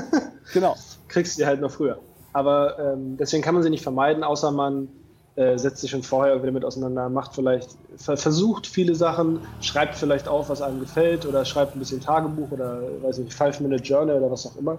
genau. 0.52 0.74
Kriegst 1.06 1.36
sie 1.36 1.46
halt 1.46 1.60
noch 1.60 1.70
früher. 1.70 2.00
Aber 2.32 2.78
ähm, 2.78 3.16
deswegen 3.16 3.42
kann 3.42 3.54
man 3.54 3.62
sie 3.62 3.70
nicht 3.70 3.82
vermeiden, 3.82 4.24
außer 4.24 4.50
man 4.50 4.88
äh, 5.36 5.56
setzt 5.56 5.80
sich 5.80 5.90
schon 5.90 6.02
vorher 6.02 6.32
irgendwie 6.32 6.48
damit 6.48 6.64
auseinander, 6.64 7.08
macht 7.08 7.34
vielleicht, 7.34 7.70
versucht 7.96 8.66
viele 8.66 8.94
Sachen, 8.94 9.40
schreibt 9.60 9.94
vielleicht 9.94 10.28
auf, 10.28 10.50
was 10.50 10.60
einem 10.60 10.80
gefällt 10.80 11.24
oder 11.24 11.44
schreibt 11.44 11.74
ein 11.74 11.78
bisschen 11.78 12.00
Tagebuch 12.00 12.50
oder, 12.50 12.82
weiß 13.02 13.18
nicht, 13.18 13.32
Five-Minute-Journal 13.32 14.18
oder 14.18 14.30
was 14.30 14.46
auch 14.46 14.56
immer. 14.56 14.78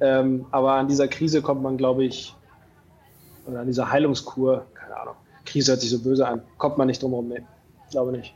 Ähm, 0.00 0.46
aber 0.50 0.72
an 0.72 0.88
dieser 0.88 1.08
Krise 1.08 1.40
kommt 1.40 1.62
man, 1.62 1.76
glaube 1.76 2.04
ich, 2.04 2.34
oder 3.46 3.60
an 3.60 3.66
dieser 3.66 3.90
Heilungskur, 3.90 4.66
keine 4.74 5.00
Ahnung, 5.00 5.14
Krise 5.46 5.72
hört 5.72 5.80
sich 5.80 5.90
so 5.90 6.00
böse 6.00 6.26
an, 6.26 6.42
kommt 6.58 6.76
man 6.76 6.86
nicht 6.86 7.02
drum 7.02 7.12
herum, 7.12 7.28
nee, 7.28 7.42
glaube 7.90 8.12
nicht. 8.12 8.34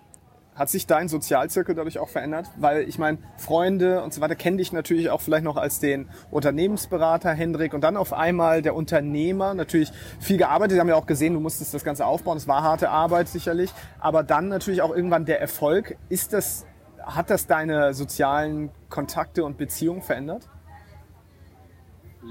Hat 0.54 0.68
sich 0.68 0.86
dein 0.86 1.08
Sozialzirkel 1.08 1.74
dadurch 1.74 1.98
auch 1.98 2.10
verändert? 2.10 2.46
Weil 2.56 2.86
ich 2.86 2.98
meine, 2.98 3.16
Freunde 3.38 4.02
und 4.02 4.12
so 4.12 4.20
weiter 4.20 4.34
kennen 4.34 4.58
dich 4.58 4.70
natürlich 4.70 5.08
auch 5.08 5.22
vielleicht 5.22 5.44
noch 5.44 5.56
als 5.56 5.80
den 5.80 6.10
Unternehmensberater 6.30 7.30
Hendrik 7.30 7.72
und 7.72 7.80
dann 7.80 7.96
auf 7.96 8.12
einmal 8.12 8.60
der 8.60 8.74
Unternehmer. 8.74 9.54
Natürlich 9.54 9.90
viel 10.20 10.36
gearbeitet, 10.36 10.78
haben 10.78 10.88
ja 10.88 10.94
auch 10.94 11.06
gesehen, 11.06 11.32
du 11.32 11.40
musstest 11.40 11.72
das 11.72 11.84
Ganze 11.84 12.04
aufbauen. 12.04 12.36
Es 12.36 12.46
war 12.48 12.62
harte 12.62 12.90
Arbeit 12.90 13.28
sicherlich, 13.28 13.72
aber 13.98 14.22
dann 14.22 14.48
natürlich 14.48 14.82
auch 14.82 14.94
irgendwann 14.94 15.24
der 15.24 15.40
Erfolg. 15.40 15.96
Ist 16.10 16.34
das, 16.34 16.66
hat 17.00 17.30
das 17.30 17.46
deine 17.46 17.94
sozialen 17.94 18.70
Kontakte 18.90 19.44
und 19.46 19.56
Beziehungen 19.56 20.02
verändert? 20.02 20.50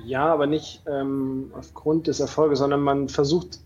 Ja, 0.06 0.32
aber 0.32 0.46
nicht 0.46 0.84
ähm, 0.88 1.52
aufgrund 1.58 2.06
des 2.06 2.20
Erfolges, 2.20 2.60
sondern 2.60 2.82
man 2.82 3.10
versucht 3.10 3.60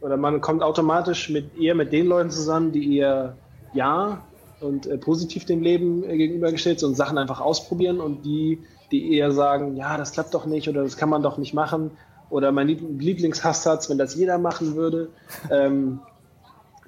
oder 0.00 0.16
man 0.16 0.40
kommt 0.40 0.62
automatisch 0.62 1.30
mit 1.30 1.56
eher 1.56 1.74
mit 1.74 1.92
den 1.92 2.06
Leuten 2.06 2.30
zusammen, 2.30 2.72
die 2.72 2.98
eher 2.98 3.36
ja 3.76 4.22
und 4.60 4.86
äh, 4.86 4.98
positiv 4.98 5.44
dem 5.44 5.62
Leben 5.62 6.02
äh, 6.04 6.16
gegenübergestellt 6.16 6.82
und 6.82 6.94
Sachen 6.94 7.18
einfach 7.18 7.40
ausprobieren 7.40 8.00
und 8.00 8.24
die, 8.24 8.58
die 8.90 9.14
eher 9.14 9.32
sagen, 9.32 9.76
ja, 9.76 9.96
das 9.96 10.12
klappt 10.12 10.34
doch 10.34 10.46
nicht 10.46 10.68
oder 10.68 10.82
das 10.82 10.96
kann 10.96 11.08
man 11.08 11.22
doch 11.22 11.38
nicht 11.38 11.54
machen 11.54 11.90
oder 12.30 12.52
mein 12.52 12.68
Lieblingshasssatz, 12.68 13.88
wenn 13.88 13.98
das 13.98 14.14
jeder 14.14 14.38
machen 14.38 14.74
würde. 14.74 15.10
Ähm, 15.50 16.00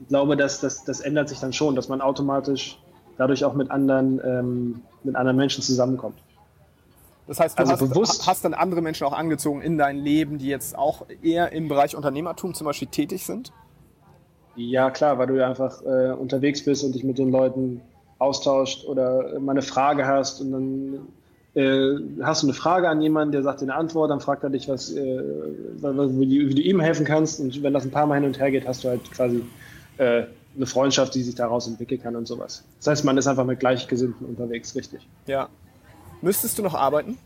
ich 0.01 0.09
glaube, 0.09 0.37
dass 0.37 0.61
das, 0.61 0.85
das 0.85 1.01
ändert 1.01 1.29
sich 1.29 1.41
dann 1.41 1.53
schon, 1.53 1.75
dass 1.75 1.89
man 1.89 2.01
automatisch 2.01 2.79
dadurch 3.17 3.45
auch 3.45 3.55
mit 3.55 3.71
anderen, 3.71 4.21
ähm, 4.25 4.83
mit 5.03 5.17
anderen 5.17 5.37
Menschen 5.37 5.63
zusammenkommt. 5.63 6.17
Das 7.27 7.41
heißt, 7.41 7.59
du 7.59 7.65
also 7.65 8.01
hast, 8.01 8.27
hast 8.27 8.45
dann 8.45 8.55
andere 8.55 8.81
Menschen 8.81 9.07
auch 9.07 9.13
angezogen 9.13 9.61
in 9.61 9.77
dein 9.77 9.99
Leben, 9.99 10.39
die 10.39 10.47
jetzt 10.47 10.79
auch 10.79 11.05
eher 11.21 11.53
im 11.53 11.69
Bereich 11.69 11.97
Unternehmertum 11.97 12.55
zum 12.55 12.65
Beispiel 12.65 12.89
tätig 12.89 13.27
sind? 13.27 13.53
Ja, 14.59 14.91
klar, 14.91 15.19
weil 15.19 15.29
du 15.29 15.39
ja 15.39 15.49
einfach 15.49 15.83
äh, 15.83 16.11
unterwegs 16.11 16.65
bist 16.65 16.83
und 16.83 16.93
dich 16.93 17.05
mit 17.05 17.17
den 17.17 17.31
Leuten 17.31 17.81
austauscht 18.19 18.85
oder 18.87 19.39
mal 19.39 19.53
eine 19.53 19.63
Frage 19.63 20.05
hast 20.05 20.41
und 20.41 20.51
dann 20.51 21.09
äh, 21.55 22.25
hast 22.25 22.43
du 22.43 22.49
eine 22.49 22.55
Frage 22.55 22.89
an 22.89 23.01
jemanden, 23.01 23.31
der 23.31 23.45
sagt 23.45 23.61
dir 23.61 23.67
eine 23.67 23.77
Antwort, 23.77 24.11
dann 24.11 24.21
fragt 24.21 24.43
er 24.43 24.51
dich, 24.51 24.69
was, 24.69 24.91
äh, 24.91 25.23
wie, 25.23 26.49
wie, 26.49 26.55
du 26.55 26.61
ihm 26.61 26.81
helfen 26.81 27.07
kannst 27.07 27.39
und 27.39 27.63
wenn 27.63 27.73
das 27.73 27.85
ein 27.85 27.93
paar 27.93 28.07
Mal 28.07 28.17
hin 28.17 28.25
und 28.25 28.41
her 28.41 28.51
geht, 28.51 28.67
hast 28.67 28.83
du 28.83 28.89
halt 28.89 29.09
quasi 29.13 29.45
äh, 29.99 30.25
eine 30.57 30.67
Freundschaft, 30.67 31.15
die 31.15 31.23
sich 31.23 31.37
daraus 31.37 31.69
entwickeln 31.69 32.03
kann 32.03 32.17
und 32.17 32.27
sowas. 32.27 32.65
Das 32.79 32.89
heißt, 32.89 33.05
man 33.05 33.17
ist 33.17 33.29
einfach 33.29 33.45
mit 33.45 33.61
Gleichgesinnten 33.61 34.27
unterwegs, 34.27 34.75
richtig. 34.75 35.07
Ja. 35.27 35.49
Müsstest 36.21 36.59
du 36.59 36.65
noch 36.65 36.75
arbeiten? 36.75 37.17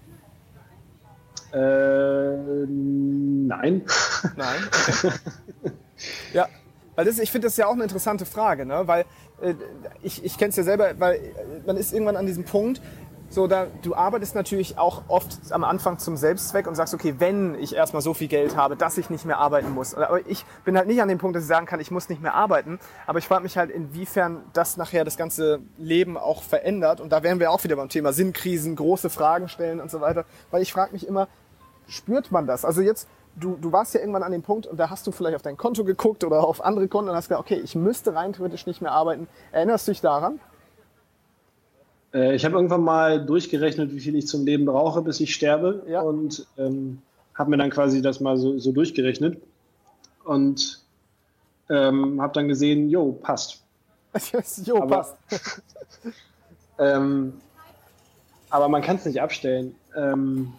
Äh, 1.55 2.67
nein. 2.67 3.83
Nein. 4.37 4.61
Okay. 4.69 5.11
ja, 6.35 6.49
weil 6.95 7.05
das, 7.05 7.19
ich 7.19 7.31
finde 7.31 7.47
das 7.47 7.57
ja 7.57 7.67
auch 7.67 7.73
eine 7.73 7.85
interessante 7.85 8.27
Frage, 8.27 8.67
ne? 8.67 8.83
weil 8.87 9.05
äh, 9.41 9.55
ich, 10.03 10.25
ich 10.25 10.39
kenne 10.39 10.51
es 10.51 10.57
ja 10.57 10.63
selber, 10.63 10.99
weil 10.99 11.17
äh, 11.17 11.21
man 11.67 11.77
ist 11.77 11.93
irgendwann 11.93 12.17
an 12.17 12.27
diesem 12.27 12.45
Punkt, 12.45 12.81
so 13.33 13.47
da, 13.47 13.67
du 13.83 13.95
arbeitest 13.95 14.35
natürlich 14.35 14.79
auch 14.79 15.03
oft 15.09 15.39
am 15.51 15.65
Anfang 15.65 15.99
zum 15.99 16.17
Selbstzweck 16.17 16.67
und 16.67 16.75
sagst, 16.75 16.93
okay, 16.93 17.15
wenn 17.19 17.55
ich 17.55 17.75
erstmal 17.75 18.03
so 18.03 18.13
viel 18.13 18.29
Geld 18.29 18.57
habe, 18.57 18.77
dass 18.77 18.99
ich 18.99 19.09
nicht 19.09 19.25
mehr 19.25 19.39
arbeiten 19.39 19.71
muss. 19.71 19.95
Aber 19.95 20.27
ich 20.27 20.45
bin 20.65 20.77
halt 20.77 20.87
nicht 20.87 21.01
an 21.01 21.09
dem 21.09 21.19
Punkt, 21.19 21.35
dass 21.37 21.45
ich 21.45 21.49
sagen 21.49 21.67
kann, 21.67 21.81
ich 21.81 21.91
muss 21.91 22.09
nicht 22.09 22.21
mehr 22.21 22.35
arbeiten. 22.35 22.79
Aber 23.07 23.19
ich 23.19 23.27
frage 23.27 23.43
mich 23.43 23.57
halt, 23.57 23.71
inwiefern 23.71 24.43
das 24.53 24.77
nachher 24.77 25.05
das 25.05 25.17
ganze 25.17 25.61
Leben 25.79 26.19
auch 26.19 26.43
verändert. 26.43 27.01
Und 27.01 27.11
da 27.11 27.23
wären 27.23 27.41
wir 27.41 27.51
auch 27.51 27.65
wieder 27.65 27.77
beim 27.77 27.89
Thema 27.89 28.13
Sinnkrisen, 28.13 28.77
große 28.77 29.09
Fragen 29.09 29.49
stellen 29.49 29.81
und 29.81 29.91
so 29.91 30.03
weiter. 30.03 30.27
Weil 30.51 30.61
ich 30.61 30.73
frage 30.73 30.93
mich 30.93 31.07
immer, 31.07 31.29
spürt 31.87 32.33
man 32.33 32.47
das? 32.47 32.65
Also 32.65 32.83
jetzt 32.83 33.09
du, 33.37 33.57
du 33.61 33.73
warst 33.73 33.95
ja 33.95 34.01
irgendwann 34.01 34.23
an 34.23 34.33
dem 34.33 34.43
Punkt 34.43 34.67
und 34.67 34.79
da 34.79 34.91
hast 34.91 35.07
du 35.07 35.13
vielleicht 35.13 35.37
auf 35.37 35.43
dein 35.43 35.57
Konto 35.57 35.85
geguckt 35.85 36.25
oder 36.25 36.47
auf 36.47 36.65
andere 36.65 36.89
Konten 36.89 37.11
und 37.11 37.17
hast 37.17 37.29
gesagt, 37.29 37.41
okay, 37.41 37.61
ich 37.63 37.75
müsste 37.75 38.15
rein 38.15 38.33
theoretisch 38.33 38.67
nicht 38.67 38.83
mehr 38.83 38.93
arbeiten. 38.93 39.29
Erinnerst 39.53 39.89
du 39.89 39.93
dich 39.93 40.01
daran? 40.01 40.41
Äh, 42.13 42.35
ich 42.35 42.45
habe 42.45 42.57
irgendwann 42.57 42.83
mal 42.83 43.25
durchgerechnet, 43.25 43.93
wie 43.93 44.01
viel 44.01 44.15
ich 44.17 44.27
zum 44.27 44.45
Leben 44.45 44.65
brauche, 44.65 45.03
bis 45.03 45.21
ich 45.21 45.35
sterbe 45.35 45.85
ja. 45.89 46.01
und 46.01 46.47
ähm, 46.59 47.01
habe 47.35 47.51
mir 47.51 47.57
dann 47.57 47.71
quasi 47.71 48.03
das 48.03 48.21
mal 48.21 48.37
so, 48.37 48.59
so 48.59 48.73
durchgerechnet 48.73 49.41
und 50.25 50.83
ähm, 51.71 52.21
habe 52.21 52.33
dann 52.35 52.49
gesehen, 52.49 52.91
jo, 52.91 53.13
passt. 53.13 53.63
jo, 54.65 54.83
aber, 54.83 54.97
passt. 54.97 55.17
ähm, 56.79 57.35
aber 58.51 58.69
man 58.69 58.83
kann 58.83 58.97
es 58.97 59.07
nicht 59.07 59.21
abstellen. 59.21 59.75
Ähm, 59.97 60.53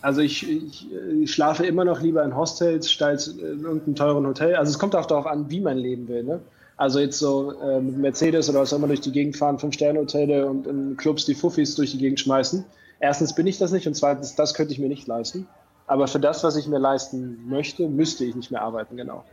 also 0.00 0.20
ich, 0.20 0.48
ich, 0.48 0.92
ich, 0.92 1.32
schlafe 1.32 1.66
immer 1.66 1.84
noch 1.84 2.00
lieber 2.00 2.22
in 2.24 2.36
Hostels 2.36 2.90
statt 2.90 3.26
in 3.26 3.62
irgendeinem 3.62 3.94
teuren 3.96 4.26
Hotel. 4.26 4.54
Also 4.54 4.70
es 4.70 4.78
kommt 4.78 4.94
auch 4.94 5.06
darauf 5.06 5.26
an, 5.26 5.50
wie 5.50 5.60
man 5.60 5.76
leben 5.76 6.08
will. 6.08 6.22
Ne? 6.22 6.40
Also 6.76 7.00
jetzt 7.00 7.18
so 7.18 7.52
äh, 7.60 7.80
mit 7.80 7.98
Mercedes 7.98 8.48
oder 8.48 8.60
was 8.60 8.72
auch 8.72 8.78
immer 8.78 8.86
durch 8.86 9.00
die 9.00 9.10
Gegend 9.10 9.36
fahren, 9.36 9.58
Fünf-Sterne-Hotele 9.58 10.46
und 10.46 10.66
in 10.66 10.96
Clubs 10.96 11.24
die 11.24 11.34
Fuffis 11.34 11.74
durch 11.74 11.90
die 11.90 11.98
Gegend 11.98 12.20
schmeißen. 12.20 12.64
Erstens 13.00 13.34
bin 13.34 13.46
ich 13.46 13.58
das 13.58 13.72
nicht 13.72 13.86
und 13.86 13.94
zweitens, 13.94 14.36
das 14.36 14.54
könnte 14.54 14.72
ich 14.72 14.78
mir 14.78 14.88
nicht 14.88 15.06
leisten. 15.06 15.48
Aber 15.86 16.06
für 16.06 16.20
das, 16.20 16.44
was 16.44 16.56
ich 16.56 16.68
mir 16.68 16.78
leisten 16.78 17.48
möchte, 17.48 17.88
müsste 17.88 18.24
ich 18.24 18.36
nicht 18.36 18.50
mehr 18.50 18.62
arbeiten, 18.62 18.96
genau. 18.96 19.24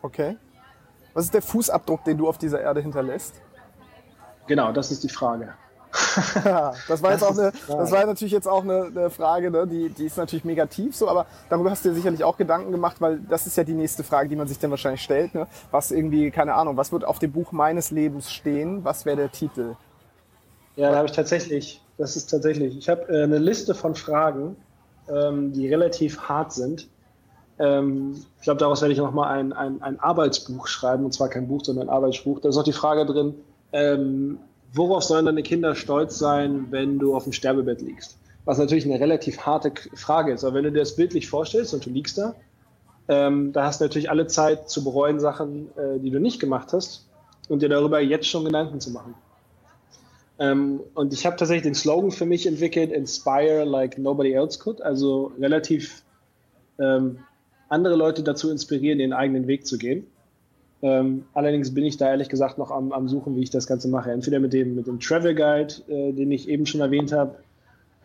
Okay. 0.00 0.36
Was 1.12 1.26
ist 1.26 1.34
der 1.34 1.42
Fußabdruck, 1.42 2.04
den 2.04 2.18
du 2.18 2.28
auf 2.28 2.38
dieser 2.38 2.60
Erde 2.60 2.80
hinterlässt? 2.80 3.34
Genau, 4.46 4.72
das 4.72 4.90
ist 4.90 5.02
die 5.04 5.08
Frage. 5.08 5.54
das 6.88 7.02
war 7.02 7.12
jetzt 7.12 7.22
auch 7.22 7.38
eine, 7.38 7.52
das 7.68 7.90
war 7.92 8.04
natürlich 8.04 8.32
jetzt 8.32 8.48
auch 8.48 8.62
eine, 8.62 8.84
eine 8.84 9.10
Frage, 9.10 9.50
ne? 9.50 9.66
die, 9.66 9.90
die 9.90 10.06
ist 10.06 10.16
natürlich 10.16 10.44
mega 10.44 10.66
tief 10.66 10.96
so, 10.96 11.08
aber 11.08 11.26
darüber 11.48 11.70
hast 11.70 11.84
du 11.84 11.90
dir 11.90 11.94
sicherlich 11.94 12.24
auch 12.24 12.36
Gedanken 12.36 12.72
gemacht, 12.72 12.96
weil 13.00 13.20
das 13.28 13.46
ist 13.46 13.56
ja 13.56 13.64
die 13.64 13.74
nächste 13.74 14.02
Frage, 14.02 14.28
die 14.28 14.36
man 14.36 14.48
sich 14.48 14.58
dann 14.58 14.70
wahrscheinlich 14.70 15.02
stellt. 15.02 15.34
Ne? 15.34 15.46
Was 15.70 15.92
irgendwie, 15.92 16.30
keine 16.30 16.54
Ahnung, 16.54 16.76
was 16.76 16.90
wird 16.90 17.04
auf 17.04 17.18
dem 17.18 17.32
Buch 17.32 17.52
meines 17.52 17.90
Lebens 17.90 18.32
stehen? 18.32 18.84
Was 18.84 19.06
wäre 19.06 19.16
der 19.16 19.32
Titel? 19.32 19.76
Ja, 20.76 20.90
da 20.90 20.96
habe 20.96 21.06
ich 21.06 21.12
tatsächlich, 21.12 21.80
das 21.96 22.16
ist 22.16 22.26
tatsächlich, 22.26 22.76
ich 22.76 22.88
habe 22.88 23.02
äh, 23.08 23.22
eine 23.22 23.38
Liste 23.38 23.74
von 23.74 23.94
Fragen, 23.94 24.56
ähm, 25.08 25.52
die 25.52 25.68
relativ 25.68 26.20
hart 26.22 26.52
sind. 26.52 26.88
Ähm, 27.60 28.24
ich 28.38 28.42
glaube, 28.42 28.58
daraus 28.58 28.80
werde 28.80 28.92
ich 28.92 28.98
nochmal 28.98 29.38
ein, 29.38 29.52
ein, 29.52 29.80
ein 29.80 30.00
Arbeitsbuch 30.00 30.66
schreiben, 30.66 31.04
und 31.04 31.14
zwar 31.14 31.28
kein 31.28 31.46
Buch, 31.46 31.64
sondern 31.64 31.88
ein 31.88 31.94
Arbeitsbuch. 31.94 32.40
Da 32.40 32.48
ist 32.48 32.56
auch 32.56 32.64
die 32.64 32.72
Frage 32.72 33.06
drin, 33.06 33.34
ähm, 33.72 34.38
worauf 34.74 35.04
sollen 35.04 35.26
deine 35.26 35.42
Kinder 35.42 35.74
stolz 35.74 36.18
sein, 36.18 36.66
wenn 36.70 36.98
du 36.98 37.14
auf 37.14 37.24
dem 37.24 37.32
Sterbebett 37.32 37.80
liegst? 37.80 38.18
Was 38.44 38.58
natürlich 38.58 38.84
eine 38.84 39.00
relativ 39.00 39.40
harte 39.40 39.72
Frage 39.94 40.32
ist. 40.32 40.44
Aber 40.44 40.54
wenn 40.54 40.64
du 40.64 40.72
dir 40.72 40.80
das 40.80 40.96
bildlich 40.96 41.28
vorstellst 41.28 41.72
und 41.72 41.86
du 41.86 41.90
liegst 41.90 42.18
da, 42.18 42.34
ähm, 43.08 43.52
da 43.52 43.64
hast 43.64 43.80
du 43.80 43.84
natürlich 43.84 44.10
alle 44.10 44.26
Zeit 44.26 44.68
zu 44.68 44.84
bereuen 44.84 45.20
Sachen, 45.20 45.68
äh, 45.76 45.98
die 45.98 46.10
du 46.10 46.20
nicht 46.20 46.40
gemacht 46.40 46.72
hast 46.72 47.06
und 47.48 47.62
dir 47.62 47.68
darüber 47.68 48.00
jetzt 48.00 48.26
schon 48.26 48.44
Gedanken 48.44 48.80
zu 48.80 48.90
machen. 48.90 49.14
Ähm, 50.38 50.80
und 50.94 51.12
ich 51.12 51.24
habe 51.26 51.36
tatsächlich 51.36 51.62
den 51.62 51.74
Slogan 51.74 52.10
für 52.10 52.26
mich 52.26 52.46
entwickelt, 52.46 52.90
Inspire 52.90 53.64
like 53.64 53.98
nobody 53.98 54.32
else 54.32 54.58
could. 54.58 54.82
Also 54.82 55.32
relativ 55.38 56.02
ähm, 56.78 57.18
andere 57.68 57.94
Leute 57.94 58.22
dazu 58.22 58.50
inspirieren, 58.50 59.00
ihren 59.00 59.12
eigenen 59.12 59.46
Weg 59.46 59.66
zu 59.66 59.78
gehen. 59.78 60.06
Ähm, 60.84 61.24
allerdings 61.32 61.72
bin 61.72 61.84
ich 61.84 61.96
da 61.96 62.10
ehrlich 62.10 62.28
gesagt 62.28 62.58
noch 62.58 62.70
am, 62.70 62.92
am, 62.92 63.08
Suchen, 63.08 63.36
wie 63.36 63.42
ich 63.42 63.48
das 63.48 63.66
Ganze 63.66 63.88
mache. 63.88 64.12
Entweder 64.12 64.38
mit 64.38 64.52
dem, 64.52 64.74
mit 64.74 64.86
dem 64.86 65.00
Travel 65.00 65.34
Guide, 65.34 65.72
äh, 65.88 66.12
den 66.12 66.30
ich 66.30 66.46
eben 66.46 66.66
schon 66.66 66.82
erwähnt 66.82 67.10
habe, 67.10 67.36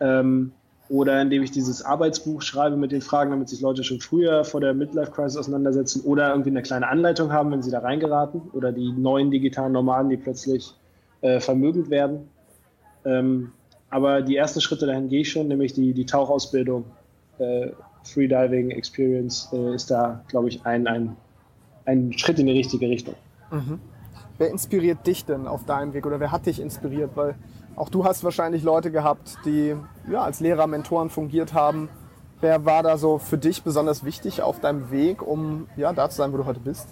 ähm, 0.00 0.52
oder 0.88 1.20
indem 1.20 1.42
ich 1.42 1.50
dieses 1.50 1.84
Arbeitsbuch 1.84 2.40
schreibe 2.40 2.78
mit 2.78 2.90
den 2.90 3.02
Fragen, 3.02 3.32
damit 3.32 3.50
sich 3.50 3.60
Leute 3.60 3.84
schon 3.84 4.00
früher 4.00 4.44
vor 4.44 4.62
der 4.62 4.72
Midlife 4.72 5.10
Crisis 5.10 5.36
auseinandersetzen 5.36 6.00
oder 6.06 6.30
irgendwie 6.30 6.48
eine 6.48 6.62
kleine 6.62 6.88
Anleitung 6.88 7.30
haben, 7.34 7.52
wenn 7.52 7.62
sie 7.62 7.70
da 7.70 7.80
reingeraten 7.80 8.40
oder 8.54 8.72
die 8.72 8.90
neuen 8.92 9.30
digitalen 9.30 9.72
Nomaden, 9.72 10.08
die 10.08 10.16
plötzlich 10.16 10.74
äh, 11.20 11.38
vermögend 11.38 11.90
werden. 11.90 12.30
Ähm, 13.04 13.52
aber 13.90 14.22
die 14.22 14.36
ersten 14.36 14.62
Schritte 14.62 14.86
dahin 14.86 15.10
gehe 15.10 15.20
ich 15.20 15.30
schon, 15.30 15.48
nämlich 15.48 15.74
die, 15.74 15.92
die 15.92 16.06
Tauchausbildung, 16.06 16.86
äh, 17.38 17.68
Freediving 18.04 18.70
Experience 18.70 19.50
äh, 19.52 19.74
ist 19.74 19.90
da, 19.90 20.24
glaube 20.28 20.48
ich, 20.48 20.64
ein, 20.64 20.86
ein 20.86 21.14
ein 21.84 22.16
Schritt 22.16 22.38
in 22.38 22.46
die 22.46 22.52
richtige 22.52 22.88
Richtung. 22.88 23.14
Mhm. 23.50 23.80
Wer 24.38 24.50
inspiriert 24.50 25.06
dich 25.06 25.24
denn 25.24 25.46
auf 25.46 25.66
deinem 25.66 25.92
Weg 25.92 26.06
oder 26.06 26.20
wer 26.20 26.32
hat 26.32 26.46
dich 26.46 26.60
inspiriert? 26.60 27.10
Weil 27.14 27.34
auch 27.76 27.88
du 27.88 28.04
hast 28.04 28.24
wahrscheinlich 28.24 28.62
Leute 28.62 28.90
gehabt, 28.90 29.38
die 29.44 29.74
ja, 30.10 30.22
als 30.22 30.40
Lehrer, 30.40 30.66
Mentoren 30.66 31.10
fungiert 31.10 31.52
haben. 31.52 31.88
Wer 32.40 32.64
war 32.64 32.82
da 32.82 32.96
so 32.96 33.18
für 33.18 33.36
dich 33.36 33.62
besonders 33.62 34.04
wichtig 34.04 34.42
auf 34.42 34.60
deinem 34.60 34.90
Weg, 34.90 35.20
um 35.20 35.66
ja, 35.76 35.92
da 35.92 36.08
zu 36.08 36.16
sein, 36.16 36.32
wo 36.32 36.38
du 36.38 36.46
heute 36.46 36.60
bist? 36.60 36.88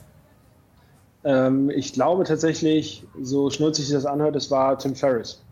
Ähm, 1.25 1.71
ich 1.71 1.93
glaube 1.93 2.25
tatsächlich, 2.25 3.07
so 3.21 3.51
schnulzig 3.51 3.87
sich 3.87 3.95
das 3.95 4.07
anhört, 4.07 4.37
es 4.37 4.51
war 4.51 4.79
Tim 4.79 4.95
Ferriss. 4.95 5.43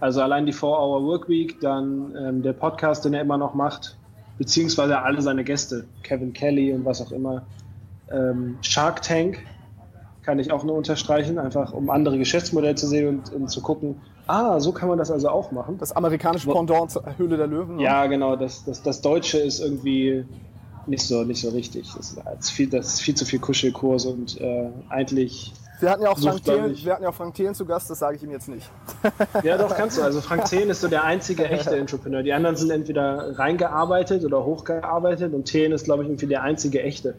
Also 0.00 0.20
allein 0.20 0.46
die 0.46 0.54
4-Hour 0.54 1.04
Workweek, 1.04 1.60
dann 1.60 2.14
ähm, 2.16 2.42
der 2.42 2.54
Podcast, 2.54 3.04
den 3.04 3.14
er 3.14 3.20
immer 3.20 3.38
noch 3.38 3.54
macht, 3.54 3.96
beziehungsweise 4.38 5.00
alle 5.00 5.22
seine 5.22 5.44
Gäste, 5.44 5.84
Kevin 6.02 6.32
Kelly 6.32 6.72
und 6.72 6.84
was 6.84 7.00
auch 7.00 7.12
immer. 7.12 7.42
Ähm, 8.12 8.58
Shark 8.62 9.02
Tank 9.02 9.38
kann 10.22 10.38
ich 10.38 10.52
auch 10.52 10.64
nur 10.64 10.76
unterstreichen, 10.76 11.38
einfach 11.38 11.72
um 11.72 11.90
andere 11.90 12.18
Geschäftsmodelle 12.18 12.74
zu 12.76 12.86
sehen 12.86 13.08
und, 13.08 13.32
und, 13.32 13.48
zu 13.48 13.60
gucken, 13.60 14.00
ah, 14.26 14.60
so 14.60 14.72
kann 14.72 14.88
man 14.88 14.98
das 14.98 15.10
also 15.10 15.28
auch 15.28 15.50
machen. 15.50 15.78
Das 15.78 15.92
amerikanische 15.92 16.48
Pendant 16.48 16.90
zur 16.90 17.04
Höhle 17.18 17.36
der 17.36 17.48
Löwen. 17.48 17.76
Ne? 17.76 17.82
Ja, 17.82 18.06
genau, 18.06 18.36
das, 18.36 18.64
das, 18.64 18.82
das 18.82 19.00
Deutsche 19.00 19.38
ist 19.38 19.60
irgendwie 19.60 20.24
nicht 20.86 21.02
so, 21.02 21.24
nicht 21.24 21.40
so 21.40 21.50
richtig. 21.50 21.92
Das 21.96 22.16
ist, 22.40 22.50
viel, 22.50 22.68
das 22.68 22.94
ist 22.94 23.00
viel 23.00 23.14
zu 23.14 23.24
viel 23.24 23.40
Kuschelkurs 23.40 24.06
und 24.06 24.40
äh, 24.40 24.68
eigentlich 24.88 25.52
wir 25.82 25.90
hatten 25.90 26.04
ja 26.04 26.10
auch 26.10 26.18
Frank 26.18 26.44
Thelen, 26.44 26.76
wir 26.76 26.92
hatten 26.92 27.02
ja 27.02 27.08
auch 27.08 27.14
Frank 27.14 27.34
Thelen 27.34 27.56
zu 27.56 27.66
Gast, 27.66 27.90
das 27.90 27.98
sage 27.98 28.16
ich 28.16 28.22
ihm 28.22 28.30
jetzt 28.30 28.48
nicht. 28.48 28.70
Ja, 29.42 29.58
doch, 29.58 29.74
kannst 29.74 29.98
du. 29.98 30.02
Also 30.02 30.20
Frank 30.20 30.44
Thelen 30.44 30.70
ist 30.70 30.80
so 30.80 30.86
der 30.86 31.02
einzige 31.02 31.48
echte 31.48 31.76
Entrepreneur. 31.76 32.22
Die 32.22 32.32
anderen 32.32 32.54
sind 32.54 32.70
entweder 32.70 33.36
reingearbeitet 33.36 34.24
oder 34.24 34.44
hochgearbeitet 34.44 35.34
und 35.34 35.46
Thelen 35.46 35.72
ist, 35.72 35.84
glaube 35.84 36.04
ich, 36.04 36.08
irgendwie 36.08 36.28
der 36.28 36.42
einzige 36.42 36.82
echte. 36.82 37.16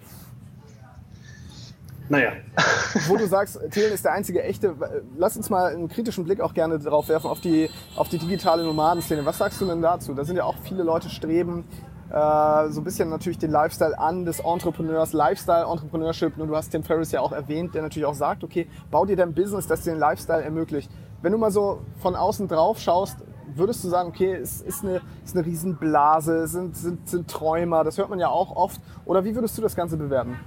Naja. 2.14 2.34
Wo 3.08 3.18
du 3.18 3.26
sagst, 3.26 3.60
Thelen 3.72 3.92
ist 3.92 4.06
der 4.06 4.12
einzige 4.12 4.44
echte, 4.44 4.76
lass 5.18 5.36
uns 5.36 5.50
mal 5.50 5.74
einen 5.74 5.90
kritischen 5.90 6.26
Blick 6.26 6.42
auch 6.42 6.54
gerne 6.54 6.78
darauf 6.78 7.10
werfen, 7.10 7.28
auf 7.28 7.42
die, 7.42 7.72
auf 7.96 8.08
die 8.08 8.20
digitale 8.20 8.64
Nomadenszene. 8.64 9.26
Was 9.26 9.40
sagst 9.40 9.60
du 9.60 9.66
denn 9.66 9.82
dazu? 9.82 10.14
Da 10.14 10.24
sind 10.24 10.36
ja 10.36 10.44
auch 10.44 10.56
viele 10.64 10.84
Leute 10.84 11.10
streben, 11.10 11.66
äh, 12.12 12.70
so 12.70 12.82
ein 12.82 12.84
bisschen 12.84 13.10
natürlich 13.10 13.40
den 13.40 13.50
Lifestyle 13.50 13.98
an 13.98 14.26
des 14.26 14.42
Entrepreneurs, 14.42 15.14
Lifestyle 15.14 15.66
Entrepreneurship. 15.66 16.38
Und 16.38 16.50
du 16.50 16.56
hast 16.56 16.70
Tim 16.70 16.84
Ferriss 16.84 17.12
ja 17.12 17.20
auch 17.20 17.32
erwähnt, 17.32 17.74
der 17.74 17.82
natürlich 17.82 18.06
auch 18.06 18.14
sagt, 18.14 18.44
okay, 18.44 18.68
bau 18.92 19.08
dir 19.08 19.16
dein 19.16 19.34
Business, 19.34 19.66
das 19.66 19.82
dir 19.82 19.94
den 19.94 20.00
Lifestyle 20.00 20.44
ermöglicht. 20.44 20.92
Wenn 21.24 21.32
du 21.32 21.40
mal 21.40 21.50
so 21.50 21.82
von 22.00 22.16
außen 22.16 22.48
drauf 22.48 22.78
schaust, 22.80 23.18
würdest 23.56 23.84
du 23.84 23.88
sagen, 23.90 24.10
okay, 24.10 24.36
es 24.36 24.62
ist 24.62 24.84
eine, 24.84 25.02
ist 25.26 25.36
eine 25.36 25.48
Riesenblase, 25.48 26.48
sind, 26.48 26.78
sind, 26.78 27.10
sind 27.10 27.28
Träumer, 27.28 27.84
das 27.84 27.98
hört 27.98 28.12
man 28.12 28.20
ja 28.20 28.28
auch 28.28 28.56
oft. 28.56 28.80
Oder 29.06 29.26
wie 29.26 29.34
würdest 29.34 29.58
du 29.58 29.64
das 29.64 29.76
Ganze 29.76 29.98
bewerten? 29.98 30.38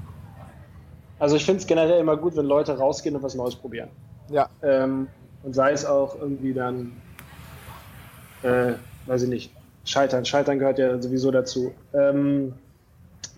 Also 1.19 1.37
ich 1.37 1.45
finde 1.45 1.61
es 1.61 1.67
generell 1.67 2.01
immer 2.01 2.17
gut, 2.17 2.37
wenn 2.37 2.47
Leute 2.47 2.77
rausgehen 2.77 3.17
und 3.17 3.23
was 3.23 3.35
Neues 3.35 3.57
probieren. 3.57 3.89
Ja. 4.31 4.49
Ähm, 4.63 5.09
und 5.43 5.55
sei 5.55 5.73
es 5.73 5.87
auch 5.87 6.21
irgendwie 6.21 6.53
dann, 6.53 6.93
äh, 8.43 8.73
weiß 9.07 9.23
ich 9.23 9.29
nicht, 9.29 9.53
Scheitern. 9.85 10.25
Scheitern 10.25 10.59
gehört 10.59 10.79
ja 10.79 11.01
sowieso 11.01 11.31
dazu. 11.31 11.73
Ähm, 11.95 12.55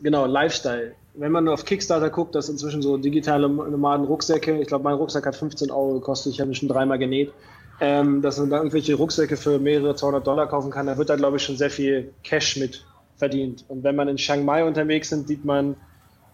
genau, 0.02 0.26
Lifestyle. 0.26 0.94
Wenn 1.14 1.32
man 1.32 1.48
auf 1.48 1.64
Kickstarter 1.64 2.10
guckt, 2.10 2.34
das 2.34 2.48
inzwischen 2.48 2.80
so 2.80 2.96
digitale 2.96 3.48
Nomaden 3.48 4.06
Rucksäcke, 4.06 4.58
ich 4.60 4.68
glaube, 4.68 4.84
mein 4.84 4.94
Rucksack 4.94 5.26
hat 5.26 5.36
15 5.36 5.70
Euro 5.70 5.94
gekostet, 5.94 6.32
ich 6.32 6.40
habe 6.40 6.50
ihn 6.50 6.54
schon 6.54 6.68
dreimal 6.68 6.98
genäht, 6.98 7.32
ähm, 7.80 8.22
dass 8.22 8.38
man 8.38 8.50
da 8.50 8.58
irgendwelche 8.58 8.94
Rucksäcke 8.94 9.36
für 9.36 9.58
mehrere 9.58 9.94
200 9.94 10.26
Dollar 10.26 10.48
kaufen 10.48 10.70
kann, 10.70 10.86
da 10.86 10.96
wird 10.96 11.10
da, 11.10 11.16
glaube 11.16 11.36
ich, 11.36 11.42
schon 11.42 11.56
sehr 11.56 11.70
viel 11.70 12.12
Cash 12.22 12.56
mit 12.56 12.84
verdient. 13.16 13.64
Und 13.68 13.82
wenn 13.82 13.96
man 13.96 14.08
in 14.08 14.16
Chiang 14.16 14.44
Mai 14.44 14.64
unterwegs 14.64 15.10
sind, 15.10 15.28
sieht 15.28 15.44
man 15.44 15.76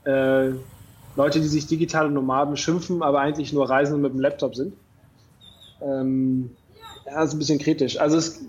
äh, 0.05 0.51
Leute, 1.17 1.41
die 1.41 1.47
sich 1.47 1.67
digitale 1.67 2.11
Nomaden 2.11 2.57
schimpfen, 2.57 3.03
aber 3.03 3.21
eigentlich 3.21 3.53
nur 3.53 3.69
reisen 3.69 3.95
und 3.95 4.03
mit 4.03 4.13
dem 4.13 4.21
Laptop 4.21 4.55
sind. 4.55 4.75
Ähm, 5.81 6.51
ja, 7.07 7.23
ist 7.23 7.35
ein 7.35 7.39
bisschen 7.39 7.59
kritisch. 7.59 8.01
Also 8.01 8.17
es 8.17 8.41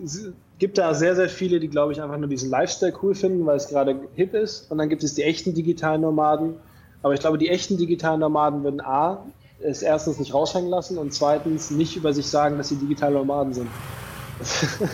gibt 0.60 0.78
da 0.78 0.94
sehr, 0.94 1.16
sehr 1.16 1.30
viele, 1.30 1.60
die, 1.60 1.68
glaube 1.68 1.92
ich, 1.92 2.02
einfach 2.02 2.18
nur 2.18 2.30
diesen 2.30 2.50
Lifestyle 2.50 2.94
cool 3.02 3.14
finden, 3.14 3.46
weil 3.46 3.58
es 3.58 3.68
gerade 3.68 4.00
hip 4.16 4.34
ist. 4.34 4.72
Und 4.72 4.78
dann 4.78 4.90
gibt 4.90 5.04
es 5.04 5.14
die 5.14 5.24
echten 5.24 5.54
digitalen 5.54 6.02
Nomaden. 6.02 6.56
Aber 7.04 7.14
ich 7.14 7.20
glaube, 7.20 7.38
die 7.38 7.50
echten 7.50 7.78
digitalen 7.78 8.20
Nomaden 8.20 8.64
würden 8.64 8.82
A, 8.82 9.26
es 9.60 9.82
erstens 9.82 10.20
nicht 10.20 10.34
raushängen 10.34 10.70
lassen 10.70 10.98
und 10.98 11.14
zweitens 11.14 11.72
nicht 11.72 11.96
über 11.96 12.14
sich 12.14 12.28
sagen, 12.28 12.58
dass 12.58 12.70
sie 12.70 12.76
digitale 12.76 13.16
Nomaden 13.16 13.54
sind. 13.54 13.68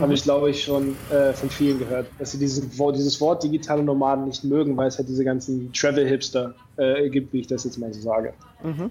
habe 0.00 0.14
ich, 0.14 0.22
glaube 0.22 0.50
ich, 0.50 0.64
schon 0.64 0.96
äh, 1.10 1.32
von 1.32 1.50
vielen 1.50 1.78
gehört, 1.78 2.06
dass 2.18 2.32
sie 2.32 2.38
dieses, 2.38 2.68
dieses 2.70 3.20
Wort 3.20 3.42
digitale 3.42 3.82
Nomaden 3.82 4.24
nicht 4.24 4.44
mögen, 4.44 4.76
weil 4.76 4.88
es 4.88 4.98
halt 4.98 5.08
diese 5.08 5.24
ganzen 5.24 5.72
Travel-Hipster 5.72 6.54
äh, 6.76 7.08
gibt, 7.10 7.32
wie 7.32 7.40
ich 7.40 7.46
das 7.46 7.64
jetzt 7.64 7.78
mal 7.78 7.92
so 7.92 8.00
sage. 8.00 8.32
Mhm. 8.62 8.90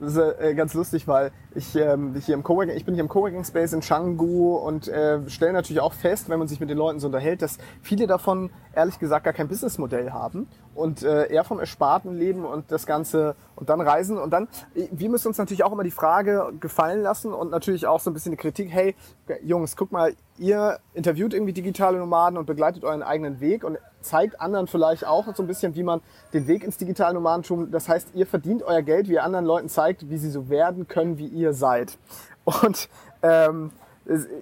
Das 0.00 0.14
ist 0.14 0.40
äh, 0.40 0.54
ganz 0.54 0.74
lustig, 0.74 1.08
weil 1.08 1.32
ich, 1.56 1.74
ähm, 1.74 2.14
hier 2.24 2.34
im 2.34 2.44
Coworking, 2.44 2.76
ich 2.76 2.84
bin 2.84 2.94
hier 2.94 3.02
im 3.02 3.08
Coworking 3.08 3.44
Space 3.44 3.72
in 3.72 3.80
Canggu 3.80 4.54
und 4.54 4.86
äh, 4.86 5.18
stelle 5.28 5.52
natürlich 5.52 5.80
auch 5.80 5.92
fest, 5.92 6.28
wenn 6.28 6.38
man 6.38 6.46
sich 6.46 6.60
mit 6.60 6.70
den 6.70 6.78
Leuten 6.78 7.00
so 7.00 7.08
unterhält, 7.08 7.42
dass 7.42 7.58
viele 7.82 8.06
davon 8.06 8.50
ehrlich 8.76 9.00
gesagt 9.00 9.24
gar 9.24 9.32
kein 9.32 9.48
Businessmodell 9.48 10.12
haben 10.12 10.46
und 10.78 11.02
äh, 11.02 11.30
eher 11.30 11.44
vom 11.44 11.58
Ersparten 11.58 12.16
leben 12.16 12.44
und 12.44 12.70
das 12.70 12.86
Ganze 12.86 13.34
und 13.56 13.68
dann 13.68 13.80
reisen 13.80 14.16
und 14.16 14.30
dann, 14.30 14.48
wir 14.74 15.10
müssen 15.10 15.28
uns 15.28 15.38
natürlich 15.38 15.64
auch 15.64 15.72
immer 15.72 15.82
die 15.82 15.90
Frage 15.90 16.52
gefallen 16.60 17.02
lassen 17.02 17.32
und 17.32 17.50
natürlich 17.50 17.86
auch 17.86 18.00
so 18.00 18.10
ein 18.10 18.14
bisschen 18.14 18.32
die 18.32 18.38
Kritik, 18.38 18.70
hey 18.70 18.94
Jungs, 19.42 19.76
guck 19.76 19.90
mal, 19.90 20.14
ihr 20.38 20.78
interviewt 20.94 21.34
irgendwie 21.34 21.52
digitale 21.52 21.98
Nomaden 21.98 22.38
und 22.38 22.46
begleitet 22.46 22.84
euren 22.84 23.02
eigenen 23.02 23.40
Weg 23.40 23.64
und 23.64 23.78
zeigt 24.00 24.40
anderen 24.40 24.68
vielleicht 24.68 25.04
auch 25.04 25.26
so 25.34 25.42
ein 25.42 25.46
bisschen, 25.46 25.74
wie 25.74 25.82
man 25.82 26.00
den 26.32 26.46
Weg 26.46 26.62
ins 26.62 26.76
digitale 26.76 27.14
Nomadentum, 27.14 27.70
das 27.70 27.88
heißt, 27.88 28.10
ihr 28.14 28.26
verdient 28.26 28.62
euer 28.62 28.82
Geld, 28.82 29.08
wie 29.08 29.14
ihr 29.14 29.24
anderen 29.24 29.44
Leuten 29.44 29.68
zeigt, 29.68 30.08
wie 30.08 30.18
sie 30.18 30.30
so 30.30 30.48
werden 30.48 30.86
können, 30.86 31.18
wie 31.18 31.26
ihr 31.26 31.52
seid. 31.52 31.98
Und 32.44 32.88
ähm, 33.22 33.72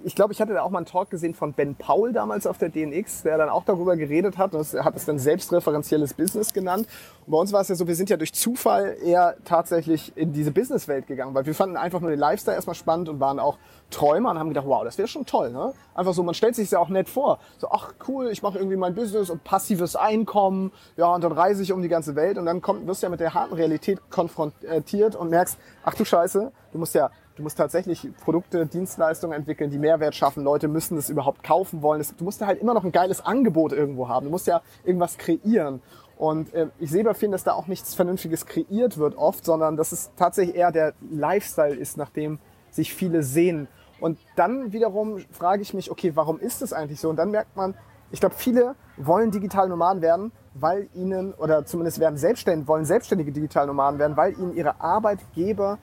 ich 0.05 0.15
glaube, 0.15 0.31
ich 0.31 0.39
hatte 0.39 0.53
da 0.53 0.61
auch 0.61 0.69
mal 0.69 0.79
einen 0.79 0.85
Talk 0.85 1.09
gesehen 1.09 1.33
von 1.33 1.51
Ben 1.51 1.75
Paul 1.75 2.13
damals 2.13 2.47
auf 2.47 2.57
der 2.57 2.69
DNX, 2.69 3.23
der 3.23 3.37
dann 3.37 3.49
auch 3.49 3.65
darüber 3.65 3.97
geredet 3.97 4.37
hat. 4.37 4.53
Er 4.53 4.85
hat 4.85 4.95
es 4.95 5.05
dann 5.05 5.19
selbstreferenzielles 5.19 6.13
Business 6.13 6.53
genannt. 6.53 6.87
Und 7.25 7.31
bei 7.31 7.37
uns 7.37 7.51
war 7.51 7.59
es 7.59 7.67
ja 7.67 7.75
so, 7.75 7.85
wir 7.85 7.95
sind 7.95 8.09
ja 8.09 8.15
durch 8.15 8.33
Zufall 8.33 8.95
eher 9.03 9.35
tatsächlich 9.43 10.15
in 10.15 10.31
diese 10.31 10.51
Businesswelt 10.51 11.07
gegangen, 11.07 11.35
weil 11.35 11.45
wir 11.45 11.53
fanden 11.53 11.75
einfach 11.75 11.99
nur 11.99 12.09
den 12.09 12.19
Lifestyle 12.19 12.55
erstmal 12.55 12.75
spannend 12.75 13.09
und 13.09 13.19
waren 13.19 13.39
auch 13.39 13.57
Träumer 13.89 14.31
und 14.31 14.39
haben 14.39 14.49
gedacht, 14.49 14.67
wow, 14.67 14.85
das 14.85 14.97
wäre 14.97 15.09
schon 15.09 15.25
toll. 15.25 15.51
Ne? 15.51 15.73
Einfach 15.93 16.13
so, 16.13 16.23
man 16.23 16.33
stellt 16.33 16.55
sich 16.55 16.71
ja 16.71 16.79
auch 16.79 16.89
nett 16.89 17.09
vor. 17.09 17.39
So, 17.57 17.67
ach 17.69 17.93
cool, 18.07 18.29
ich 18.31 18.41
mache 18.41 18.57
irgendwie 18.57 18.77
mein 18.77 18.95
Business 18.95 19.29
und 19.29 19.43
passives 19.43 19.97
Einkommen. 19.97 20.71
Ja, 20.95 21.13
und 21.13 21.23
dann 21.23 21.33
reise 21.33 21.61
ich 21.61 21.73
um 21.73 21.81
die 21.81 21.89
ganze 21.89 22.15
Welt 22.15 22.37
und 22.37 22.45
dann 22.45 22.61
kommt, 22.61 22.87
wirst 22.87 23.03
du 23.03 23.07
ja 23.07 23.09
mit 23.09 23.19
der 23.19 23.33
harten 23.33 23.53
Realität 23.53 23.99
konfrontiert 24.09 25.17
und 25.17 25.29
merkst, 25.29 25.57
ach 25.83 25.93
du 25.93 26.05
Scheiße, 26.05 26.51
du 26.71 26.77
musst 26.77 26.95
ja 26.95 27.09
Du 27.37 27.43
musst 27.43 27.57
tatsächlich 27.57 28.09
Produkte, 28.23 28.65
Dienstleistungen 28.65 29.37
entwickeln, 29.37 29.69
die 29.69 29.77
Mehrwert 29.77 30.15
schaffen. 30.15 30.43
Leute 30.43 30.67
müssen 30.67 30.95
das 30.95 31.11
überhaupt 31.11 31.43
kaufen 31.43 31.83
wollen. 31.83 32.03
Du 32.17 32.23
musst 32.23 32.43
halt 32.43 32.59
immer 32.59 32.73
noch 32.73 32.83
ein 32.83 32.91
geiles 32.91 33.23
Angebot 33.23 33.73
irgendwo 33.73 34.09
haben. 34.09 34.25
Du 34.25 34.31
musst 34.31 34.47
ja 34.47 34.61
irgendwas 34.83 35.19
kreieren. 35.19 35.81
Und 36.17 36.51
äh, 36.55 36.69
ich 36.79 36.89
sehe 36.89 37.03
bei 37.03 37.13
vielen, 37.13 37.31
dass 37.31 37.43
da 37.43 37.53
auch 37.53 37.67
nichts 37.67 37.93
Vernünftiges 37.93 38.47
kreiert 38.47 38.97
wird 38.97 39.15
oft, 39.15 39.45
sondern 39.45 39.77
dass 39.77 39.91
es 39.91 40.09
tatsächlich 40.15 40.55
eher 40.55 40.71
der 40.71 40.93
Lifestyle 41.11 41.75
ist, 41.75 41.95
nach 41.95 42.09
dem 42.09 42.39
sich 42.71 42.91
viele 42.91 43.21
sehen. 43.21 43.67
Und 43.99 44.17
dann 44.35 44.73
wiederum 44.73 45.19
frage 45.31 45.61
ich 45.61 45.75
mich, 45.75 45.91
okay, 45.91 46.13
warum 46.15 46.39
ist 46.39 46.63
das 46.63 46.73
eigentlich 46.73 46.99
so? 46.99 47.09
Und 47.09 47.17
dann 47.17 47.29
merkt 47.29 47.55
man, 47.55 47.75
ich 48.09 48.19
glaube, 48.19 48.33
viele 48.35 48.73
wollen 48.97 49.29
digital 49.29 49.69
Nomaden 49.69 50.01
werden, 50.01 50.31
weil 50.55 50.89
ihnen, 50.95 51.33
oder 51.35 51.65
zumindest 51.65 51.99
werden 51.99 52.17
selbstständig, 52.17 52.67
wollen 52.67 52.85
selbstständige 52.85 53.31
digital 53.31 53.67
Nomaden 53.67 53.99
werden, 53.99 54.17
weil 54.17 54.33
ihnen 54.33 54.55
ihre 54.55 54.81
Arbeitgeber 54.81 55.77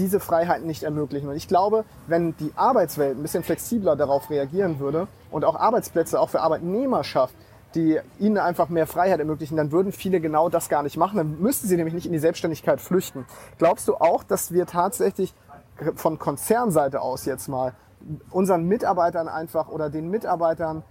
diese 0.00 0.18
Freiheiten 0.18 0.66
nicht 0.66 0.82
ermöglichen. 0.82 1.28
Und 1.28 1.36
ich 1.36 1.46
glaube, 1.46 1.84
wenn 2.06 2.34
die 2.38 2.52
Arbeitswelt 2.56 3.18
ein 3.18 3.22
bisschen 3.22 3.44
flexibler 3.44 3.96
darauf 3.96 4.30
reagieren 4.30 4.80
würde 4.80 5.06
und 5.30 5.44
auch 5.44 5.54
Arbeitsplätze 5.54 6.18
auch 6.18 6.30
für 6.30 6.40
Arbeitnehmer 6.40 7.04
schafft, 7.04 7.34
die 7.74 8.00
ihnen 8.18 8.38
einfach 8.38 8.68
mehr 8.70 8.86
Freiheit 8.86 9.20
ermöglichen, 9.20 9.56
dann 9.56 9.70
würden 9.70 9.92
viele 9.92 10.20
genau 10.20 10.48
das 10.48 10.68
gar 10.68 10.82
nicht 10.82 10.96
machen. 10.96 11.18
Dann 11.18 11.40
müssten 11.40 11.68
sie 11.68 11.76
nämlich 11.76 11.94
nicht 11.94 12.06
in 12.06 12.12
die 12.12 12.18
Selbstständigkeit 12.18 12.80
flüchten. 12.80 13.26
Glaubst 13.58 13.86
du 13.86 13.96
auch, 13.96 14.24
dass 14.24 14.52
wir 14.52 14.66
tatsächlich 14.66 15.34
von 15.94 16.18
Konzernseite 16.18 17.00
aus 17.00 17.26
jetzt 17.26 17.48
mal 17.48 17.74
unseren 18.30 18.64
Mitarbeitern 18.64 19.28
einfach 19.28 19.68
oder 19.68 19.90
den 19.90 20.08
Mitarbeitern 20.08 20.82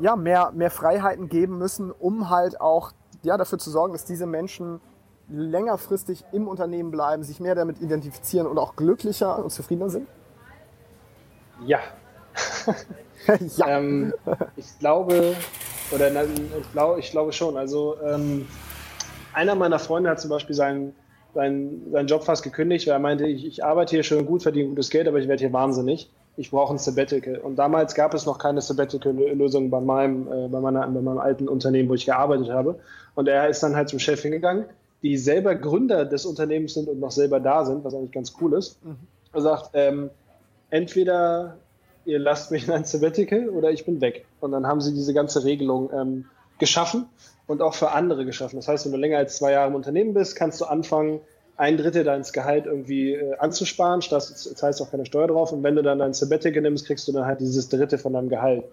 ja, 0.00 0.16
mehr, 0.16 0.52
mehr 0.52 0.70
Freiheiten 0.70 1.28
geben 1.28 1.56
müssen, 1.56 1.90
um 1.90 2.28
halt 2.28 2.60
auch 2.60 2.92
ja, 3.22 3.38
dafür 3.38 3.58
zu 3.58 3.70
sorgen, 3.70 3.94
dass 3.94 4.04
diese 4.04 4.26
Menschen 4.26 4.80
längerfristig 5.28 6.24
im 6.32 6.48
Unternehmen 6.48 6.90
bleiben, 6.90 7.22
sich 7.22 7.40
mehr 7.40 7.54
damit 7.54 7.80
identifizieren 7.80 8.46
und 8.46 8.58
auch 8.58 8.76
glücklicher 8.76 9.42
und 9.42 9.50
zufriedener 9.50 9.90
sind? 9.90 10.08
Ja. 11.66 11.80
ja. 13.56 13.68
Ähm, 13.68 14.12
ich 14.56 14.78
glaube, 14.78 15.34
oder 15.92 16.10
ich 16.24 16.72
glaube, 16.72 17.00
ich 17.00 17.10
glaube 17.10 17.32
schon. 17.32 17.56
Also 17.56 17.96
ähm, 18.04 18.46
einer 19.32 19.54
meiner 19.54 19.78
Freunde 19.78 20.10
hat 20.10 20.20
zum 20.20 20.30
Beispiel 20.30 20.54
seinen, 20.54 20.94
seinen, 21.34 21.90
seinen 21.90 22.06
Job 22.06 22.24
fast 22.24 22.42
gekündigt, 22.42 22.86
weil 22.86 22.94
er 22.94 22.98
meinte, 22.98 23.26
ich, 23.26 23.46
ich 23.46 23.64
arbeite 23.64 23.90
hier 23.90 24.02
schön 24.02 24.26
gut, 24.26 24.42
verdiene 24.42 24.68
gutes 24.68 24.90
Geld, 24.90 25.08
aber 25.08 25.18
ich 25.18 25.28
werde 25.28 25.40
hier 25.40 25.52
wahnsinnig. 25.52 26.10
Ich 26.36 26.50
brauche 26.50 26.74
ein 26.74 26.78
Sabbatical. 26.78 27.38
Und 27.38 27.56
damals 27.56 27.94
gab 27.94 28.12
es 28.12 28.26
noch 28.26 28.38
keine 28.38 28.60
Sabbatical-Lösung 28.60 29.70
bei 29.70 29.80
meinem, 29.80 30.26
äh, 30.26 30.48
bei, 30.48 30.60
meiner, 30.60 30.86
bei 30.88 31.00
meinem 31.00 31.18
alten 31.18 31.48
Unternehmen, 31.48 31.88
wo 31.88 31.94
ich 31.94 32.06
gearbeitet 32.06 32.50
habe. 32.50 32.80
Und 33.14 33.28
er 33.28 33.48
ist 33.48 33.62
dann 33.62 33.76
halt 33.76 33.88
zum 33.88 34.00
Chef 34.00 34.20
hingegangen 34.20 34.64
die 35.04 35.18
selber 35.18 35.54
Gründer 35.54 36.06
des 36.06 36.24
Unternehmens 36.24 36.72
sind 36.72 36.88
und 36.88 36.98
noch 36.98 37.10
selber 37.10 37.38
da 37.38 37.66
sind, 37.66 37.84
was 37.84 37.94
eigentlich 37.94 38.12
ganz 38.12 38.34
cool 38.40 38.54
ist. 38.54 38.82
Mhm. 38.82 38.96
Er 39.34 39.40
sagt, 39.42 39.70
ähm, 39.74 40.08
entweder 40.70 41.58
ihr 42.06 42.18
lasst 42.18 42.50
mich 42.50 42.66
in 42.66 42.72
ein 42.72 42.84
Sabbatical 42.84 43.50
oder 43.50 43.70
ich 43.70 43.84
bin 43.84 44.00
weg. 44.00 44.24
Und 44.40 44.52
dann 44.52 44.66
haben 44.66 44.80
sie 44.80 44.94
diese 44.94 45.12
ganze 45.12 45.44
Regelung 45.44 45.90
ähm, 45.92 46.24
geschaffen 46.58 47.06
und 47.46 47.60
auch 47.60 47.74
für 47.74 47.90
andere 47.90 48.24
geschaffen. 48.24 48.56
Das 48.56 48.66
heißt, 48.66 48.86
wenn 48.86 48.92
du 48.92 48.98
länger 48.98 49.18
als 49.18 49.36
zwei 49.36 49.52
Jahre 49.52 49.68
im 49.68 49.74
Unternehmen 49.74 50.14
bist, 50.14 50.36
kannst 50.36 50.62
du 50.62 50.64
anfangen, 50.64 51.20
ein 51.58 51.76
Drittel 51.76 52.02
deines 52.02 52.32
Gehalt 52.32 52.64
irgendwie 52.64 53.12
äh, 53.12 53.36
anzusparen, 53.36 54.02
das 54.08 54.56
heißt 54.60 54.80
auch 54.80 54.90
keine 54.90 55.04
Steuer 55.04 55.28
drauf. 55.28 55.52
Und 55.52 55.62
wenn 55.62 55.76
du 55.76 55.82
dann 55.82 55.98
dein 55.98 56.14
Sabbatical 56.14 56.62
nimmst, 56.62 56.86
kriegst 56.86 57.06
du 57.08 57.12
dann 57.12 57.26
halt 57.26 57.40
dieses 57.40 57.68
Dritte 57.68 57.98
von 57.98 58.14
deinem 58.14 58.30
Gehalt. 58.30 58.64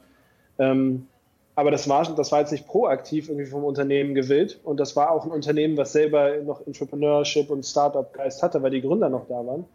Ähm, 0.58 1.08
Aber 1.56 1.70
das 1.70 1.88
war, 1.90 2.04
das 2.16 2.32
war 2.32 2.40
jetzt 2.40 2.52
nicht 2.52 2.68
proaktiv 2.68 3.28
irgendwie 3.28 3.46
vom 3.46 3.64
Unternehmen 3.64 4.16
gewillt. 4.16 4.60
Und 4.64 4.80
das 4.80 4.96
war 4.96 5.12
auch 5.12 5.26
ein 5.26 5.32
Unternehmen, 5.32 5.78
was 5.78 5.92
selber 5.92 6.38
noch 6.38 6.66
Entrepreneurship 6.66 7.50
und 7.50 7.66
Startup-Geist 7.66 8.42
hatte, 8.42 8.64
weil 8.64 8.72
die 8.72 8.82
Gründer 8.82 9.10
noch 9.10 9.28
da 9.28 9.46
waren. 9.46 9.66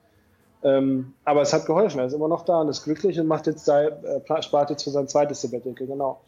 Ähm, 0.63 1.13
aber 1.25 1.43
es 1.43 1.53
hat 1.53 1.67
geholfen. 1.67 2.01
Er 2.01 2.07
ist 2.07 2.15
immer 2.15 2.29
noch 2.29 2.45
da 2.45 2.61
und 2.61 2.69
ist 2.69 2.85
glücklich 2.85 3.21
und 3.21 3.27
macht 3.27 3.47
jetzt 3.47 3.65
sein, 3.65 3.93
äh, 4.05 4.43
spart 4.43 4.71
jetzt 4.71 4.85
für 4.85 4.91
sein 4.91 5.07
zweites 5.07 5.43
Sabbatical, 5.43 5.87
genau. 5.87 6.21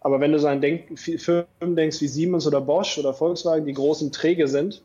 Aber 0.00 0.20
wenn 0.20 0.32
du 0.32 0.38
so 0.38 0.48
an 0.48 0.60
Denk 0.60 0.98
Firmen 0.98 1.76
denkst 1.76 2.00
wie 2.00 2.08
Siemens 2.08 2.46
oder 2.46 2.60
Bosch 2.60 2.98
oder 2.98 3.14
Volkswagen, 3.14 3.66
die 3.66 3.72
großen 3.72 4.10
Träge 4.12 4.48
sind, 4.48 4.82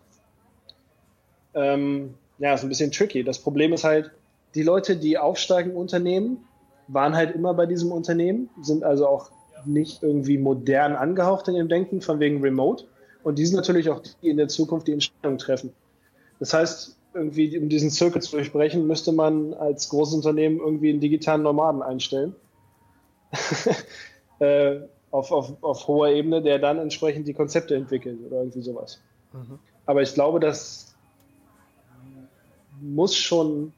ähm, 1.54 2.14
ja, 2.38 2.54
ist 2.54 2.64
ein 2.64 2.70
bisschen 2.70 2.92
tricky. 2.92 3.24
Das 3.24 3.40
Problem 3.40 3.74
ist 3.74 3.84
halt, 3.84 4.12
die 4.56 4.64
Leute, 4.64 4.96
die 4.96 5.18
aufsteigen 5.18 5.72
im 5.72 5.78
Unternehmen, 5.78 6.46
waren 6.88 7.16
halt 7.16 7.36
immer 7.36 7.54
bei 7.54 7.66
diesem 7.66 7.92
Unternehmen, 7.92 8.50
sind 8.62 8.84
also 8.84 9.08
auch 9.08 9.30
nicht 9.66 10.04
irgendwie 10.04 10.38
modern 10.38 10.96
angehaucht 10.96 11.48
in 11.48 11.56
ihrem 11.56 11.70
Denken, 11.70 12.02
von 12.02 12.20
wegen 12.20 12.42
Remote. 12.42 12.86
Und 13.24 13.38
die 13.38 13.46
sind 13.46 13.56
natürlich 13.56 13.90
auch 13.90 14.00
die, 14.00 14.12
die 14.22 14.30
in 14.30 14.38
der 14.38 14.48
Zukunft 14.48 14.88
die 14.88 14.94
Entscheidungen 14.94 15.38
treffen. 15.38 15.74
Das 16.40 16.54
heißt, 16.54 16.96
irgendwie, 17.14 17.58
um 17.58 17.70
diesen 17.70 17.90
Zirkel 17.90 18.22
zu 18.22 18.32
durchbrechen, 18.32 18.88
müsste 18.88 19.12
man 19.12 19.54
als 19.54 19.90
großes 19.90 20.16
Unternehmen 20.16 20.60
irgendwie 20.60 20.90
einen 20.90 21.00
digitalen 21.00 21.44
Nomaden 21.44 21.82
einstellen. 21.82 22.36
äh, 24.40 24.80
auf, 25.12 25.32
auf, 25.32 25.64
auf 25.64 25.88
hoher 25.88 26.10
Ebene, 26.10 26.42
der 26.42 26.60
dann 26.60 26.78
entsprechend 26.78 27.28
die 27.28 27.34
Konzepte 27.34 27.76
entwickelt 27.76 28.20
oder 28.26 28.38
irgendwie 28.38 28.62
sowas. 28.62 29.00
Mhm. 29.34 29.60
Aber 29.86 30.02
ich 30.02 30.14
glaube, 30.14 30.40
das 30.40 30.96
muss 32.80 33.16
schon, 33.16 33.74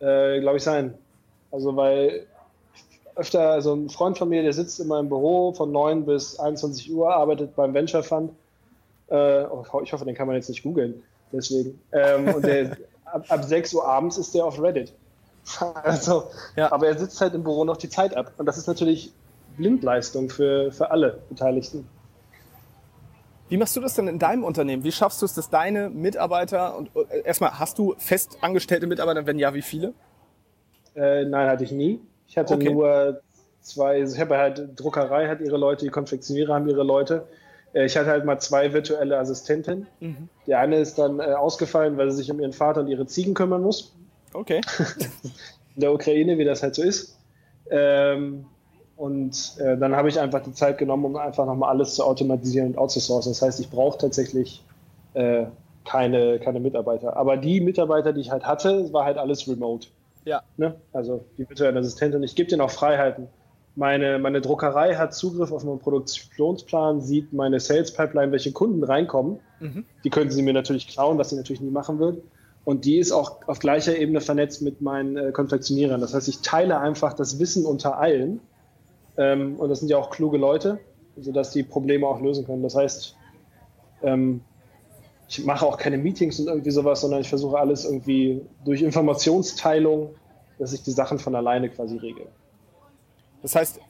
äh, 0.00 0.40
glaube 0.40 0.58
ich, 0.58 0.62
sein. 0.62 0.94
Also, 1.50 1.76
weil 1.76 2.26
öfter, 3.18 3.50
also 3.50 3.74
ein 3.74 3.90
Freund 3.90 4.16
von 4.16 4.28
mir, 4.28 4.42
der 4.42 4.52
sitzt 4.52 4.78
in 4.80 4.86
meinem 4.86 5.08
Büro 5.08 5.52
von 5.52 5.72
9 5.72 6.06
bis 6.06 6.38
21 6.38 6.92
Uhr, 6.92 7.12
arbeitet 7.12 7.56
beim 7.56 7.74
Venture 7.74 8.02
Fund. 8.02 8.32
Äh, 9.08 9.44
oh, 9.44 9.64
ich 9.82 9.92
hoffe, 9.92 10.04
den 10.04 10.14
kann 10.14 10.26
man 10.26 10.36
jetzt 10.36 10.48
nicht 10.48 10.62
googeln. 10.62 11.02
Deswegen. 11.32 11.80
Ähm, 11.92 12.34
und 12.34 12.44
der, 12.44 12.76
ab, 13.04 13.24
ab 13.28 13.44
6 13.44 13.74
Uhr 13.74 13.86
abends 13.86 14.18
ist 14.18 14.34
der 14.34 14.44
auf 14.44 14.60
Reddit. 14.60 14.92
Also, 15.82 16.24
ja. 16.56 16.70
aber 16.70 16.88
er 16.88 16.98
sitzt 16.98 17.20
halt 17.22 17.32
im 17.32 17.42
Büro 17.42 17.64
noch 17.64 17.78
die 17.78 17.88
Zeit 17.88 18.14
ab. 18.14 18.32
Und 18.36 18.44
das 18.44 18.58
ist 18.58 18.66
natürlich 18.66 19.12
Blindleistung 19.56 20.28
für, 20.28 20.70
für 20.72 20.90
alle 20.90 21.20
Beteiligten. 21.30 21.88
Wie 23.48 23.56
machst 23.56 23.74
du 23.74 23.80
das 23.80 23.94
denn 23.94 24.08
in 24.08 24.18
deinem 24.18 24.44
Unternehmen? 24.44 24.84
Wie 24.84 24.92
schaffst 24.92 25.22
du 25.22 25.26
es, 25.26 25.32
dass 25.32 25.48
deine 25.48 25.88
Mitarbeiter 25.88 26.76
und 26.76 26.90
äh, 27.10 27.22
erstmal 27.22 27.58
hast 27.58 27.78
du 27.78 27.94
festangestellte 27.96 28.86
Mitarbeiter? 28.86 29.26
Wenn 29.26 29.38
ja, 29.38 29.54
wie 29.54 29.62
viele? 29.62 29.94
Äh, 30.94 31.24
nein, 31.24 31.48
hatte 31.48 31.64
ich 31.64 31.72
nie. 31.72 31.98
Ich 32.28 32.36
hatte 32.36 32.54
okay. 32.54 32.72
nur 32.72 33.20
zwei. 33.62 34.02
Ich 34.02 34.20
habe 34.20 34.36
halt 34.36 34.78
Druckerei 34.78 35.28
hat 35.28 35.40
ihre 35.40 35.56
Leute, 35.56 35.84
die 35.84 35.90
Konfektionierer 35.90 36.54
haben 36.54 36.68
ihre 36.68 36.84
Leute. 36.84 37.26
Äh, 37.72 37.86
ich 37.86 37.96
hatte 37.96 38.10
halt 38.10 38.24
mal 38.24 38.38
zwei 38.38 38.72
virtuelle 38.72 39.18
Assistenten. 39.18 39.86
Mhm. 40.00 40.28
Die 40.46 40.54
eine 40.54 40.78
ist 40.78 40.98
dann 40.98 41.20
äh, 41.20 41.34
ausgefallen, 41.34 41.96
weil 41.96 42.10
sie 42.10 42.18
sich 42.18 42.30
um 42.30 42.40
ihren 42.40 42.52
Vater 42.52 42.80
und 42.80 42.88
ihre 42.88 43.06
Ziegen 43.06 43.34
kümmern 43.34 43.62
muss. 43.62 43.94
Okay. 44.34 44.60
in 45.74 45.80
der 45.80 45.92
Ukraine, 45.92 46.38
wie 46.38 46.44
das 46.44 46.62
halt 46.62 46.74
so 46.74 46.82
ist. 46.82 47.18
Ähm, 47.70 48.44
und 48.96 49.56
äh, 49.58 49.76
dann 49.78 49.94
habe 49.94 50.08
ich 50.08 50.18
einfach 50.18 50.42
die 50.42 50.52
Zeit 50.52 50.76
genommen, 50.78 51.04
um 51.04 51.16
einfach 51.16 51.46
nochmal 51.46 51.70
alles 51.70 51.94
zu 51.94 52.04
automatisieren 52.04 52.68
und 52.68 52.78
outzusourcen. 52.78 53.32
Das 53.32 53.42
heißt, 53.42 53.60
ich 53.60 53.70
brauche 53.70 53.98
tatsächlich 53.98 54.62
keine, 55.84 56.38
keine 56.38 56.60
Mitarbeiter. 56.60 57.16
Aber 57.16 57.36
die 57.36 57.60
Mitarbeiter, 57.60 58.12
die 58.12 58.20
ich 58.20 58.30
halt 58.30 58.44
hatte, 58.44 58.92
war 58.92 59.04
halt 59.04 59.18
alles 59.18 59.48
remote. 59.48 59.88
Ja. 60.24 60.42
Ne? 60.56 60.74
Also 60.92 61.24
die 61.36 61.48
virtuellen 61.48 61.76
Assistenten. 61.76 62.22
Ich 62.22 62.34
gebe 62.34 62.48
denen 62.48 62.60
auch 62.60 62.70
Freiheiten. 62.70 63.28
Meine, 63.76 64.18
meine 64.18 64.40
Druckerei 64.40 64.96
hat 64.96 65.14
Zugriff 65.14 65.52
auf 65.52 65.62
meinen 65.62 65.78
Produktionsplan, 65.78 67.00
sieht 67.00 67.32
meine 67.32 67.60
Sales 67.60 67.92
Pipeline, 67.92 68.32
welche 68.32 68.50
Kunden 68.52 68.82
reinkommen. 68.82 69.38
Mhm. 69.60 69.84
Die 70.02 70.10
könnten 70.10 70.32
sie 70.32 70.42
mir 70.42 70.52
natürlich 70.52 70.88
klauen, 70.88 71.16
was 71.16 71.30
sie 71.30 71.36
natürlich 71.36 71.60
nie 71.60 71.70
machen 71.70 72.00
wird. 72.00 72.20
Und 72.64 72.84
die 72.84 72.98
ist 72.98 73.12
auch 73.12 73.46
auf 73.46 73.60
gleicher 73.60 73.96
Ebene 73.96 74.20
vernetzt 74.20 74.62
mit 74.62 74.82
meinen 74.82 75.16
äh, 75.16 75.32
Konfektionierern. 75.32 76.00
Das 76.00 76.12
heißt, 76.12 76.28
ich 76.28 76.42
teile 76.42 76.80
einfach 76.80 77.14
das 77.14 77.38
Wissen 77.38 77.64
unter 77.64 77.98
allen 77.98 78.40
ähm, 79.16 79.56
und 79.56 79.68
das 79.68 79.80
sind 79.80 79.88
ja 79.88 79.96
auch 79.96 80.10
kluge 80.10 80.38
Leute, 80.38 80.78
sodass 81.16 81.50
die 81.50 81.62
Probleme 81.62 82.06
auch 82.06 82.20
lösen 82.20 82.44
können. 82.44 82.62
Das 82.62 82.74
heißt, 82.74 83.16
ähm, 84.02 84.42
ich 85.28 85.44
mache 85.44 85.66
auch 85.66 85.76
keine 85.76 85.98
Meetings 85.98 86.40
und 86.40 86.48
irgendwie 86.48 86.70
sowas, 86.70 87.02
sondern 87.02 87.20
ich 87.20 87.28
versuche 87.28 87.58
alles 87.58 87.84
irgendwie 87.84 88.40
durch 88.64 88.82
Informationsteilung, 88.82 90.14
dass 90.58 90.72
ich 90.72 90.82
die 90.82 90.90
Sachen 90.90 91.18
von 91.18 91.34
alleine 91.34 91.68
quasi 91.68 91.98
regle. 91.98 92.26
Das 93.42 93.54
heißt, 93.54 93.80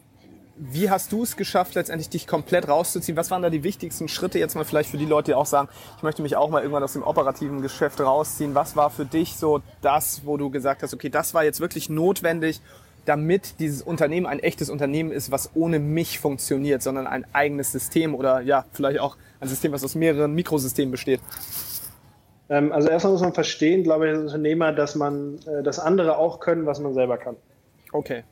wie 0.61 0.91
hast 0.91 1.13
du 1.13 1.23
es 1.23 1.37
geschafft, 1.37 1.77
letztendlich 1.77 2.09
dich 2.09 2.27
komplett 2.27 2.67
rauszuziehen? 2.69 3.17
Was 3.17 3.31
waren 3.31 3.43
da 3.43 3.51
die 3.51 3.63
wichtigsten 3.63 4.09
Schritte 4.09 4.41
jetzt 4.41 4.57
mal 4.57 4.65
vielleicht 4.65 4.91
für 4.91 4.99
die 4.99 5.07
Leute, 5.07 5.31
die 5.31 5.35
auch 5.35 5.47
sagen, 5.47 5.69
ich 5.97 6.03
möchte 6.03 6.23
mich 6.23 6.35
auch 6.35 6.51
mal 6.51 6.63
irgendwann 6.63 6.83
aus 6.83 6.95
dem 6.95 7.05
operativen 7.05 7.63
Geschäft 7.63 8.01
rausziehen? 8.01 8.57
Was 8.57 8.75
war 8.75 8.91
für 8.91 9.05
dich 9.05 9.37
so 9.37 9.63
das, 9.81 10.23
wo 10.25 10.37
du 10.37 10.51
gesagt 10.51 10.83
hast, 10.83 10.93
okay, 10.93 11.09
das 11.09 11.33
war 11.33 11.45
jetzt 11.45 11.61
wirklich 11.61 11.89
notwendig, 11.89 12.61
damit 13.09 13.59
dieses 13.59 13.81
Unternehmen 13.81 14.27
ein 14.27 14.39
echtes 14.39 14.69
Unternehmen 14.69 15.11
ist, 15.11 15.31
was 15.31 15.51
ohne 15.55 15.79
mich 15.79 16.19
funktioniert, 16.19 16.83
sondern 16.83 17.07
ein 17.07 17.25
eigenes 17.33 17.73
System 17.73 18.15
oder 18.15 18.41
ja, 18.41 18.67
vielleicht 18.73 19.01
auch 19.01 19.17
ein 19.41 19.49
System, 19.49 19.73
was 19.73 19.83
aus 19.83 19.95
mehreren 19.95 20.35
Mikrosystemen 20.35 20.91
besteht? 20.91 21.21
Ähm, 22.51 22.71
also 22.73 22.89
erstmal 22.89 23.13
muss 23.15 23.23
man 23.23 23.33
verstehen, 23.33 23.83
glaube 23.83 24.07
ich, 24.07 24.15
als 24.15 24.23
Unternehmer, 24.25 24.73
dass 24.73 24.95
man, 24.95 25.39
äh, 25.47 25.63
dass 25.63 25.79
andere 25.79 26.19
auch 26.19 26.41
können, 26.41 26.67
was 26.67 26.81
man 26.81 26.93
selber 26.93 27.17
kann. 27.17 27.37
Okay. 27.93 28.25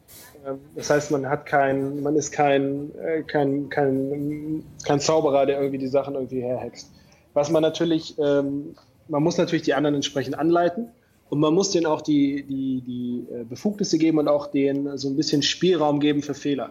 Ähm, 0.46 0.58
das 0.74 0.90
heißt, 0.90 1.10
man 1.10 1.28
hat 1.28 1.46
kein, 1.46 2.02
man 2.02 2.16
ist 2.16 2.32
kein, 2.32 2.90
äh, 2.98 3.22
kein, 3.22 3.68
kein, 3.70 4.62
kein 4.84 5.00
Zauberer, 5.00 5.46
der 5.46 5.58
irgendwie 5.58 5.78
die 5.78 5.88
Sachen 5.88 6.14
irgendwie 6.14 6.40
herhext. 6.42 6.90
Was 7.34 7.50
man 7.50 7.62
natürlich, 7.62 8.18
ähm, 8.18 8.74
man 9.08 9.22
muss 9.22 9.38
natürlich 9.38 9.62
die 9.62 9.74
anderen 9.74 9.94
entsprechend 9.94 10.38
anleiten. 10.38 10.88
Und 11.28 11.40
man 11.40 11.54
muss 11.54 11.70
denen 11.70 11.86
auch 11.86 12.02
die, 12.02 12.44
die, 12.44 12.82
die 12.86 13.34
äh, 13.34 13.44
Befugnisse 13.44 13.98
geben 13.98 14.18
und 14.18 14.28
auch 14.28 14.46
denen 14.46 14.96
so 14.96 15.08
ein 15.08 15.16
bisschen 15.16 15.42
Spielraum 15.42 15.98
geben 16.00 16.22
für 16.22 16.34
Fehler. 16.34 16.70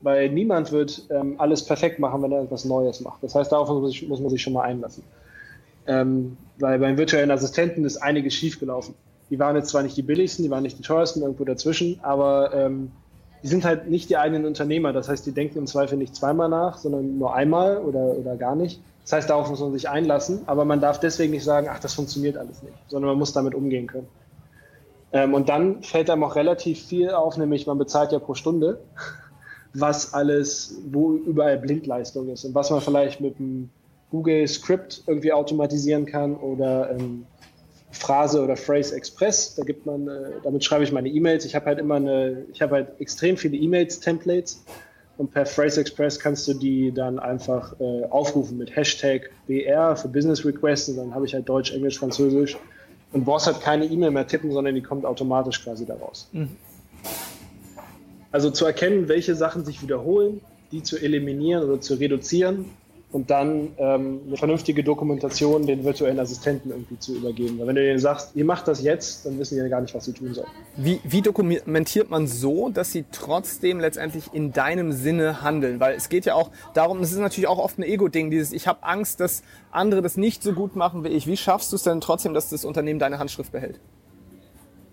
Weil 0.00 0.30
niemand 0.30 0.72
wird 0.72 1.06
ähm, 1.10 1.34
alles 1.38 1.64
perfekt 1.64 1.98
machen, 1.98 2.22
wenn 2.22 2.32
er 2.32 2.42
etwas 2.42 2.64
Neues 2.64 3.00
macht. 3.00 3.22
Das 3.22 3.34
heißt, 3.34 3.52
darauf 3.52 3.68
muss, 3.68 4.00
muss 4.02 4.20
man 4.20 4.30
sich 4.30 4.40
schon 4.40 4.54
mal 4.54 4.62
einlassen. 4.62 5.02
Ähm, 5.86 6.38
weil 6.58 6.78
beim 6.78 6.96
virtuellen 6.96 7.30
Assistenten 7.30 7.84
ist 7.84 7.98
einiges 7.98 8.34
schiefgelaufen. 8.34 8.94
Die 9.28 9.38
waren 9.38 9.56
jetzt 9.56 9.68
zwar 9.68 9.82
nicht 9.82 9.96
die 9.96 10.02
billigsten, 10.02 10.44
die 10.44 10.50
waren 10.50 10.62
nicht 10.62 10.78
die 10.78 10.82
teuersten, 10.82 11.22
irgendwo 11.22 11.44
dazwischen, 11.44 12.00
aber 12.02 12.52
ähm, 12.54 12.90
die 13.42 13.48
sind 13.48 13.64
halt 13.64 13.88
nicht 13.88 14.10
die 14.10 14.16
eigenen 14.16 14.44
Unternehmer. 14.44 14.92
Das 14.92 15.08
heißt, 15.08 15.24
die 15.26 15.32
denken 15.32 15.58
im 15.58 15.66
Zweifel 15.66 15.96
nicht 15.98 16.14
zweimal 16.14 16.48
nach, 16.48 16.78
sondern 16.78 17.18
nur 17.18 17.34
einmal 17.34 17.78
oder, 17.78 18.16
oder 18.18 18.36
gar 18.36 18.56
nicht. 18.56 18.80
Das 19.04 19.12
heißt, 19.12 19.30
darauf 19.30 19.48
muss 19.48 19.60
man 19.60 19.72
sich 19.72 19.88
einlassen, 19.88 20.42
aber 20.46 20.64
man 20.64 20.80
darf 20.80 21.00
deswegen 21.00 21.32
nicht 21.32 21.44
sagen, 21.44 21.68
ach, 21.70 21.80
das 21.80 21.94
funktioniert 21.94 22.36
alles 22.36 22.62
nicht, 22.62 22.74
sondern 22.88 23.10
man 23.10 23.18
muss 23.18 23.32
damit 23.32 23.54
umgehen 23.54 23.86
können. 23.86 24.08
Ähm, 25.12 25.34
und 25.34 25.48
dann 25.48 25.82
fällt 25.82 26.10
einem 26.10 26.22
auch 26.22 26.36
relativ 26.36 26.84
viel 26.86 27.10
auf, 27.10 27.36
nämlich 27.36 27.66
man 27.66 27.78
bezahlt 27.78 28.12
ja 28.12 28.18
pro 28.18 28.34
Stunde, 28.34 28.80
was 29.74 30.14
alles, 30.14 30.76
wo 30.90 31.14
überall 31.14 31.58
Blindleistung 31.58 32.28
ist 32.28 32.44
und 32.44 32.54
was 32.54 32.70
man 32.70 32.80
vielleicht 32.80 33.20
mit 33.20 33.38
einem 33.38 33.70
Google 34.10 34.46
Script 34.46 35.04
irgendwie 35.06 35.32
automatisieren 35.32 36.06
kann 36.06 36.36
oder 36.36 36.90
ähm, 36.90 37.26
Phrase 37.92 38.42
oder 38.42 38.56
Phrase 38.56 38.94
Express. 38.94 39.54
Da 39.54 39.64
gibt 39.64 39.86
man, 39.86 40.08
äh, 40.08 40.30
damit 40.42 40.64
schreibe 40.64 40.84
ich 40.84 40.92
meine 40.92 41.08
E-Mails. 41.08 41.44
Ich 41.44 41.54
habe 41.54 41.66
halt 41.66 41.78
immer 41.78 41.96
eine, 41.96 42.44
ich 42.52 42.62
habe 42.62 42.76
halt 42.76 43.00
extrem 43.00 43.36
viele 43.36 43.56
E-Mails-Templates 43.56 44.64
und 45.20 45.30
per 45.30 45.44
Phrase 45.44 45.82
Express 45.82 46.18
kannst 46.18 46.48
du 46.48 46.54
die 46.54 46.92
dann 46.92 47.18
einfach 47.18 47.78
äh, 47.78 48.04
aufrufen 48.04 48.56
mit 48.56 48.74
Hashtag 48.74 49.30
BR 49.46 49.94
für 49.94 50.08
Business 50.08 50.46
Requests 50.46 50.88
und 50.88 50.96
dann 50.96 51.14
habe 51.14 51.26
ich 51.26 51.34
halt 51.34 51.46
Deutsch, 51.46 51.72
Englisch, 51.72 51.98
Französisch 51.98 52.56
und 53.12 53.26
brauchst 53.26 53.46
halt 53.46 53.60
keine 53.60 53.84
E-Mail 53.84 54.12
mehr 54.12 54.26
tippen, 54.26 54.50
sondern 54.50 54.74
die 54.74 54.80
kommt 54.80 55.04
automatisch 55.04 55.62
quasi 55.62 55.84
daraus. 55.84 56.26
Mhm. 56.32 56.56
Also 58.32 58.50
zu 58.50 58.64
erkennen, 58.64 59.08
welche 59.08 59.34
Sachen 59.34 59.66
sich 59.66 59.82
wiederholen, 59.82 60.40
die 60.72 60.82
zu 60.82 60.96
eliminieren 60.96 61.64
oder 61.64 61.82
zu 61.82 61.96
reduzieren 61.96 62.64
und 63.12 63.28
dann 63.30 63.72
ähm, 63.78 64.20
eine 64.26 64.36
vernünftige 64.36 64.84
Dokumentation 64.84 65.66
den 65.66 65.84
virtuellen 65.84 66.20
Assistenten 66.20 66.70
irgendwie 66.70 66.98
zu 66.98 67.16
übergeben. 67.16 67.58
Weil 67.58 67.66
wenn 67.66 67.74
du 67.74 67.82
denen 67.82 67.98
sagst, 67.98 68.36
ihr 68.36 68.44
macht 68.44 68.68
das 68.68 68.82
jetzt, 68.82 69.26
dann 69.26 69.38
wissen 69.38 69.56
die 69.56 69.60
ja 69.60 69.68
gar 69.68 69.80
nicht, 69.80 69.94
was 69.94 70.04
sie 70.04 70.12
tun 70.12 70.32
sollen. 70.32 70.46
Wie, 70.76 71.00
wie 71.02 71.20
dokumentiert 71.20 72.08
man 72.08 72.28
so, 72.28 72.68
dass 72.68 72.92
sie 72.92 73.04
trotzdem 73.10 73.80
letztendlich 73.80 74.32
in 74.32 74.52
deinem 74.52 74.92
Sinne 74.92 75.42
handeln? 75.42 75.80
Weil 75.80 75.96
es 75.96 76.08
geht 76.08 76.24
ja 76.24 76.34
auch 76.34 76.50
darum, 76.74 77.00
es 77.00 77.10
ist 77.10 77.18
natürlich 77.18 77.48
auch 77.48 77.58
oft 77.58 77.78
ein 77.78 77.82
Ego-Ding, 77.82 78.30
dieses 78.30 78.52
ich 78.52 78.68
habe 78.68 78.84
Angst, 78.84 79.18
dass 79.18 79.42
andere 79.72 80.02
das 80.02 80.16
nicht 80.16 80.42
so 80.42 80.52
gut 80.52 80.76
machen 80.76 81.02
wie 81.02 81.08
ich. 81.08 81.26
Wie 81.26 81.36
schaffst 81.36 81.72
du 81.72 81.76
es 81.76 81.82
denn 81.82 82.00
trotzdem, 82.00 82.32
dass 82.32 82.50
das 82.50 82.64
Unternehmen 82.64 83.00
deine 83.00 83.18
Handschrift 83.18 83.50
behält? 83.50 83.80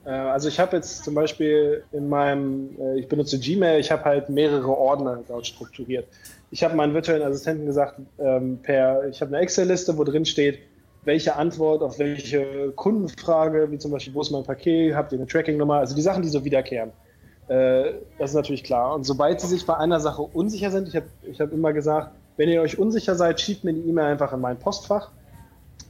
Äh, 0.06 0.10
also 0.10 0.48
ich 0.48 0.60
habe 0.60 0.78
jetzt 0.78 1.04
zum 1.04 1.14
Beispiel 1.14 1.84
in 1.92 2.10
meinem, 2.10 2.70
äh, 2.80 3.00
ich 3.00 3.08
benutze 3.08 3.40
Gmail, 3.40 3.80
ich 3.80 3.92
habe 3.92 4.06
halt 4.06 4.30
mehrere 4.30 4.76
Ordner 4.76 5.20
dort 5.28 5.46
strukturiert 5.46 6.08
ich 6.52 6.64
habe 6.64 6.76
meinen 6.76 6.94
virtuellen 6.94 7.24
Assistenten 7.24 7.66
gesagt, 7.66 8.00
ähm, 8.20 8.60
per, 8.62 9.08
ich 9.08 9.22
habe 9.22 9.36
eine 9.36 9.44
Excel-Liste, 9.44 9.98
wo 9.98 10.04
drin 10.04 10.26
steht, 10.26 10.60
welche 11.04 11.36
Antwort 11.36 11.82
auf 11.82 12.00
welche 12.00 12.72
Kundenfrage, 12.76 13.72
wie 13.72 13.78
zum 13.78 13.92
Beispiel, 13.92 14.14
wo 14.14 14.22
ist 14.22 14.32
mein 14.32 14.44
Paket, 14.44 14.96
habt 14.96 15.12
ihr 15.12 15.20
eine 15.20 15.28
Tracking-Nummer, 15.28 15.76
also 15.76 15.96
die 15.96 16.02
Sachen, 16.02 16.22
die 16.22 16.30
so 16.30 16.44
wiederkehren. 16.44 16.92
Äh, 17.48 17.94
das 18.20 18.32
ist 18.32 18.36
natürlich 18.36 18.64
klar. 18.64 18.94
Und 18.94 19.06
sobald 19.06 19.40
Sie 19.40 19.48
sich 19.48 19.66
bei 19.66 19.78
einer 19.78 20.00
Sache 20.00 20.22
unsicher 20.22 20.72
sind, 20.72 20.88
ich 20.90 20.96
habe 20.96 21.08
ich 21.24 21.40
hab 21.40 21.52
immer 21.52 21.74
gesagt, 21.74 22.12
wenn 22.36 22.50
ihr 22.50 22.62
euch 22.62 22.78
unsicher 22.78 23.16
seid, 23.16 23.40
schiebt 23.40 23.64
mir 23.64 23.74
die 23.74 23.88
E-Mail 23.88 24.06
einfach 24.06 24.34
in 24.34 24.42
mein 24.42 24.58
Postfach. 24.58 25.12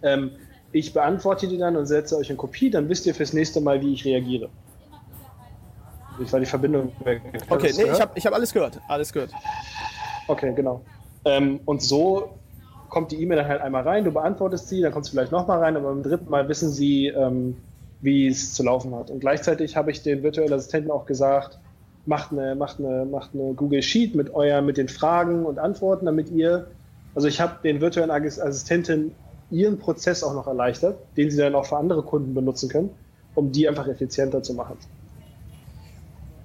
Ähm, 0.04 0.32
ich 0.72 0.94
beantworte 0.94 1.48
die 1.48 1.58
dann 1.58 1.76
und 1.76 1.88
setze 1.88 2.18
euch 2.18 2.30
in 2.30 2.38
Kopie, 2.38 2.70
dann 2.70 2.90
wisst 2.90 3.06
ihr 3.06 3.16
fürs 3.16 3.34
nächste 3.34 3.62
Mal, 3.62 3.82
wie 3.82 3.94
ich 3.94 4.06
reagiere. 4.06 4.50
Ich 6.20 6.32
war 6.32 6.40
die 6.40 6.46
Verbindung 6.46 6.92
weg. 7.04 7.22
Okay, 7.50 7.74
nee, 7.76 7.84
ich 7.84 8.02
habe 8.02 8.12
ich 8.16 8.26
hab 8.26 8.34
alles 8.34 8.54
gehört. 8.54 8.80
Alles 8.88 9.14
gehört. 9.14 9.32
Okay, 10.28 10.54
genau. 10.54 10.84
Ähm, 11.26 11.62
und 11.66 11.82
so 11.82 12.38
kommt 12.90 13.12
die 13.12 13.22
E-Mail 13.22 13.38
dann 13.38 13.48
halt 13.48 13.62
einmal 13.62 13.84
rein, 13.84 14.04
du 14.04 14.12
beantwortest 14.12 14.70
sie, 14.70 14.82
dann 14.82 14.92
kommt 14.92 15.06
sie 15.06 15.12
vielleicht 15.12 15.32
nochmal 15.32 15.60
rein, 15.60 15.76
aber 15.76 15.90
beim 15.90 16.04
dritten 16.04 16.30
Mal 16.30 16.48
wissen 16.48 16.72
sie, 16.72 17.08
ähm, 17.08 17.58
wie 18.00 18.28
es 18.28 18.54
zu 18.54 18.64
laufen 18.64 18.96
hat. 18.96 19.10
Und 19.10 19.20
gleichzeitig 19.20 19.76
habe 19.76 19.92
ich 19.92 20.04
den 20.04 20.24
virtuellen 20.24 20.54
Assistenten 20.54 20.92
auch 20.92 21.06
gesagt, 21.06 21.60
macht 22.06 22.32
eine, 22.32 22.56
macht 22.56 22.80
eine, 22.80 23.06
macht 23.06 23.34
eine 23.34 23.54
Google 23.54 23.82
Sheet 23.82 24.16
mit 24.16 24.34
euer, 24.34 24.62
mit 24.62 24.78
den 24.78 24.88
Fragen 24.88 25.46
und 25.46 25.60
Antworten, 25.60 26.06
damit 26.06 26.30
ihr, 26.30 26.72
also 27.14 27.28
ich 27.28 27.42
habe 27.42 27.60
den 27.64 27.82
virtuellen 27.82 28.12
Assistenten 28.12 29.16
ihren 29.50 29.80
Prozess 29.80 30.24
auch 30.24 30.34
noch 30.34 30.48
erleichtert, 30.48 31.00
den 31.18 31.32
sie 31.32 31.38
dann 31.38 31.56
auch 31.56 31.66
für 31.66 31.78
andere 31.78 32.04
Kunden 32.04 32.34
benutzen 32.34 32.70
können, 32.70 32.92
um 33.34 33.52
die 33.52 33.68
einfach 33.68 33.88
effizienter 33.88 34.44
zu 34.44 34.54
machen. 34.54 34.78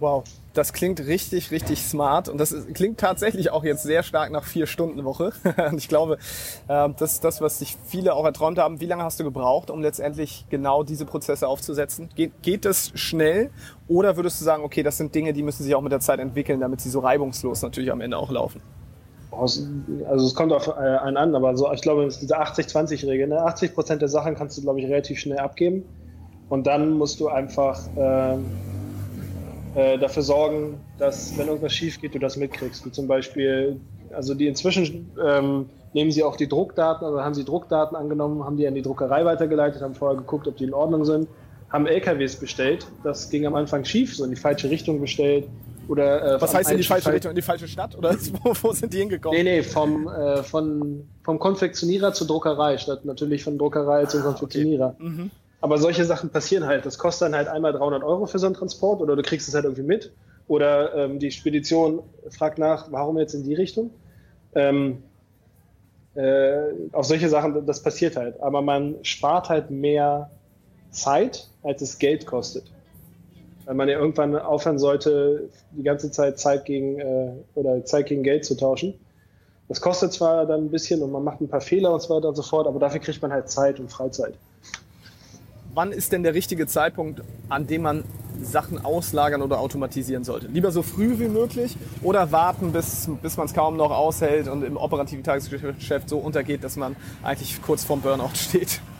Wow, 0.02 0.24
das 0.52 0.72
klingt 0.72 0.98
richtig, 1.06 1.52
richtig 1.52 1.80
smart 1.80 2.28
und 2.28 2.36
das 2.38 2.50
ist, 2.50 2.74
klingt 2.74 2.98
tatsächlich 2.98 3.52
auch 3.52 3.62
jetzt 3.62 3.84
sehr 3.84 4.02
stark 4.02 4.32
nach 4.32 4.42
vier 4.42 4.66
Stunden 4.66 5.04
Woche. 5.04 5.32
und 5.70 5.78
ich 5.78 5.86
glaube, 5.86 6.18
äh, 6.66 6.88
das 6.98 7.12
ist 7.12 7.24
das, 7.24 7.40
was 7.40 7.60
sich 7.60 7.76
viele 7.86 8.16
auch 8.16 8.24
erträumt 8.24 8.58
haben. 8.58 8.80
Wie 8.80 8.86
lange 8.86 9.04
hast 9.04 9.20
du 9.20 9.24
gebraucht, 9.24 9.70
um 9.70 9.80
letztendlich 9.80 10.44
genau 10.50 10.82
diese 10.82 11.06
Prozesse 11.06 11.46
aufzusetzen? 11.46 12.08
Geht, 12.16 12.32
geht 12.42 12.64
das 12.64 12.90
schnell 12.96 13.50
oder 13.86 14.16
würdest 14.16 14.40
du 14.40 14.44
sagen, 14.44 14.64
okay, 14.64 14.82
das 14.82 14.98
sind 14.98 15.14
Dinge, 15.14 15.32
die 15.34 15.44
müssen 15.44 15.62
sich 15.62 15.72
auch 15.76 15.82
mit 15.82 15.92
der 15.92 16.00
Zeit 16.00 16.18
entwickeln, 16.18 16.58
damit 16.58 16.80
sie 16.80 16.90
so 16.90 16.98
reibungslos 16.98 17.62
natürlich 17.62 17.92
am 17.92 18.00
Ende 18.00 18.16
auch 18.16 18.32
laufen? 18.32 18.60
Also 19.30 20.26
es 20.26 20.34
kommt 20.34 20.52
auf 20.52 20.66
äh, 20.66 20.80
einen 20.80 21.16
an, 21.16 21.36
aber 21.36 21.56
so, 21.56 21.72
ich 21.72 21.80
glaube, 21.80 22.06
es 22.06 22.14
ist 22.14 22.22
diese 22.22 22.40
80-20-Regel. 22.40 23.28
Ne? 23.28 23.40
80 23.40 23.72
Prozent 23.72 24.02
der 24.02 24.08
Sachen 24.08 24.34
kannst 24.34 24.58
du, 24.58 24.62
glaube 24.62 24.80
ich, 24.80 24.86
relativ 24.86 25.20
schnell 25.20 25.38
abgeben. 25.38 25.84
Und 26.48 26.66
dann 26.66 26.98
musst 26.98 27.20
du 27.20 27.28
einfach 27.28 27.78
äh, 27.96 28.36
äh, 29.74 29.98
dafür 29.98 30.22
sorgen, 30.22 30.80
dass, 30.98 31.36
wenn 31.38 31.48
irgendwas 31.48 31.72
schief 31.72 32.00
geht, 32.00 32.14
du 32.14 32.18
das 32.18 32.36
mitkriegst. 32.36 32.84
Wie 32.84 32.92
zum 32.92 33.08
Beispiel, 33.08 33.80
also 34.12 34.34
die 34.34 34.46
inzwischen 34.46 35.10
ähm, 35.22 35.70
nehmen 35.94 36.10
sie 36.10 36.22
auch 36.22 36.36
die 36.36 36.48
Druckdaten, 36.48 37.06
also 37.06 37.20
haben 37.20 37.34
sie 37.34 37.44
Druckdaten 37.44 37.96
angenommen, 37.96 38.44
haben 38.44 38.56
die 38.56 38.66
an 38.66 38.74
die 38.74 38.82
Druckerei 38.82 39.24
weitergeleitet, 39.24 39.82
haben 39.82 39.94
vorher 39.94 40.18
geguckt, 40.18 40.46
ob 40.46 40.56
die 40.56 40.64
in 40.64 40.74
Ordnung 40.74 41.04
sind, 41.04 41.28
haben 41.70 41.86
LKWs 41.86 42.36
bestellt. 42.36 42.86
Das 43.02 43.30
ging 43.30 43.46
am 43.46 43.54
Anfang 43.54 43.84
schief, 43.84 44.14
so 44.14 44.24
in 44.24 44.30
die 44.30 44.36
falsche 44.36 44.68
Richtung 44.68 45.00
bestellt. 45.00 45.48
Oder, 45.88 46.36
äh, 46.36 46.40
Was 46.40 46.54
heißt 46.54 46.70
in 46.70 46.76
die 46.76 46.84
falsche 46.84 47.12
Richtung? 47.12 47.30
In 47.30 47.36
die 47.36 47.42
falsche 47.42 47.66
Stadt? 47.66 47.96
Oder 47.96 48.14
wo, 48.42 48.54
wo 48.60 48.72
sind 48.72 48.92
die 48.92 48.98
hingekommen? 48.98 49.36
Nee, 49.36 49.58
nee, 49.58 49.62
vom, 49.62 50.06
äh, 50.08 50.42
von, 50.42 51.08
vom 51.22 51.38
Konfektionierer 51.38 52.12
zur 52.12 52.26
Druckerei, 52.26 52.78
statt 52.78 53.04
natürlich 53.04 53.42
von 53.42 53.58
Druckerei 53.58 54.04
zum 54.06 54.20
ah, 54.20 54.24
Konfektionierer. 54.24 54.94
Okay. 54.98 55.08
Mhm. 55.08 55.30
Aber 55.62 55.78
solche 55.78 56.04
Sachen 56.04 56.28
passieren 56.30 56.66
halt. 56.66 56.84
Das 56.84 56.98
kostet 56.98 57.26
dann 57.26 57.36
halt 57.36 57.46
einmal 57.46 57.72
300 57.72 58.02
Euro 58.02 58.26
für 58.26 58.40
so 58.40 58.46
einen 58.46 58.56
Transport 58.56 59.00
oder 59.00 59.14
du 59.14 59.22
kriegst 59.22 59.46
es 59.48 59.54
halt 59.54 59.64
irgendwie 59.64 59.84
mit. 59.84 60.12
Oder 60.48 60.92
ähm, 60.96 61.20
die 61.20 61.30
Spedition 61.30 62.02
fragt 62.30 62.58
nach, 62.58 62.90
warum 62.90 63.16
jetzt 63.16 63.32
in 63.32 63.44
die 63.44 63.54
Richtung. 63.54 63.90
Ähm, 64.56 65.04
äh, 66.16 66.62
auf 66.90 67.06
solche 67.06 67.28
Sachen, 67.28 67.64
das 67.64 67.80
passiert 67.80 68.16
halt. 68.16 68.40
Aber 68.42 68.60
man 68.60 68.96
spart 69.02 69.50
halt 69.50 69.70
mehr 69.70 70.30
Zeit, 70.90 71.46
als 71.62 71.80
es 71.80 72.00
Geld 72.00 72.26
kostet. 72.26 72.64
Weil 73.64 73.76
man 73.76 73.88
ja 73.88 74.00
irgendwann 74.00 74.34
aufhören 74.36 74.80
sollte, 74.80 75.48
die 75.70 75.84
ganze 75.84 76.10
Zeit 76.10 76.40
Zeit 76.40 76.64
gegen 76.64 76.98
äh, 76.98 77.30
oder 77.54 77.84
Zeit 77.84 78.06
gegen 78.06 78.24
Geld 78.24 78.44
zu 78.44 78.56
tauschen. 78.56 78.94
Das 79.68 79.80
kostet 79.80 80.12
zwar 80.12 80.44
dann 80.44 80.64
ein 80.64 80.70
bisschen 80.70 81.02
und 81.02 81.12
man 81.12 81.22
macht 81.22 81.40
ein 81.40 81.48
paar 81.48 81.60
Fehler 81.60 81.94
und 81.94 82.02
so 82.02 82.12
weiter 82.12 82.28
und 82.28 82.34
so 82.34 82.42
fort, 82.42 82.66
aber 82.66 82.80
dafür 82.80 83.00
kriegt 83.00 83.22
man 83.22 83.32
halt 83.32 83.48
Zeit 83.48 83.78
und 83.78 83.88
Freizeit 83.92 84.34
wann 85.74 85.92
ist 85.92 86.12
denn 86.12 86.22
der 86.22 86.34
richtige 86.34 86.66
Zeitpunkt, 86.66 87.22
an 87.48 87.66
dem 87.66 87.82
man 87.82 88.04
Sachen 88.42 88.84
auslagern 88.84 89.42
oder 89.42 89.60
automatisieren 89.60 90.24
sollte? 90.24 90.48
Lieber 90.48 90.70
so 90.72 90.82
früh 90.82 91.18
wie 91.18 91.28
möglich 91.28 91.76
oder 92.02 92.32
warten, 92.32 92.72
bis, 92.72 93.08
bis 93.22 93.36
man 93.36 93.46
es 93.46 93.54
kaum 93.54 93.76
noch 93.76 93.90
aushält 93.90 94.48
und 94.48 94.64
im 94.64 94.76
operativen 94.76 95.24
Tagesgeschäft 95.24 96.08
so 96.08 96.18
untergeht, 96.18 96.64
dass 96.64 96.76
man 96.76 96.96
eigentlich 97.22 97.60
kurz 97.62 97.84
vorm 97.84 98.00
Burnout 98.00 98.34
steht? 98.34 98.80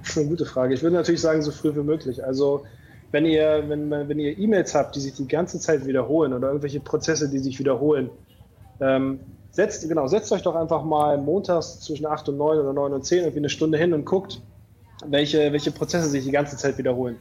Das 0.00 0.10
ist 0.10 0.18
eine 0.18 0.28
gute 0.28 0.46
Frage. 0.46 0.72
Ich 0.72 0.82
würde 0.82 0.96
natürlich 0.96 1.20
sagen, 1.20 1.42
so 1.42 1.50
früh 1.50 1.74
wie 1.74 1.82
möglich. 1.82 2.24
Also 2.24 2.64
wenn 3.10 3.26
ihr, 3.26 3.64
wenn, 3.68 3.90
wenn 3.90 4.18
ihr 4.18 4.38
E-Mails 4.38 4.74
habt, 4.74 4.96
die 4.96 5.00
sich 5.00 5.14
die 5.14 5.28
ganze 5.28 5.60
Zeit 5.60 5.86
wiederholen 5.86 6.32
oder 6.32 6.48
irgendwelche 6.48 6.80
Prozesse, 6.80 7.28
die 7.28 7.38
sich 7.38 7.58
wiederholen, 7.58 8.10
ähm, 8.80 9.20
setzt, 9.50 9.86
genau, 9.88 10.06
setzt 10.06 10.32
euch 10.32 10.42
doch 10.42 10.54
einfach 10.54 10.82
mal 10.82 11.18
montags 11.18 11.80
zwischen 11.80 12.06
8 12.06 12.30
und 12.30 12.38
9 12.38 12.58
oder 12.58 12.72
9 12.72 12.92
und 12.94 13.04
10 13.04 13.18
irgendwie 13.18 13.38
eine 13.38 13.48
Stunde 13.50 13.76
hin 13.76 13.92
und 13.92 14.06
guckt, 14.06 14.40
welche, 15.04 15.52
welche 15.52 15.70
Prozesse 15.70 16.08
sich 16.08 16.24
die 16.24 16.30
ganze 16.30 16.56
Zeit 16.56 16.78
wiederholen. 16.78 17.16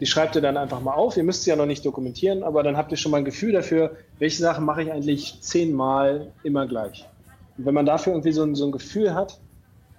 Die 0.00 0.06
schreibt 0.06 0.34
ihr 0.34 0.42
dann 0.42 0.56
einfach 0.56 0.80
mal 0.80 0.94
auf. 0.94 1.16
Ihr 1.16 1.24
müsst 1.24 1.44
sie 1.44 1.50
ja 1.50 1.56
noch 1.56 1.66
nicht 1.66 1.84
dokumentieren, 1.84 2.42
aber 2.42 2.62
dann 2.62 2.76
habt 2.76 2.90
ihr 2.92 2.98
schon 2.98 3.12
mal 3.12 3.18
ein 3.18 3.24
Gefühl 3.24 3.52
dafür, 3.52 3.96
welche 4.18 4.42
Sachen 4.42 4.64
mache 4.64 4.82
ich 4.82 4.92
eigentlich 4.92 5.38
zehnmal 5.40 6.32
immer 6.42 6.66
gleich. 6.66 7.08
Und 7.56 7.64
wenn 7.64 7.74
man 7.74 7.86
dafür 7.86 8.12
irgendwie 8.12 8.32
so 8.32 8.42
ein, 8.42 8.54
so 8.54 8.66
ein 8.66 8.72
Gefühl 8.72 9.14
hat 9.14 9.40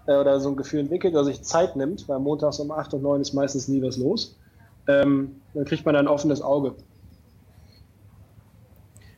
äh, 0.06 0.16
oder 0.16 0.40
so 0.40 0.50
ein 0.50 0.56
Gefühl 0.56 0.82
entwickelt, 0.82 1.14
oder 1.14 1.26
sich 1.26 1.42
Zeit 1.42 1.76
nimmt, 1.76 2.08
weil 2.08 2.20
montags 2.20 2.60
um 2.60 2.70
8 2.72 2.94
und 2.94 3.02
9 3.02 3.22
ist 3.22 3.34
meistens 3.34 3.68
nie 3.68 3.82
was 3.82 3.98
los, 3.98 4.36
ähm, 4.88 5.42
dann 5.54 5.66
kriegt 5.66 5.86
man 5.86 5.96
ein 5.96 6.08
offenes 6.08 6.42
Auge. 6.42 6.76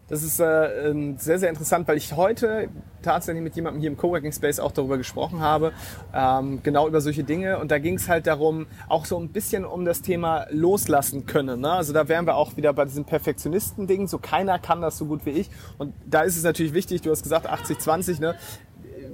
Das 0.09 0.23
ist 0.23 0.39
äh, 0.39 0.89
ähm, 0.89 1.17
sehr, 1.17 1.39
sehr 1.39 1.49
interessant, 1.49 1.87
weil 1.87 1.97
ich 1.97 2.13
heute 2.15 2.69
tatsächlich 3.01 3.43
mit 3.43 3.55
jemandem 3.55 3.79
hier 3.79 3.91
im 3.91 3.97
Coworking 3.97 4.31
Space 4.31 4.59
auch 4.59 4.71
darüber 4.71 4.97
gesprochen 4.97 5.39
habe, 5.39 5.71
ähm, 6.13 6.61
genau 6.63 6.87
über 6.87 6.99
solche 6.99 7.23
Dinge. 7.23 7.59
Und 7.59 7.71
da 7.71 7.77
ging 7.77 7.95
es 7.95 8.09
halt 8.09 8.27
darum, 8.27 8.65
auch 8.87 9.05
so 9.05 9.17
ein 9.19 9.29
bisschen 9.29 9.65
um 9.65 9.85
das 9.85 10.01
Thema 10.01 10.47
loslassen 10.49 11.25
können. 11.25 11.61
Ne? 11.61 11.71
Also 11.71 11.93
da 11.93 12.07
wären 12.07 12.25
wir 12.25 12.35
auch 12.35 12.57
wieder 12.57 12.73
bei 12.73 12.85
diesem 12.85 13.05
Perfektionisten-Ding. 13.05 14.07
So 14.07 14.17
keiner 14.17 14.57
kann 14.59 14.81
das 14.81 14.97
so 14.97 15.05
gut 15.05 15.25
wie 15.25 15.31
ich. 15.31 15.49
Und 15.77 15.93
da 16.05 16.21
ist 16.21 16.37
es 16.37 16.43
natürlich 16.43 16.73
wichtig, 16.73 17.01
du 17.01 17.11
hast 17.11 17.23
gesagt 17.23 17.47
80-20, 17.47 18.19
ne? 18.19 18.35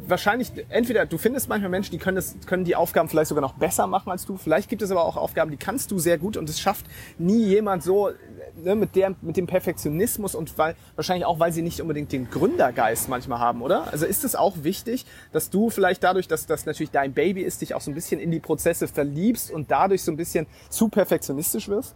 wahrscheinlich, 0.08 0.52
entweder 0.70 1.06
du 1.06 1.18
findest 1.18 1.50
manchmal 1.50 1.70
Menschen, 1.70 1.92
die 1.92 1.98
können, 1.98 2.16
das, 2.16 2.36
können 2.46 2.64
die 2.64 2.76
Aufgaben 2.76 3.10
vielleicht 3.10 3.30
sogar 3.30 3.42
noch 3.42 3.54
besser 3.54 3.88
machen 3.88 4.12
als 4.12 4.26
du. 4.26 4.38
Vielleicht 4.38 4.70
gibt 4.70 4.82
es 4.82 4.92
aber 4.92 5.04
auch 5.04 5.18
Aufgaben, 5.18 5.52
die 5.52 5.58
kannst 5.58 5.92
du 5.92 6.00
sehr 6.00 6.18
gut 6.18 6.38
und 6.38 6.50
es 6.50 6.60
schafft 6.60 6.86
nie 7.18 7.44
jemand 7.44 7.84
so 7.84 8.10
ne, 8.56 8.76
mit, 8.76 8.96
der, 8.96 9.16
mit 9.22 9.38
dem 9.38 9.48
Perfektionismus 9.48 10.36
und 10.36 10.58
weil, 10.58 10.76
wahrscheinlich 10.96 11.26
auch, 11.26 11.40
weil 11.40 11.52
sie 11.52 11.62
nicht 11.62 11.82
unbedingt 11.82 12.12
den 12.12 12.30
Gründergeist 12.30 13.10
manchmal 13.10 13.40
haben, 13.40 13.62
oder? 13.62 13.92
Also 13.92 14.06
ist 14.06 14.24
es 14.24 14.36
auch 14.36 14.64
wichtig, 14.64 15.06
dass 15.32 15.50
du 15.50 15.70
vielleicht 15.70 16.04
dadurch, 16.04 16.28
dass 16.28 16.46
das 16.46 16.66
natürlich 16.66 16.92
dein 16.92 17.14
Baby 17.14 17.42
ist, 17.42 17.62
dich 17.62 17.74
auch 17.74 17.82
so 17.82 17.92
ein 17.92 17.96
bisschen 17.96 18.20
in 18.20 18.32
die 18.32 18.40
Prozesse 18.40 18.88
verliebst 18.88 19.52
und 19.52 19.72
dadurch 19.72 20.04
so 20.04 20.12
ein 20.12 20.18
bisschen 20.18 20.48
zu 20.70 20.90
perfektionistisch 20.90 21.68
wirst? 21.70 21.96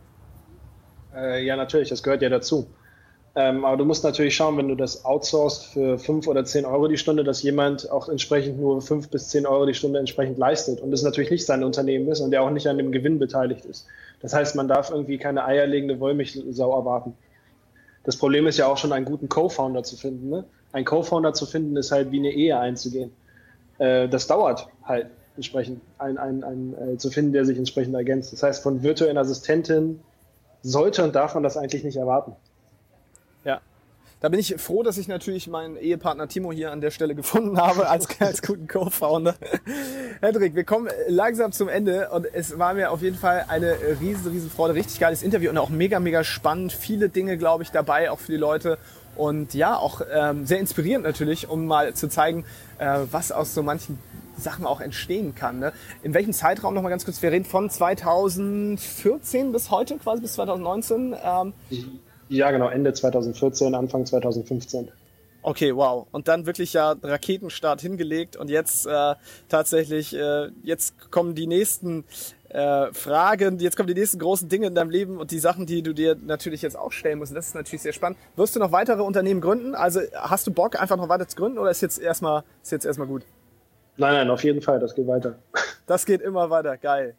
Äh, 1.16 1.46
ja, 1.46 1.56
natürlich, 1.56 1.90
das 1.90 2.04
gehört 2.04 2.22
ja 2.22 2.30
dazu. 2.30 2.68
Ähm, 3.36 3.64
aber 3.64 3.78
du 3.78 3.86
musst 3.86 4.04
natürlich 4.04 4.36
schauen, 4.36 4.58
wenn 4.58 4.68
du 4.68 4.76
das 4.76 5.06
outsourcest 5.06 5.68
für 5.68 6.00
5 6.00 6.28
oder 6.28 6.46
10 6.46 6.66
Euro 6.66 6.88
die 6.88 6.98
Stunde, 6.98 7.24
dass 7.24 7.44
jemand 7.44 7.90
auch 7.92 8.10
entsprechend 8.10 8.60
nur 8.60 8.82
5 8.82 9.10
bis 9.10 9.30
10 9.30 9.46
Euro 9.46 9.66
die 9.66 9.76
Stunde 9.76 10.00
entsprechend 10.00 10.38
leistet 10.38 10.82
und 10.82 10.92
es 10.94 11.04
natürlich 11.04 11.30
nicht 11.30 11.46
sein 11.46 11.64
Unternehmen 11.64 12.08
ist 12.08 12.22
und 12.22 12.32
der 12.32 12.42
auch 12.42 12.50
nicht 12.50 12.68
an 12.68 12.78
dem 12.78 12.92
Gewinn 12.92 13.20
beteiligt 13.20 13.66
ist. 13.66 13.86
Das 14.22 14.34
heißt, 14.34 14.56
man 14.56 14.68
darf 14.68 14.90
irgendwie 14.90 15.18
keine 15.18 15.46
eierlegende 15.46 16.00
Wollmilchsau 16.00 16.76
erwarten. 16.76 17.14
Das 18.04 18.18
Problem 18.18 18.48
ist 18.48 18.58
ja 18.58 18.68
auch 18.68 18.78
schon, 18.78 18.92
einen 18.92 19.06
guten 19.06 19.30
Co-Founder 19.30 19.84
zu 19.84 19.96
finden. 19.96 20.30
Ne? 20.30 20.46
Ein 20.72 20.86
Co-Founder 20.86 21.34
zu 21.34 21.46
finden, 21.46 21.78
ist 21.78 21.92
halt 21.92 22.12
wie 22.12 22.20
eine 22.20 22.32
Ehe 22.32 22.58
einzugehen. 22.58 23.12
Äh, 23.78 24.10
das 24.10 24.26
dauert 24.26 24.68
halt 24.84 25.08
entsprechend, 25.36 25.82
einen, 26.00 26.18
einen, 26.18 26.44
einen 26.44 26.74
äh, 26.74 26.98
zu 26.98 27.12
finden, 27.12 27.34
der 27.34 27.46
sich 27.46 27.58
entsprechend 27.58 27.94
ergänzt. 27.96 28.34
Das 28.34 28.44
heißt, 28.44 28.64
von 28.64 28.82
virtuellen 28.82 29.18
Assistentin 29.18 30.00
sollte 30.64 31.04
und 31.04 31.16
darf 31.16 31.36
man 31.36 31.44
das 31.44 31.56
eigentlich 31.56 31.84
nicht 31.84 31.98
erwarten. 31.98 32.36
Da 34.22 34.28
bin 34.28 34.38
ich 34.38 34.56
froh, 34.58 34.84
dass 34.84 34.98
ich 34.98 35.08
natürlich 35.08 35.48
meinen 35.48 35.78
Ehepartner 35.78 36.28
Timo 36.28 36.52
hier 36.52 36.74
an 36.74 36.82
der 36.82 36.92
Stelle 36.92 37.16
gefunden 37.16 37.58
habe 37.58 37.88
als, 37.90 38.08
als 38.20 38.42
guten 38.42 38.68
Co-Founder. 38.68 39.36
Hendrik, 40.20 40.56
wir 40.56 40.66
kommen 40.66 40.90
langsam 41.08 41.54
zum 41.54 41.70
Ende 41.70 42.10
und 42.10 42.28
es 42.34 42.60
war 42.60 42.74
mir 42.74 42.92
auf 42.92 43.02
jeden 43.02 43.16
Fall 43.16 43.46
eine 43.48 43.78
riesen, 44.02 44.30
riesen 44.32 44.50
Freude. 44.50 44.74
Richtig 44.74 45.00
geiles 45.00 45.24
Interview 45.24 45.50
und 45.50 45.58
auch 45.58 45.70
mega, 45.70 46.02
mega 46.02 46.26
spannend. 46.26 46.74
Viele 46.74 47.08
Dinge, 47.08 47.38
glaube 47.38 47.64
ich, 47.64 47.72
dabei, 47.72 48.12
auch 48.12 48.20
für 48.20 48.34
die 48.34 48.38
Leute. 48.38 48.78
Und 49.16 49.54
ja, 49.54 49.78
auch 49.78 50.02
ähm, 50.14 50.46
sehr 50.46 50.60
inspirierend 50.60 51.06
natürlich, 51.06 51.50
um 51.50 51.66
mal 51.66 51.94
zu 51.94 52.10
zeigen, 52.10 52.44
äh, 52.78 53.00
was 53.12 53.32
aus 53.32 53.54
so 53.54 53.64
manchen 53.64 54.00
Sachen 54.38 54.66
auch 54.66 54.82
entstehen 54.82 55.34
kann. 55.34 55.60
Ne? 55.60 55.72
In 56.04 56.14
welchem 56.14 56.34
Zeitraum 56.34 56.74
nochmal 56.74 56.90
ganz 56.90 57.06
kurz? 57.06 57.22
Wir 57.22 57.32
reden 57.32 57.46
von 57.46 57.70
2014 57.70 59.54
bis 59.54 59.72
heute, 59.72 59.98
quasi 59.98 60.22
bis 60.22 60.34
2019. 60.34 61.16
Ähm, 61.24 61.54
ja, 62.30 62.52
genau, 62.52 62.70
Ende 62.70 62.94
2014, 62.94 63.76
Anfang 63.76 64.06
2015. 64.06 64.90
Okay, 65.42 65.76
wow. 65.76 66.08
Und 66.12 66.28
dann 66.28 66.46
wirklich 66.46 66.74
ja 66.74 66.96
Raketenstart 67.02 67.82
hingelegt 67.82 68.36
und 68.36 68.50
jetzt 68.50 68.86
äh, 68.86 69.16
tatsächlich, 69.48 70.16
äh, 70.16 70.50
jetzt 70.64 71.12
kommen 71.12 71.34
die 71.34 71.48
nächsten 71.48 72.04
äh, 72.50 72.92
Fragen, 72.94 73.60
jetzt 73.60 73.78
kommen 73.78 73.88
die 73.88 73.94
nächsten 73.94 74.20
großen 74.20 74.50
Dinge 74.50 74.68
in 74.68 74.76
deinem 74.76 74.90
Leben 74.90 75.18
und 75.18 75.32
die 75.32 75.40
Sachen, 75.40 75.66
die 75.66 75.82
du 75.82 75.94
dir 75.94 76.16
natürlich 76.16 76.62
jetzt 76.62 76.78
auch 76.78 76.92
stellen 76.92 77.20
musst. 77.20 77.32
Und 77.32 77.36
das 77.36 77.48
ist 77.48 77.56
natürlich 77.56 77.82
sehr 77.82 77.94
spannend. 77.94 78.20
Wirst 78.36 78.56
du 78.56 78.60
noch 78.60 78.72
weitere 78.72 79.02
Unternehmen 79.02 79.40
gründen? 79.40 79.76
Also 79.76 80.02
hast 80.14 80.46
du 80.46 80.52
Bock, 80.52 80.80
einfach 80.80 80.98
noch 80.98 81.10
weiter 81.10 81.28
zu 81.28 81.38
gründen 81.38 81.58
oder 81.58 81.72
ist 81.72 81.82
jetzt 81.82 82.00
erstmal, 82.00 82.44
ist 82.62 82.72
jetzt 82.72 82.86
erstmal 82.86 83.08
gut? 83.08 83.24
Nein, 83.98 84.14
nein, 84.14 84.30
auf 84.30 84.44
jeden 84.44 84.62
Fall, 84.62 84.80
das 84.80 84.96
geht 84.96 85.08
weiter. 85.08 85.36
Das 85.86 86.06
geht 86.06 86.22
immer 86.22 86.50
weiter, 86.50 86.78
geil. 86.78 87.16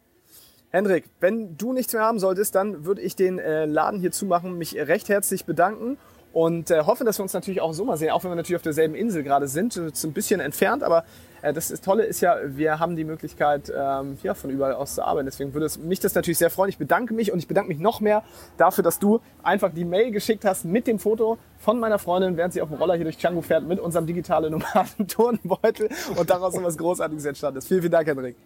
Hendrik, 0.71 1.05
wenn 1.19 1.57
du 1.57 1.73
nichts 1.73 1.93
mehr 1.93 2.01
haben 2.01 2.17
solltest, 2.17 2.55
dann 2.55 2.85
würde 2.85 3.01
ich 3.01 3.17
den 3.17 3.39
äh, 3.39 3.65
Laden 3.65 3.99
hier 3.99 4.11
zumachen, 4.11 4.57
mich 4.57 4.75
recht 4.75 5.09
herzlich 5.09 5.45
bedanken 5.45 5.97
und 6.31 6.71
äh, 6.71 6.83
hoffe, 6.85 7.03
dass 7.03 7.19
wir 7.19 7.23
uns 7.23 7.33
natürlich 7.33 7.59
auch 7.59 7.73
so 7.73 7.83
mal 7.83 7.97
sehen, 7.97 8.11
auch 8.11 8.23
wenn 8.23 8.31
wir 8.31 8.35
natürlich 8.35 8.55
auf 8.55 8.61
derselben 8.61 8.95
Insel 8.95 9.23
gerade 9.23 9.49
sind, 9.49 9.75
ist 9.75 10.03
ein 10.05 10.13
bisschen 10.13 10.39
entfernt, 10.39 10.81
aber 10.81 11.03
äh, 11.41 11.51
das 11.51 11.71
ist, 11.71 11.83
Tolle 11.83 12.03
ist 12.03 12.21
ja, 12.21 12.37
wir 12.45 12.79
haben 12.79 12.95
die 12.95 13.03
Möglichkeit, 13.03 13.69
ähm, 13.75 14.17
ja, 14.23 14.33
von 14.33 14.49
überall 14.49 14.73
aus 14.73 14.95
zu 14.95 15.03
arbeiten. 15.03 15.25
Deswegen 15.25 15.53
würde 15.53 15.65
es 15.65 15.77
mich 15.77 15.99
das 15.99 16.15
natürlich 16.15 16.37
sehr 16.37 16.49
freuen. 16.49 16.69
Ich 16.69 16.77
bedanke 16.77 17.13
mich 17.13 17.33
und 17.33 17.39
ich 17.39 17.49
bedanke 17.49 17.67
mich 17.67 17.79
noch 17.79 17.99
mehr 17.99 18.23
dafür, 18.57 18.81
dass 18.81 18.97
du 18.97 19.19
einfach 19.43 19.73
die 19.73 19.83
Mail 19.83 20.11
geschickt 20.11 20.45
hast 20.45 20.63
mit 20.63 20.87
dem 20.87 20.99
Foto 20.99 21.37
von 21.57 21.79
meiner 21.81 21.99
Freundin, 21.99 22.37
während 22.37 22.53
sie 22.53 22.61
auf 22.61 22.69
dem 22.69 22.77
Roller 22.77 22.95
hier 22.95 23.03
durch 23.03 23.17
Django 23.17 23.41
fährt, 23.41 23.67
mit 23.67 23.79
unserem 23.81 24.05
digitalen 24.05 24.53
Nomaden-Turnbeutel 24.53 25.89
und 26.15 26.29
daraus 26.29 26.53
so 26.53 26.63
was 26.63 26.77
Großartiges 26.77 27.25
entstanden 27.25 27.57
ist. 27.57 27.67
Vielen, 27.67 27.81
vielen 27.81 27.91
Dank, 27.91 28.07
Hendrik. 28.07 28.37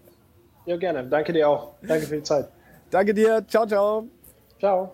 Ja, 0.65 0.77
gerne. 0.77 1.03
Danke 1.03 1.33
dir 1.33 1.49
auch. 1.49 1.71
Danke 1.81 2.07
für 2.07 2.15
die 2.15 2.23
Zeit. 2.23 2.47
Danke 2.89 3.13
dir. 3.13 3.43
Ciao, 3.47 3.65
ciao. 3.67 4.07
Ciao. 4.59 4.91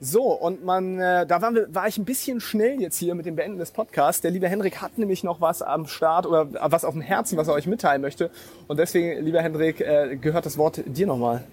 So, 0.00 0.24
und 0.24 0.64
man, 0.64 1.00
äh, 1.00 1.26
da 1.26 1.40
waren 1.40 1.54
wir, 1.54 1.74
war 1.74 1.88
ich 1.88 1.96
ein 1.96 2.04
bisschen 2.04 2.40
schnell 2.40 2.80
jetzt 2.80 2.98
hier 2.98 3.14
mit 3.14 3.26
dem 3.26 3.36
Beenden 3.36 3.58
des 3.58 3.70
Podcasts. 3.70 4.20
Der 4.20 4.30
liebe 4.30 4.48
Hendrik 4.48 4.82
hat 4.82 4.98
nämlich 4.98 5.24
noch 5.24 5.40
was 5.40 5.62
am 5.62 5.86
Start 5.86 6.26
oder 6.26 6.48
was 6.70 6.84
auf 6.84 6.92
dem 6.92 7.00
Herzen, 7.00 7.38
was 7.38 7.48
er 7.48 7.54
euch 7.54 7.66
mitteilen 7.66 8.02
möchte. 8.02 8.30
Und 8.66 8.78
deswegen, 8.78 9.24
lieber 9.24 9.40
Hendrik, 9.40 9.80
äh, 9.80 10.16
gehört 10.16 10.46
das 10.46 10.58
Wort 10.58 10.82
dir 10.84 11.06
nochmal. 11.06 11.44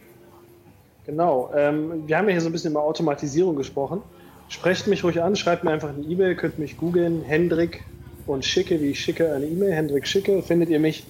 Genau. 1.06 1.52
Ähm, 1.56 2.08
wir 2.08 2.18
haben 2.18 2.26
ja 2.28 2.34
hier 2.34 2.42
so 2.42 2.50
ein 2.50 2.52
bisschen 2.52 2.72
über 2.72 2.84
Automatisierung 2.84 3.56
gesprochen. 3.56 4.02
Sprecht 4.50 4.88
mich 4.88 5.04
ruhig 5.04 5.22
an, 5.22 5.36
schreibt 5.36 5.64
mir 5.64 5.72
einfach 5.72 5.90
eine 5.90 6.04
E-Mail, 6.04 6.36
könnt 6.36 6.60
mich 6.60 6.78
googeln, 6.78 7.24
Hendrik 7.24 7.84
und 8.28 8.44
schicke, 8.44 8.82
wie 8.82 8.92
ich 8.92 9.00
schicke, 9.00 9.34
eine 9.34 9.46
E-Mail, 9.46 9.72
Hendrik 9.72 10.08
schicke, 10.08 10.42
findet 10.42 10.70
ihr 10.70 10.80
mich. 10.80 11.06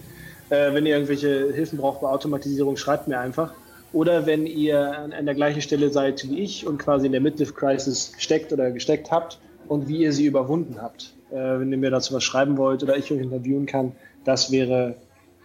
Äh, 0.52 0.74
wenn 0.74 0.86
ihr 0.86 0.96
irgendwelche 0.96 1.52
Hilfen 1.54 1.80
braucht 1.80 2.02
bei 2.02 2.10
Automatisierung, 2.10 2.76
schreibt 2.76 3.08
mir 3.08 3.20
einfach. 3.20 3.54
Oder 3.94 4.26
wenn 4.26 4.46
ihr 4.46 4.98
an, 4.98 5.14
an 5.14 5.26
der 5.26 5.34
gleichen 5.34 5.62
Stelle 5.62 5.90
seid 5.90 6.30
wie 6.30 6.42
ich 6.42 6.68
und 6.68 6.78
quasi 6.78 7.06
in 7.06 7.14
der 7.14 7.22
Midlife 7.22 7.54
Crisis 7.54 8.12
steckt 8.18 8.52
oder 8.52 8.70
gesteckt 8.72 9.12
habt 9.12 9.40
und 9.68 9.88
wie 9.88 10.00
ihr 10.04 10.12
sie 10.12 10.26
überwunden 10.26 10.82
habt. 10.82 11.14
Äh, 11.32 11.36
wenn 11.36 11.72
ihr 11.72 11.78
mir 11.78 11.90
dazu 11.90 12.14
was 12.14 12.26
schreiben 12.26 12.58
wollt 12.58 12.84
oder 12.84 12.98
ich 12.98 13.12
euch 13.12 13.22
interviewen 13.22 13.66
kann, 13.66 13.94
das 14.26 14.52
wäre 14.52 14.96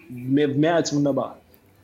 mehr, 0.08 0.48
mehr 0.48 0.74
als 0.74 0.94
wunderbar. 0.94 1.38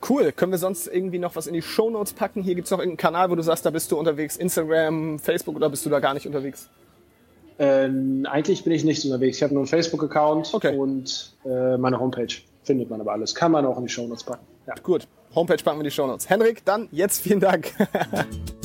Cool. 0.07 0.33
Können 0.33 0.51
wir 0.51 0.59
sonst 0.59 0.87
irgendwie 0.87 1.19
noch 1.19 1.37
was 1.37 1.47
in 1.47 1.53
die 1.53 1.61
Show 1.61 1.89
Notes 1.89 2.11
packen? 2.11 2.43
Hier 2.43 2.55
gibt 2.55 2.65
es 2.65 2.71
noch 2.71 2.79
irgendeinen 2.79 2.97
Kanal, 2.97 3.29
wo 3.29 3.35
du 3.35 3.41
sagst, 3.41 3.65
da 3.65 3.69
bist 3.69 3.89
du 3.89 3.97
unterwegs. 3.97 4.35
Instagram, 4.35 5.17
Facebook 5.17 5.55
oder 5.55 5.69
bist 5.69 5.85
du 5.85 5.89
da 5.89 6.01
gar 6.01 6.13
nicht 6.13 6.27
unterwegs? 6.27 6.69
Ähm, 7.57 8.27
eigentlich 8.29 8.65
bin 8.65 8.73
ich 8.73 8.83
nicht 8.83 9.05
unterwegs. 9.05 9.37
Ich 9.37 9.43
habe 9.43 9.53
nur 9.53 9.61
einen 9.61 9.67
Facebook-Account 9.67 10.53
okay. 10.53 10.75
und 10.75 11.33
äh, 11.45 11.77
meine 11.77 12.01
Homepage. 12.01 12.33
Findet 12.63 12.89
man 12.89 13.01
aber 13.01 13.11
alles. 13.11 13.35
Kann 13.35 13.51
man 13.51 13.65
auch 13.65 13.77
in 13.77 13.83
die 13.83 13.89
Show 13.89 14.07
Notes 14.07 14.23
packen. 14.23 14.45
Ja. 14.67 14.75
Gut. 14.81 15.07
Homepage 15.35 15.57
packen 15.57 15.77
wir 15.77 15.81
in 15.81 15.85
die 15.85 15.91
Show 15.91 16.07
Notes. 16.07 16.29
Henrik, 16.29 16.63
dann 16.65 16.87
jetzt 16.91 17.21
vielen 17.21 17.39
Dank. 17.39 17.73